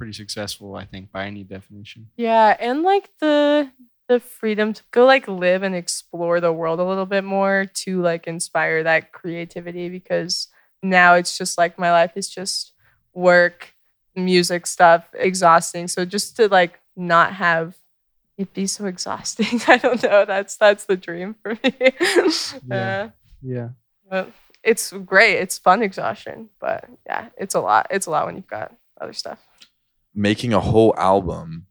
pretty 0.02 0.12
successful, 0.12 0.74
I 0.74 0.84
think, 0.84 1.12
by 1.12 1.26
any 1.26 1.44
definition. 1.44 2.08
Yeah, 2.16 2.56
and 2.58 2.82
like 2.82 3.08
the 3.20 3.70
the 4.08 4.18
freedom 4.18 4.72
to 4.72 4.82
go 4.90 5.06
like 5.06 5.28
live 5.28 5.62
and 5.62 5.76
explore 5.76 6.40
the 6.40 6.52
world 6.52 6.80
a 6.80 6.84
little 6.84 7.06
bit 7.06 7.22
more 7.22 7.66
to 7.72 8.02
like 8.02 8.26
inspire 8.26 8.82
that 8.82 9.12
creativity 9.12 9.88
because 9.88 10.48
now 10.82 11.14
it's 11.14 11.38
just 11.38 11.56
like 11.56 11.78
my 11.78 11.92
life 11.92 12.12
is 12.16 12.28
just 12.28 12.72
work, 13.14 13.74
music 14.16 14.66
stuff, 14.66 15.04
exhausting. 15.14 15.86
So 15.86 16.04
just 16.04 16.34
to 16.36 16.48
like 16.48 16.80
not 16.96 17.32
have 17.34 17.76
it 18.36 18.52
be 18.52 18.66
so 18.66 18.86
exhausting. 18.86 19.60
I 19.68 19.76
don't 19.76 20.02
know. 20.02 20.24
That's 20.24 20.56
that's 20.56 20.84
the 20.86 20.96
dream 20.96 21.36
for 21.40 21.54
me. 21.62 21.72
Yeah. 22.68 23.02
Uh, 23.04 23.08
Yeah. 23.40 23.68
but 24.10 24.32
it's 24.64 24.92
great. 24.92 25.36
It's 25.36 25.58
fun 25.58 25.80
exhaustion, 25.80 26.48
but 26.60 26.88
yeah, 27.06 27.28
it's 27.38 27.54
a 27.54 27.60
lot. 27.60 27.86
It's 27.90 28.06
a 28.06 28.10
lot 28.10 28.26
when 28.26 28.34
you've 28.36 28.46
got 28.48 28.74
other 29.00 29.12
stuff. 29.12 29.38
Making 30.14 30.52
a 30.52 30.60
whole 30.60 30.94
album 30.96 31.66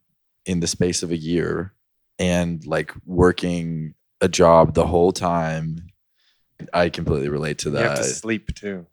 in 0.45 0.59
the 0.59 0.67
space 0.67 1.03
of 1.03 1.11
a 1.11 1.17
year 1.17 1.73
and 2.17 2.65
like 2.65 2.93
working 3.05 3.93
a 4.19 4.27
job 4.27 4.73
the 4.73 4.87
whole 4.87 5.11
time. 5.11 5.87
I 6.73 6.89
completely 6.89 7.29
relate 7.29 7.57
to 7.59 7.71
that. 7.71 7.81
You 7.81 7.87
have 7.87 7.97
to 7.97 8.03
sleep 8.03 8.53
too. 8.55 8.85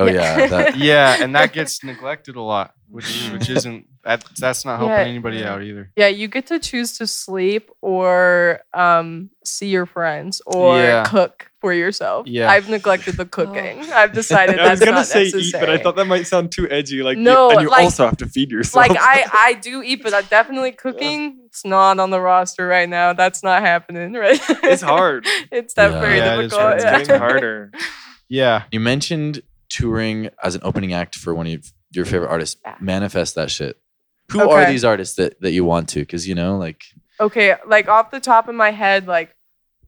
Oh 0.00 0.06
yeah, 0.06 0.46
that, 0.46 0.76
Yeah, 0.90 1.16
and 1.22 1.34
that 1.34 1.52
gets 1.52 1.84
neglected 1.84 2.36
a 2.36 2.40
lot, 2.42 2.74
which 2.88 3.28
which 3.32 3.48
isn't 3.56 3.86
that 4.02 4.24
that's 4.38 4.64
not 4.64 4.78
helping 4.78 4.96
Yeah. 4.96 5.02
anybody 5.04 5.44
out 5.44 5.62
either. 5.62 5.90
Yeah, 5.94 6.06
you 6.08 6.26
get 6.26 6.46
to 6.46 6.58
choose 6.58 6.96
to 6.98 7.06
sleep 7.06 7.70
or 7.82 8.60
um, 8.72 9.28
see 9.44 9.68
your 9.68 9.84
friends 9.84 10.40
or 10.46 10.78
Yeah. 10.78 11.04
cook 11.04 11.50
for 11.60 11.74
yourself. 11.74 12.26
Yeah. 12.26 12.50
I've 12.50 12.70
neglected 12.70 13.18
the 13.18 13.26
cooking. 13.26 13.80
I've 13.92 14.12
decided 14.14 14.58
I 14.58 14.70
was 14.70 14.80
gonna 14.80 15.04
say 15.04 15.24
necessary. 15.24 15.42
eat, 15.44 15.54
but 15.60 15.68
I 15.68 15.76
thought 15.76 15.96
that 15.96 16.06
might 16.06 16.26
sound 16.26 16.50
too 16.50 16.66
edgy. 16.70 17.02
Like, 17.02 17.18
you- 17.18 17.24
No, 17.24 17.50
and 17.50 17.60
you 17.60 17.68
like- 17.68 17.84
also 17.84 18.06
have 18.06 18.16
to 18.18 18.26
feed 18.26 18.50
yourself. 18.50 18.88
like 18.88 18.96
I, 18.98 19.26
I 19.34 19.54
do 19.60 19.82
eat, 19.82 20.02
but 20.02 20.14
I 20.14 20.22
definitely 20.22 20.72
cooking. 20.72 21.40
It's 21.44 21.66
not 21.66 21.98
on 21.98 22.08
the 22.08 22.20
roster 22.22 22.66
right 22.66 22.88
now. 22.88 23.12
That's 23.12 23.42
not 23.42 23.60
happening. 23.60 24.14
Right? 24.14 24.40
it's 24.64 24.80
hard. 24.80 25.26
it's 25.52 25.74
that 25.74 25.90
Yeah. 25.90 26.00
very 26.00 26.16
Yeah, 26.16 26.38
it 26.38 26.44
is 26.46 26.52
difficult. 26.52 26.60
hard. 26.62 26.76
It's 27.00 27.08
getting 27.08 27.18
harder. 27.20 27.72
Yeah. 28.30 28.62
you 28.72 28.80
mentioned 28.80 29.42
touring 29.70 30.28
as 30.42 30.54
an 30.54 30.60
opening 30.64 30.92
act 30.92 31.14
for 31.16 31.34
one 31.34 31.46
of 31.46 31.72
your 31.92 32.04
favorite 32.04 32.28
artists. 32.28 32.60
Yeah. 32.64 32.76
Manifest 32.80 33.34
that 33.36 33.50
shit. 33.50 33.78
Who 34.32 34.48
are 34.48 34.64
these 34.66 34.84
artists 34.84 35.16
that, 35.16 35.40
that 35.40 35.52
you 35.52 35.64
want 35.64 35.88
to? 35.90 36.00
Because 36.00 36.28
you 36.28 36.34
know, 36.34 36.56
like 36.58 36.84
Okay, 37.18 37.54
like 37.66 37.88
off 37.88 38.10
the 38.10 38.20
top 38.20 38.48
of 38.48 38.54
my 38.54 38.70
head, 38.70 39.06
like 39.06 39.34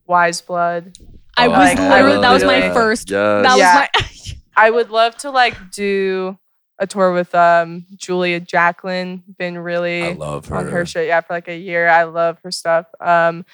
Weyes 0.07 0.41
Blood. 0.41 0.97
I 1.37 1.47
Oh, 1.47 1.51
was 1.51 1.59
like, 1.59 1.79
I 1.79 1.89
literally 2.03 2.17
would 2.17 2.25
that 2.25 2.33
was 2.33 2.43
my 2.45 2.55
literally- 2.57 2.75
first. 2.75 3.11
Yes. 3.11 3.45
That 3.45 3.59
Yeah. 3.59 3.81
was 3.81 4.35
my. 4.35 4.39
I 4.67 4.71
would 4.71 4.91
love 4.91 5.17
to 5.19 5.31
like 5.31 5.57
do 5.71 6.37
a 6.79 6.87
tour 6.87 7.13
with 7.13 7.35
um 7.35 7.87
Julia 7.97 8.41
Jacklin. 8.41 9.23
Been 9.39 9.57
really 9.59 10.03
I 10.03 10.13
love 10.13 10.47
her. 10.47 10.57
on 10.57 10.69
her 10.69 10.85
shit 10.85 11.07
yeah 11.07 11.21
for 11.23 11.33
like 11.35 11.49
a 11.49 11.57
year. 11.57 11.89
I 11.89 12.03
love 12.05 12.39
her 12.45 12.51
stuff. 12.51 12.87
Um 13.01 13.45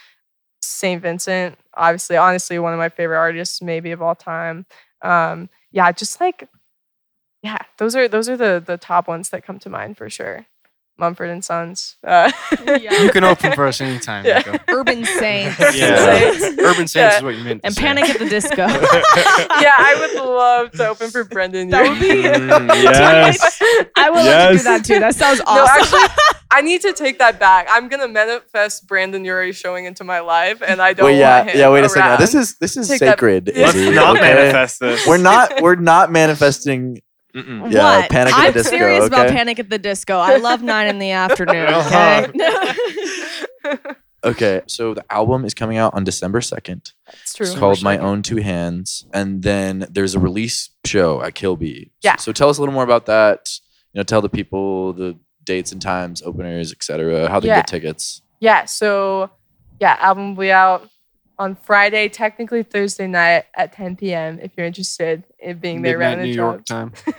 St. 0.61 1.01
Vincent, 1.01 1.57
obviously, 1.75 2.17
honestly, 2.17 2.59
one 2.59 2.73
of 2.73 2.79
my 2.79 2.89
favorite 2.89 3.19
artists, 3.19 3.63
maybe 3.63 3.93
of 3.93 4.03
all 4.03 4.15
time. 4.17 4.67
Um, 5.03 5.49
yeah, 5.73 5.93
just 5.93 6.21
like, 6.21 6.49
yeah, 7.43 7.59
those 7.79 7.95
are 7.97 8.09
those 8.09 8.29
are 8.29 8.37
the 8.37 8.63
the 8.65 8.77
top 8.79 9.07
ones 9.09 9.31
that 9.31 9.45
come 9.45 9.59
to 9.61 9.71
mind 9.71 9.97
for 9.97 10.09
sure. 10.11 10.47
Mumford 11.01 11.31
and 11.31 11.45
Sons. 11.45 11.97
Uh, 12.03 12.33
Yeah. 12.67 13.03
You 13.05 13.11
can 13.13 13.23
open 13.23 13.53
for 13.53 13.69
us 13.69 13.81
anytime. 13.81 14.25
Yeah. 14.27 14.39
Nico. 14.39 14.59
Urban 14.69 15.05
Saints. 15.05 15.57
Yeah. 15.77 16.33
Saints. 16.33 16.45
Urban 16.61 16.89
Saints 16.89 16.95
Yeah. 16.97 17.17
is 17.19 17.23
what 17.23 17.37
you 17.37 17.45
meant. 17.45 17.63
to 17.63 17.67
And 17.67 17.75
say. 17.77 17.81
Panic 17.83 18.11
at 18.11 18.19
the 18.19 18.29
Disco. 18.29 18.57
yeah, 18.67 19.73
I 19.79 19.95
would 20.01 20.25
love 20.25 20.73
to 20.73 20.89
open 20.89 21.11
for 21.11 21.23
Brendon. 21.23 21.69
That 21.69 21.89
would 21.89 22.01
be- 22.01 22.09
Mm, 22.25 22.69
yes. 22.83 23.61
I 23.97 24.11
would 24.11 24.25
love 24.25 24.51
to 24.53 24.57
do 24.59 24.65
that 24.65 24.85
too. 24.85 24.99
That 24.99 25.15
sounds 25.15 25.39
No, 25.39 25.45
awesome. 25.47 26.01
actually, 26.01 26.25
I 26.51 26.63
need 26.63 26.81
to 26.83 26.93
take 26.93 27.19
that 27.19 27.39
back. 27.39 27.67
I'm 27.71 27.89
gonna 27.89 28.09
manifest 28.09 28.87
Brendon 28.87 29.25
Urie 29.25 29.53
showing 29.53 29.85
into 29.85 30.05
my 30.05 30.21
life, 30.21 30.63
and 30.67 30.81
I 30.81 30.95
don't. 30.95 31.07
Wait, 31.07 31.19
yeah, 31.19 31.39
want 31.39 31.51
him 31.51 31.59
yeah. 31.59 31.71
Wait 31.71 31.85
a 31.85 31.89
second. 31.89 32.09
around. 32.09 32.21
This 32.21 32.35
is 32.35 32.57
this 32.59 32.77
is 32.77 32.89
Take 32.89 33.01
sacred. 33.01 33.53
Let's 33.55 33.75
Izzy, 33.75 33.87
Let's 33.87 33.97
not 33.97 34.17
okay? 34.17 34.35
manifest 34.35 34.81
this. 34.81 35.07
We're 35.07 35.19
not. 35.19 35.53
We're 35.63 35.75
not 35.75 36.11
manifesting. 36.11 37.03
Mm-mm. 37.35 37.71
Yeah, 37.71 38.01
what? 38.01 38.11
Panic 38.11 38.33
at 38.33 38.41
the 38.41 38.47
I'm 38.47 38.53
Disco, 38.55 38.71
serious 38.71 39.07
about? 39.07 39.29
Panic 39.29 39.59
at 39.59 39.69
the 39.69 39.79
Disco. 39.79 40.17
I 40.19 40.37
love 40.39 40.63
nine 40.63 40.89
in 40.89 40.99
the 40.99 41.11
afternoon. 41.11 41.67
Uh-huh. 41.67 42.27
Okay. 43.67 43.79
Okay, 44.25 44.63
so 44.67 44.95
the 44.95 45.05
album 45.13 45.45
is 45.45 45.55
coming 45.55 45.77
out 45.77 45.95
on 45.95 46.03
December 46.03 46.41
second. 46.41 46.93
it's 47.07 47.35
true. 47.35 47.47
It's 47.47 47.55
called 47.55 47.85
My 47.85 47.99
Own 47.99 48.23
Two 48.23 48.39
Hands, 48.39 49.07
and 49.15 49.45
then 49.45 49.87
there's 49.91 50.17
a 50.17 50.19
release 50.19 50.71
show 50.85 51.23
at 51.23 51.37
Kilby. 51.37 51.93
Yeah. 52.03 52.17
So 52.17 52.33
tell 52.33 52.49
us 52.49 52.59
a 52.59 52.61
little 52.61 52.75
more 52.75 52.83
about 52.83 53.07
that. 53.07 53.49
You 53.93 54.01
know, 54.01 54.03
tell 54.03 54.21
the 54.21 54.29
people 54.29 54.93
the 54.93 55.17
dates 55.49 55.73
and 55.73 55.83
times, 55.83 56.23
openers, 56.23 56.71
etc. 56.73 57.29
How 57.29 57.41
they 57.41 57.49
Yeah. 57.49 57.57
get 57.57 57.67
tickets. 57.67 58.23
Yeah, 58.39 58.67
so 58.67 59.31
yeah, 59.81 59.97
album 59.99 60.37
will 60.37 60.43
be 60.45 60.53
out 60.53 60.89
on 61.41 61.55
Friday, 61.57 62.09
technically 62.09 62.63
Thursday 62.63 63.07
night 63.07 63.45
at 63.57 63.73
10 63.73 63.97
p.m. 63.97 64.39
If 64.41 64.53
you're 64.57 64.67
interested 64.67 65.25
in 65.39 65.59
being 65.59 65.83
there 65.83 65.99
Midnight 65.99 66.19
around 66.19 66.25
New 66.25 66.31
the 66.33 66.37
York 66.37 66.65
jobs. 66.65 67.03
time. 67.03 67.15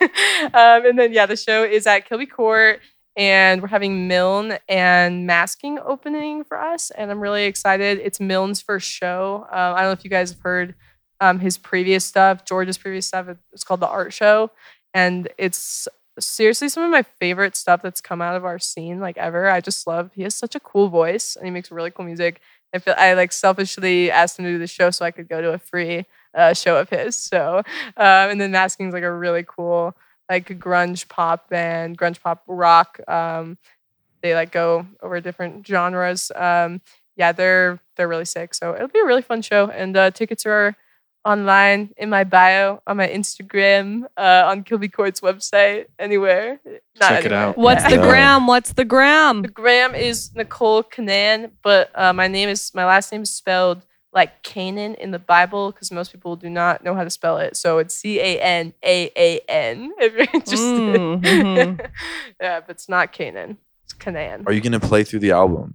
um, 0.54 0.86
and 0.86 0.98
then 0.98 1.12
yeah, 1.12 1.26
the 1.26 1.36
show 1.36 1.64
is 1.64 1.86
at 1.86 2.06
Kilby 2.08 2.26
Court, 2.26 2.80
and 3.16 3.60
we're 3.62 3.68
having 3.68 4.08
Milne 4.08 4.58
and 4.68 5.26
Masking 5.26 5.78
opening 5.78 6.44
for 6.44 6.58
us, 6.60 6.90
and 6.90 7.10
I'm 7.10 7.20
really 7.20 7.44
excited. 7.44 7.98
It's 8.02 8.20
Milne's 8.20 8.60
first 8.60 8.88
show. 8.90 9.46
Um, 9.50 9.74
I 9.74 9.80
don't 9.80 9.88
know 9.88 9.92
if 9.92 10.04
you 10.04 10.10
guys 10.10 10.30
have 10.30 10.40
heard 10.40 10.74
um, 11.20 11.38
his 11.38 11.56
previous 11.58 12.04
stuff, 12.04 12.44
George's 12.44 12.78
previous 12.78 13.06
stuff. 13.06 13.26
It's 13.52 13.64
called 13.64 13.80
the 13.80 13.88
Art 13.88 14.12
Show, 14.12 14.50
and 14.94 15.28
it's 15.38 15.88
seriously 16.20 16.68
some 16.68 16.82
of 16.84 16.90
my 16.90 17.02
favorite 17.02 17.56
stuff 17.56 17.82
that's 17.82 18.00
come 18.00 18.22
out 18.22 18.36
of 18.36 18.44
our 18.44 18.58
scene 18.58 19.00
like 19.00 19.18
ever. 19.18 19.48
I 19.48 19.60
just 19.60 19.86
love. 19.86 20.10
He 20.14 20.22
has 20.22 20.34
such 20.34 20.54
a 20.54 20.60
cool 20.60 20.88
voice, 20.88 21.36
and 21.36 21.44
he 21.44 21.50
makes 21.50 21.70
really 21.70 21.90
cool 21.90 22.04
music. 22.04 22.40
I 22.74 22.78
feel 22.78 22.94
I 22.96 23.14
like 23.14 23.32
selfishly 23.32 24.10
asked 24.10 24.38
him 24.38 24.44
to 24.44 24.52
do 24.52 24.58
the 24.58 24.66
show 24.66 24.90
so 24.90 25.04
I 25.04 25.10
could 25.10 25.28
go 25.28 25.40
to 25.40 25.52
a 25.52 25.58
free 25.58 26.06
uh, 26.34 26.54
show 26.54 26.76
of 26.76 26.88
his. 26.90 27.16
So, 27.16 27.58
um, 27.58 27.64
and 27.96 28.40
then 28.40 28.52
Masking's 28.52 28.94
like 28.94 29.02
a 29.02 29.12
really 29.12 29.44
cool 29.46 29.96
like 30.30 30.46
grunge 30.60 31.08
pop 31.08 31.48
band, 31.48 31.98
grunge 31.98 32.20
pop 32.22 32.44
rock. 32.46 33.00
Um, 33.08 33.58
they 34.22 34.34
like 34.34 34.52
go 34.52 34.86
over 35.02 35.20
different 35.20 35.66
genres. 35.66 36.30
Um, 36.34 36.80
yeah, 37.16 37.32
they're 37.32 37.80
they're 37.96 38.08
really 38.08 38.24
sick. 38.24 38.54
So 38.54 38.74
it'll 38.74 38.88
be 38.88 39.00
a 39.00 39.04
really 39.06 39.22
fun 39.22 39.42
show. 39.42 39.68
And 39.68 39.96
uh, 39.96 40.10
tickets 40.10 40.46
are 40.46 40.76
online 41.24 41.90
in 41.96 42.08
my 42.10 42.24
bio 42.24 42.80
on 42.86 42.96
my 42.96 43.08
Instagram, 43.08 44.04
uh, 44.16 44.44
on 44.46 44.64
Kilby 44.64 44.88
Court's 44.88 45.20
website, 45.20 45.86
anywhere. 45.98 46.60
Not 47.00 47.08
Check 47.08 47.24
it 47.26 47.32
out. 47.32 47.56
What's 47.58 47.84
the 47.84 47.98
gram? 47.98 48.46
What's 48.46 48.72
the 48.72 48.84
gram? 48.84 49.42
The 49.42 49.48
gram 49.48 49.94
is 49.94 50.34
Nicole 50.34 50.82
Canaan, 50.82 51.52
but 51.62 51.90
uh, 51.94 52.12
my 52.12 52.28
name 52.28 52.48
is 52.48 52.72
my 52.74 52.84
last 52.84 53.12
name 53.12 53.22
is 53.22 53.30
spelled 53.32 53.84
like 54.12 54.42
Canaan 54.42 54.94
in 54.94 55.12
the 55.12 55.20
Bible 55.20 55.70
because 55.70 55.92
most 55.92 56.10
people 56.10 56.34
do 56.34 56.50
not 56.50 56.82
know 56.82 56.94
how 56.96 57.04
to 57.04 57.10
spell 57.10 57.38
it. 57.38 57.56
So 57.56 57.78
it's 57.78 57.94
C 57.94 58.18
A 58.18 58.40
N 58.40 58.72
A 58.84 59.10
A 59.16 59.40
N. 59.48 59.92
If 59.98 60.12
you're 60.14 60.26
interested, 60.32 60.66
Mm, 60.66 61.20
mhm. 61.22 61.90
yeah, 62.40 62.60
but 62.60 62.70
it's 62.70 62.88
not 62.88 63.12
Canaan. 63.12 63.58
It's 63.84 63.92
Canaan. 63.92 64.44
Are 64.46 64.52
you 64.52 64.60
gonna 64.60 64.80
play 64.80 65.04
through 65.04 65.20
the 65.20 65.30
album? 65.32 65.74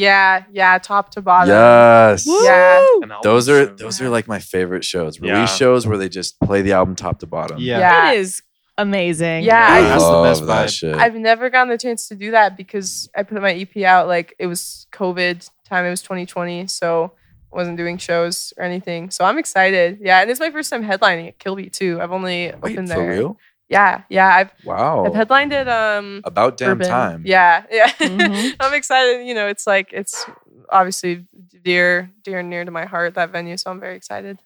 Yeah, 0.00 0.44
yeah, 0.52 0.78
top 0.78 1.10
to 1.12 1.20
bottom. 1.22 1.48
Yes. 1.50 2.26
Yeah. 2.26 2.84
Those 3.22 3.48
are 3.48 3.66
show. 3.66 3.74
those 3.76 4.00
are 4.00 4.08
like 4.08 4.26
my 4.28 4.38
favorite 4.38 4.84
shows. 4.84 5.20
Release 5.20 5.36
Yeah. 5.36 5.46
shows 5.46 5.86
where 5.86 5.98
they 5.98 6.08
just 6.08 6.38
play 6.40 6.62
the 6.62 6.72
album 6.72 6.94
top 6.96 7.18
to 7.20 7.26
bottom. 7.26 7.58
Yeah. 7.58 7.78
Yeah. 7.78 8.12
It 8.12 8.18
is 8.20 8.42
amazing. 8.78 9.44
Yeah, 9.44 9.66
I 9.68 9.78
I- 9.78 9.82
That's 9.82 10.02
the 10.02 10.08
love 10.10 10.24
best 10.24 10.46
that 10.46 10.68
vibe. 10.68 10.78
shit. 10.78 10.96
I've 10.96 11.14
never 11.14 11.50
gotten 11.50 11.68
the 11.68 11.78
chance 11.78 12.08
to 12.08 12.14
do 12.14 12.30
that 12.30 12.56
because 12.56 13.08
I 13.16 13.22
put 13.24 13.40
my 13.42 13.52
EP 13.52 13.84
out 13.84 14.06
like 14.08 14.34
it 14.38 14.46
was 14.46 14.86
COVID 14.92 15.48
time. 15.68 15.84
It 15.84 15.90
was 15.90 16.02
2020, 16.02 16.66
so 16.66 17.12
I 17.52 17.56
wasn't 17.56 17.76
doing 17.76 17.98
shows 17.98 18.52
or 18.56 18.64
anything. 18.64 19.10
So 19.10 19.24
I'm 19.24 19.36
excited. 19.38 19.98
Yeah, 20.00 20.20
and 20.22 20.30
it's 20.30 20.40
my 20.40 20.50
first 20.50 20.70
time 20.70 20.82
headlining 20.84 21.28
at 21.28 21.38
Kilby 21.38 21.68
too. 21.68 22.00
I've 22.00 22.12
only 22.12 22.52
Wait, 22.62 22.72
opened 22.72 22.90
for 22.90 23.06
real? 23.08 23.36
Yeah, 23.70 24.02
yeah. 24.10 24.28
I've 24.34 24.50
Wow. 24.64 25.04
I've 25.06 25.14
headlined 25.14 25.52
it. 25.52 25.68
um 25.68 26.20
About 26.24 26.56
damn 26.58 26.72
Urban. 26.72 26.88
time. 26.88 27.22
Yeah, 27.24 27.64
yeah. 27.70 27.88
Mhm. 27.92 28.56
I'm 28.60 28.74
excited. 28.74 29.24
You 29.26 29.34
know, 29.34 29.46
it's 29.46 29.66
like 29.66 29.92
it's 29.92 30.26
obviously 30.68 31.26
dear, 31.62 32.10
dear 32.24 32.40
and 32.40 32.50
near 32.50 32.64
to 32.64 32.70
my 32.70 32.84
heart 32.84 33.14
that 33.14 33.30
venue. 33.30 33.56
So 33.56 33.70
I'm 33.70 33.80
very 33.80 33.96
excited. 33.96 34.38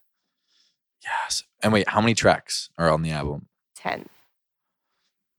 Yes. 1.03 1.43
And 1.63 1.73
wait, 1.73 1.89
how 1.89 2.01
many 2.01 2.15
tracks 2.15 2.69
are 2.79 2.91
on 2.91 3.03
the 3.03 3.11
album? 3.13 3.47
Ten. 3.75 4.07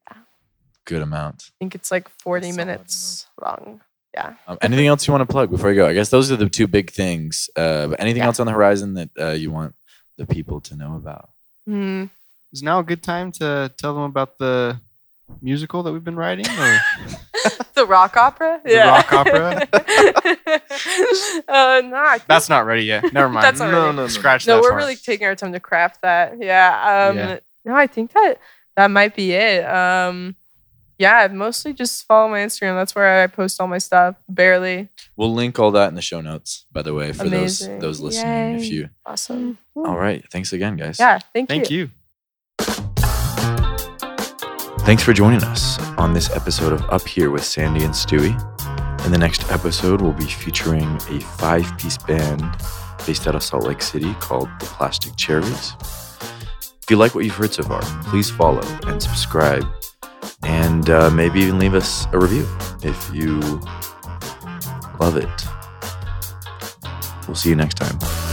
Yeah. 0.09 0.17
Good 0.86 1.01
amount. 1.01 1.45
I 1.49 1.53
think 1.59 1.75
it's 1.75 1.91
like 1.91 2.09
40 2.09 2.51
Solid 2.51 2.57
minutes 2.57 3.27
long. 3.41 3.81
Yeah. 4.13 4.36
Um, 4.47 4.57
anything 4.61 4.88
else 4.88 5.05
you 5.07 5.11
want 5.13 5.27
to 5.27 5.31
plug 5.31 5.49
before 5.51 5.69
you 5.69 5.75
go? 5.75 5.88
I 5.88 5.93
guess 5.93 6.09
those 6.09 6.31
are 6.31 6.38
the 6.38 6.49
two 6.49 6.67
big 6.67 6.89
things. 6.91 7.49
Uh, 7.55 7.88
but 7.88 7.99
anything 7.99 8.21
Yeah. 8.21 8.27
else 8.27 8.39
on 8.39 8.45
the 8.47 8.53
horizon 8.53 8.93
that 8.95 9.09
uh, 9.19 9.31
you 9.31 9.51
want 9.51 9.75
the 10.17 10.25
people 10.25 10.61
to 10.61 10.75
know 10.75 10.95
about? 10.95 11.29
Hmm. 11.67 12.05
Is 12.54 12.64
now 12.64 12.80
a 12.80 12.84
good 12.84 13.04
time 13.04 13.32
to 13.34 13.72
tell 13.78 13.93
them 13.93 14.04
about 14.04 14.38
the 14.38 14.80
musical 15.41 15.84
that 15.84 15.91
we've 15.91 16.04
been 16.04 16.16
writing? 16.16 16.46
Or 16.48 16.80
the 17.74 17.86
rock 17.86 18.16
opera. 18.16 18.62
Yeah. 18.66 18.89
Rock 18.89 19.12
opera? 19.14 19.68
uh, 21.48 21.82
no, 21.84 22.18
that's 22.28 22.48
not 22.50 22.66
ready 22.66 22.84
yet. 22.84 23.12
Never 23.14 23.30
mind. 23.30 23.43
That's 23.46 23.60
not 23.60 23.72
No, 23.72 23.86
ready. 23.86 23.96
no, 23.98 24.04
no. 24.04 24.08
Scratch 24.08 24.48
no. 24.48 24.56
that 24.56 24.62
We're 24.62 24.70
part. 24.70 24.82
really 24.84 24.96
taking 24.96 25.28
our 25.28 25.36
time 25.36 25.52
to 25.54 25.60
craft 25.60 26.02
that. 26.04 26.38
Yeah. 26.41 27.08
Um, 27.10 27.18
Yeah. 27.18 27.39
No, 27.66 27.76
I 27.76 27.88
think 27.88 28.14
that 28.14 28.36
that 28.78 28.91
might 28.91 29.16
be 29.16 29.32
it. 29.34 29.66
Um, 29.66 30.36
yeah, 31.00 31.28
mostly 31.32 31.74
just 31.74 32.06
follow 32.06 32.30
my 32.30 32.39
Instagram. 32.39 32.76
That's 32.80 32.93
where 32.96 33.24
I 33.24 33.28
post 33.28 33.60
all 33.60 33.68
my 33.68 33.80
stuff. 33.80 34.16
Barely. 34.30 34.88
We'll 35.18 35.34
link 35.34 35.58
all 35.60 35.72
that 35.72 35.89
in 35.89 35.96
the 35.96 36.02
show 36.02 36.22
notes, 36.22 36.66
by 36.72 36.84
the 36.84 36.93
way, 36.93 37.12
for 37.12 37.24
Amazing. 37.26 37.80
those 37.80 38.00
those 38.00 38.00
listening. 38.02 38.60
If 38.60 38.66
you 38.72 38.89
Awesome. 39.06 39.58
all 39.76 39.98
right, 39.98 40.24
thanks 40.32 40.54
again, 40.54 40.78
guys. 40.78 41.00
Yeah. 41.00 41.20
Thank, 41.34 41.50
Thank 41.50 41.72
you. 41.72 41.78
you. 41.80 41.89
Thanks 44.86 45.01
for 45.01 45.13
joining 45.13 45.43
us 45.45 45.79
on 45.97 46.13
this 46.13 46.29
episode 46.29 46.71
of 46.71 46.83
Up 46.91 47.07
Here 47.07 47.31
with 47.31 47.43
Sandy 47.43 47.83
and 47.83 47.91
Stewie. 47.91 48.36
In 49.03 49.11
the 49.11 49.17
next 49.17 49.51
episode, 49.51 49.99
we'll 49.99 50.13
be 50.13 50.27
featuring 50.27 50.86
a 51.09 51.19
five 51.21 51.75
piece 51.79 51.97
band 51.97 52.43
based 53.03 53.27
out 53.27 53.33
of 53.33 53.41
Salt 53.41 53.63
Lake 53.63 53.81
City 53.81 54.13
called 54.19 54.47
the 54.59 54.67
Plastic 54.67 55.15
Cherries. 55.15 55.73
If 56.61 56.86
you 56.91 56.97
like 56.97 57.15
what 57.15 57.25
you've 57.25 57.33
heard 57.33 57.51
so 57.51 57.63
far, 57.63 57.81
please 58.03 58.29
follow 58.29 58.61
and 58.86 59.01
subscribe, 59.01 59.65
and 60.43 60.88
uh, 60.91 61.09
maybe 61.09 61.39
even 61.39 61.57
leave 61.57 61.73
us 61.73 62.05
a 62.13 62.19
review 62.19 62.47
if 62.83 63.11
you 63.11 63.39
love 64.99 65.17
it. 65.17 65.47
We'll 67.27 67.33
see 67.33 67.49
you 67.49 67.55
next 67.55 67.77
time. 67.77 68.24